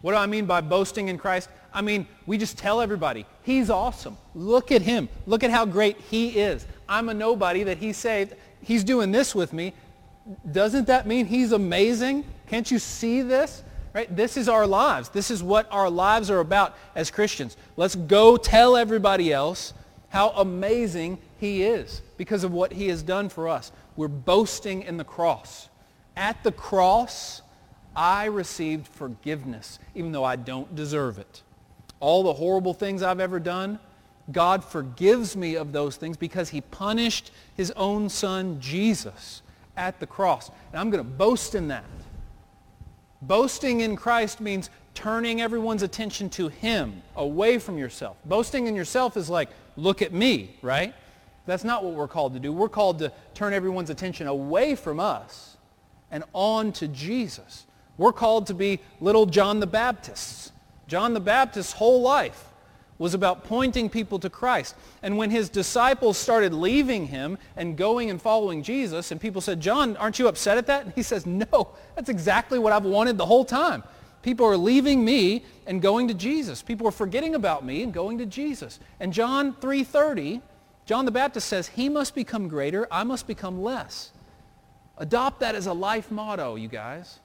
What 0.01 0.13
do 0.13 0.19
I 0.19 0.27
mean 0.27 0.47
by 0.47 0.61
boasting 0.61 1.09
in 1.09 1.19
Christ? 1.19 1.49
I 1.77 1.83
mean, 1.83 2.07
we 2.25 2.39
just 2.39 2.57
tell 2.57 2.81
everybody, 2.81 3.27
he's 3.43 3.69
awesome. 3.69 4.17
Look 4.35 4.73
at 4.73 4.81
him. 4.81 5.11
Look 5.27 5.45
at 5.45 5.51
how 5.51 5.67
great 5.67 6.01
he 6.01 6.31
is. 6.31 6.67
I'm 6.89 7.11
a 7.11 7.15
nobody 7.15 7.65
that 7.65 7.77
he 7.77 7.93
saved. 7.93 8.33
He's 8.63 8.83
doing 8.83 9.13
this 9.13 9.35
with 9.35 9.53
me. 9.53 9.75
Doesn't 10.51 10.87
that 10.87 11.07
mean 11.07 11.27
he's 11.27 11.53
amazing? 11.53 12.25
Can't 12.49 12.71
you 12.71 12.79
see 12.79 13.21
this? 13.21 13.63
Right? 13.93 14.15
This 14.17 14.39
is 14.39 14.49
our 14.49 14.67
lives. 14.67 15.11
This 15.11 15.31
is 15.31 15.43
what 15.43 15.71
our 15.71 15.91
lives 15.91 16.31
are 16.31 16.41
about 16.41 16.75
as 16.95 17.11
Christians. 17.11 17.59
Let's 17.77 17.95
go 17.95 18.39
tell 18.39 18.75
everybody 18.75 19.31
else 19.31 19.75
how 20.09 20.31
amazing 20.31 21.19
he 21.39 21.63
is 21.63 22.01
because 22.17 22.43
of 22.43 22.53
what 22.53 22.73
he 22.73 22.89
has 22.89 23.03
done 23.03 23.29
for 23.29 23.49
us. 23.49 23.71
We're 23.97 24.09
boasting 24.09 24.83
in 24.85 24.97
the 24.97 25.05
cross. 25.05 25.69
At 26.17 26.43
the 26.43 26.53
cross, 26.53 27.43
I 27.95 28.27
received 28.27 28.89
forgiveness, 28.89 29.79
even 29.95 30.13
though 30.13 30.25
I 30.25 30.37
don't 30.37 30.75
deserve 30.75 31.19
it. 31.19 31.43
All 32.01 32.23
the 32.23 32.33
horrible 32.33 32.75
things 32.75 33.03
I've 33.03 33.21
ever 33.21 33.41
done, 33.41 33.79
God 34.33 34.65
forgives 34.65 35.37
me 35.37 35.55
of 35.55 35.73
those 35.73 35.97
things 35.97 36.17
because 36.17 36.51
he 36.51 36.61
punished 36.61 37.31
his 37.55 37.71
own 37.73 38.09
son, 38.09 38.61
Jesus, 38.61 39.43
at 39.77 40.01
the 40.01 40.07
cross. 40.07 40.51
And 40.73 40.81
I'm 40.81 40.91
going 40.91 41.03
to 41.03 41.11
boast 41.11 41.55
in 41.55 41.69
that. 41.69 41.85
Boasting 43.23 43.81
in 43.81 43.97
Christ 43.97 44.41
means 44.41 44.71
turning 44.95 45.41
everyone's 45.41 45.83
attention 45.83 46.31
to 46.31 46.49
him, 46.49 47.03
away 47.17 47.59
from 47.59 47.79
yourself. 47.79 48.17
Boasting 48.25 48.67
in 48.67 48.75
yourself 48.75 49.17
is 49.17 49.29
like, 49.29 49.51
look 49.77 50.03
at 50.03 50.13
me, 50.13 50.57
right? 50.63 50.95
That's 51.45 51.65
not 51.65 51.85
what 51.85 51.95
we're 51.95 52.09
called 52.09 52.35
to 52.35 52.41
do. 52.41 52.53
We're 52.53 52.69
called 52.69 52.99
to 53.01 53.13
turn 53.35 53.53
everyone's 53.53 53.91
attention 53.91 54.27
away 54.27 54.75
from 54.75 54.99
us 54.99 55.57
and 56.11 56.25
on 56.33 56.73
to 56.73 56.89
Jesus. 56.89 57.67
We're 57.99 58.13
called 58.13 58.47
to 58.49 58.55
be 58.55 58.81
little 59.01 59.27
John 59.27 59.61
the 59.61 59.67
Baptists. 59.67 60.53
John 60.89 61.15
the 61.15 61.21
Baptist's 61.21 61.73
whole 61.73 62.01
life 62.01 62.45
was 62.99 63.13
about 63.13 63.45
pointing 63.45 63.91
people 63.91 64.19
to 64.19 64.31
Christ. 64.31 64.75
And 65.03 65.19
when 65.19 65.31
his 65.31 65.49
disciples 65.49 66.17
started 66.17 66.55
leaving 66.55 67.07
him 67.09 67.39
and 67.57 67.77
going 67.77 68.09
and 68.09 68.21
following 68.21 68.63
Jesus, 68.63 69.11
and 69.11 69.21
people 69.21 69.41
said, 69.41 69.61
John, 69.61 69.97
aren't 69.99 70.19
you 70.19 70.29
upset 70.29 70.57
at 70.57 70.67
that? 70.69 70.85
And 70.85 70.95
he 70.95 71.03
says, 71.03 71.27
no, 71.27 71.69
that's 71.95 72.09
exactly 72.09 72.59
what 72.59 72.73
I've 72.73 72.85
wanted 72.85 73.19
the 73.19 73.27
whole 73.27 73.45
time. 73.45 73.83
People 74.23 74.47
are 74.47 74.57
leaving 74.57 75.05
me 75.05 75.45
and 75.67 75.83
going 75.83 76.09
to 76.09 76.15
Jesus. 76.15 76.63
People 76.63 76.89
are 76.89 76.93
forgetting 76.93 77.35
about 77.35 77.65
me 77.65 77.83
and 77.83 77.93
going 77.93 78.19
to 78.19 78.27
Jesus. 78.27 78.81
And 78.99 79.13
John 79.13 79.53
3.30, 79.55 80.41
John 80.87 81.05
the 81.05 81.11
Baptist 81.11 81.49
says, 81.49 81.69
he 81.69 81.89
must 81.89 82.15
become 82.15 82.49
greater, 82.49 82.89
I 82.91 83.05
must 83.05 83.27
become 83.27 83.63
less. 83.63 84.11
Adopt 84.99 85.41
that 85.41 85.55
as 85.55 85.67
a 85.67 85.73
life 85.73 86.11
motto, 86.11 86.57
you 86.57 86.69
guys. 86.69 87.21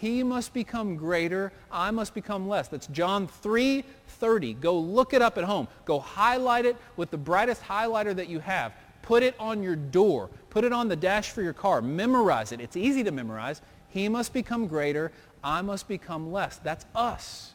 He 0.00 0.22
must 0.22 0.54
become 0.54 0.96
greater, 0.96 1.52
I 1.70 1.90
must 1.90 2.14
become 2.14 2.48
less. 2.48 2.68
That's 2.68 2.86
John 2.86 3.28
3:30. 3.28 4.54
Go 4.54 4.78
look 4.78 5.12
it 5.12 5.20
up 5.20 5.36
at 5.36 5.44
home. 5.44 5.68
Go 5.84 6.00
highlight 6.00 6.64
it 6.64 6.76
with 6.96 7.10
the 7.10 7.18
brightest 7.18 7.62
highlighter 7.62 8.16
that 8.16 8.28
you 8.28 8.38
have. 8.38 8.72
Put 9.02 9.22
it 9.22 9.34
on 9.38 9.62
your 9.62 9.76
door. 9.76 10.30
Put 10.48 10.64
it 10.64 10.72
on 10.72 10.88
the 10.88 10.96
dash 10.96 11.30
for 11.30 11.42
your 11.42 11.52
car. 11.52 11.82
Memorize 11.82 12.50
it. 12.50 12.62
It's 12.62 12.78
easy 12.78 13.04
to 13.04 13.10
memorize. 13.10 13.60
He 13.90 14.08
must 14.08 14.32
become 14.32 14.66
greater, 14.68 15.12
I 15.44 15.60
must 15.60 15.86
become 15.86 16.32
less. 16.32 16.56
That's 16.56 16.86
us. 16.94 17.54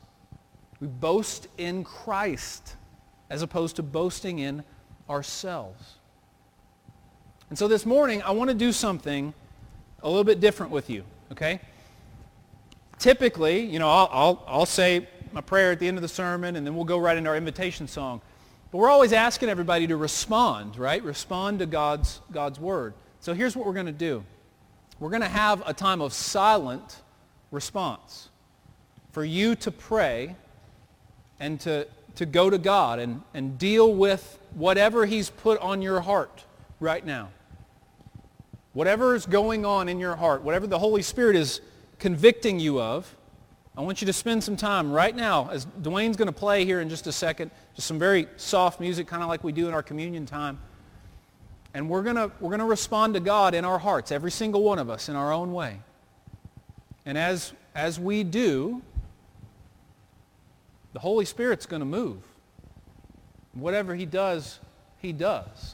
We 0.79 0.87
boast 0.87 1.47
in 1.57 1.83
Christ 1.83 2.75
as 3.31 3.41
opposed 3.41 3.77
to 3.77 3.83
boasting 3.83 4.37
in 4.37 4.63
ourselves. 5.09 5.95
And 7.49 7.57
so 7.57 7.67
this 7.67 7.87
morning, 7.87 8.21
I 8.21 8.31
want 8.31 8.49
to 8.51 8.55
do 8.55 8.71
something 8.71 9.33
a 10.03 10.07
little 10.07 10.23
bit 10.23 10.39
different 10.39 10.71
with 10.71 10.91
you, 10.91 11.03
okay? 11.31 11.59
Typically, 12.99 13.59
you 13.65 13.79
know, 13.79 13.89
I'll, 13.89 14.09
I'll, 14.11 14.43
I'll 14.47 14.65
say 14.65 15.07
my 15.31 15.41
prayer 15.41 15.71
at 15.71 15.79
the 15.79 15.87
end 15.87 15.97
of 15.97 16.01
the 16.01 16.07
sermon, 16.07 16.55
and 16.55 16.65
then 16.65 16.75
we'll 16.75 16.85
go 16.85 16.97
right 16.97 17.17
into 17.17 17.29
our 17.29 17.37
invitation 17.37 17.87
song. 17.87 18.21
But 18.71 18.77
we're 18.77 18.89
always 18.89 19.13
asking 19.13 19.49
everybody 19.49 19.87
to 19.87 19.97
respond, 19.97 20.77
right? 20.77 21.03
Respond 21.03 21.59
to 21.59 21.65
God's, 21.65 22.21
God's 22.31 22.59
word. 22.59 22.93
So 23.19 23.33
here's 23.33 23.55
what 23.55 23.65
we're 23.65 23.73
going 23.73 23.85
to 23.85 23.91
do. 23.91 24.23
We're 24.99 25.09
going 25.09 25.21
to 25.21 25.27
have 25.27 25.61
a 25.65 25.73
time 25.73 26.01
of 26.01 26.13
silent 26.13 27.01
response 27.51 28.29
for 29.11 29.23
you 29.23 29.55
to 29.55 29.71
pray 29.71 30.35
and 31.39 31.59
to, 31.61 31.87
to 32.15 32.25
go 32.25 32.49
to 32.49 32.57
God 32.57 32.99
and, 32.99 33.21
and 33.33 33.57
deal 33.57 33.93
with 33.93 34.39
whatever 34.53 35.05
he's 35.05 35.29
put 35.29 35.59
on 35.59 35.81
your 35.81 36.01
heart 36.01 36.43
right 36.79 37.05
now. 37.05 37.29
whatever 38.75 39.15
is 39.15 39.25
going 39.25 39.65
on 39.65 39.87
in 39.87 39.99
your 39.99 40.17
heart, 40.17 40.43
whatever 40.43 40.67
the 40.67 40.77
Holy 40.77 41.01
Spirit 41.01 41.35
is 41.35 41.61
convicting 42.05 42.59
you 42.59 42.79
of, 42.79 43.15
I 43.75 43.81
want 43.81 43.99
you 43.99 44.05
to 44.05 44.13
spend 44.13 44.43
some 44.43 44.55
time 44.55 44.91
right 44.91 45.15
now, 45.15 45.49
as 45.49 45.65
Dwayne's 45.81 46.15
going 46.17 46.27
to 46.27 46.31
play 46.31 46.63
here 46.63 46.79
in 46.79 46.87
just 46.87 47.07
a 47.07 47.11
second, 47.11 47.49
just 47.75 47.87
some 47.87 47.97
very 47.97 48.27
soft 48.37 48.79
music, 48.79 49.07
kind 49.07 49.23
of 49.23 49.27
like 49.27 49.43
we 49.43 49.51
do 49.51 49.67
in 49.67 49.73
our 49.73 49.81
communion 49.81 50.27
time. 50.27 50.59
And 51.73 51.89
we're 51.89 52.03
going 52.03 52.15
to, 52.15 52.31
we're 52.39 52.51
going 52.51 52.59
to 52.59 52.65
respond 52.65 53.15
to 53.15 53.19
God 53.19 53.55
in 53.55 53.65
our 53.65 53.79
hearts, 53.79 54.11
every 54.11 54.29
single 54.29 54.61
one 54.61 54.77
of 54.77 54.87
us, 54.87 55.09
in 55.09 55.15
our 55.15 55.33
own 55.33 55.51
way. 55.51 55.79
And 57.07 57.17
as, 57.17 57.53
as 57.73 57.99
we 57.99 58.23
do, 58.23 58.83
the 60.93 60.99
Holy 60.99 61.25
Spirit's 61.25 61.65
going 61.65 61.79
to 61.79 61.87
move. 61.87 62.19
Whatever 63.53 63.95
he 63.95 64.05
does, 64.05 64.59
he 64.99 65.11
does. 65.11 65.73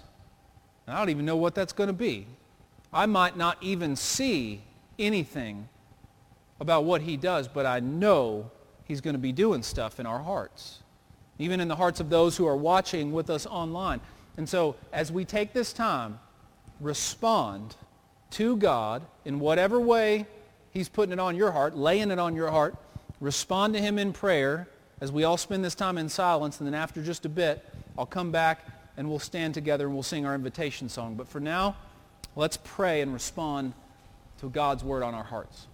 And 0.87 0.95
I 0.95 0.99
don't 0.99 1.09
even 1.09 1.25
know 1.25 1.35
what 1.35 1.55
that's 1.55 1.73
going 1.73 1.87
to 1.87 1.93
be. 1.93 2.25
I 2.93 3.05
might 3.05 3.35
not 3.35 3.57
even 3.59 3.97
see 3.97 4.61
anything 4.97 5.67
about 6.61 6.85
what 6.85 7.01
he 7.01 7.17
does, 7.17 7.47
but 7.47 7.65
I 7.65 7.79
know 7.79 8.51
he's 8.85 9.01
going 9.01 9.15
to 9.15 9.19
be 9.19 9.31
doing 9.31 9.63
stuff 9.63 9.99
in 9.99 10.05
our 10.05 10.19
hearts, 10.19 10.77
even 11.39 11.59
in 11.59 11.67
the 11.67 11.75
hearts 11.75 11.99
of 11.99 12.11
those 12.11 12.37
who 12.37 12.45
are 12.45 12.55
watching 12.55 13.11
with 13.11 13.31
us 13.31 13.47
online. 13.47 13.99
And 14.37 14.47
so 14.47 14.75
as 14.93 15.11
we 15.11 15.25
take 15.25 15.53
this 15.53 15.73
time, 15.73 16.19
respond 16.79 17.75
to 18.31 18.55
God 18.57 19.01
in 19.25 19.39
whatever 19.39 19.79
way 19.79 20.27
he's 20.69 20.87
putting 20.87 21.11
it 21.11 21.19
on 21.19 21.35
your 21.35 21.51
heart, 21.51 21.75
laying 21.75 22.11
it 22.11 22.19
on 22.19 22.35
your 22.35 22.51
heart. 22.51 22.75
Respond 23.19 23.73
to 23.73 23.81
him 23.81 23.97
in 23.97 24.13
prayer 24.13 24.67
as 25.01 25.11
we 25.11 25.23
all 25.23 25.37
spend 25.37 25.65
this 25.65 25.75
time 25.75 25.97
in 25.97 26.09
silence. 26.09 26.59
And 26.59 26.67
then 26.67 26.75
after 26.75 27.01
just 27.01 27.25
a 27.25 27.29
bit, 27.29 27.67
I'll 27.97 28.05
come 28.05 28.31
back 28.31 28.65
and 28.97 29.09
we'll 29.09 29.19
stand 29.19 29.55
together 29.55 29.85
and 29.85 29.95
we'll 29.95 30.03
sing 30.03 30.27
our 30.27 30.35
invitation 30.35 30.89
song. 30.89 31.15
But 31.15 31.27
for 31.27 31.39
now, 31.39 31.75
let's 32.35 32.57
pray 32.57 33.01
and 33.01 33.11
respond 33.11 33.73
to 34.41 34.49
God's 34.49 34.83
word 34.83 35.01
on 35.01 35.15
our 35.15 35.23
hearts. 35.23 35.65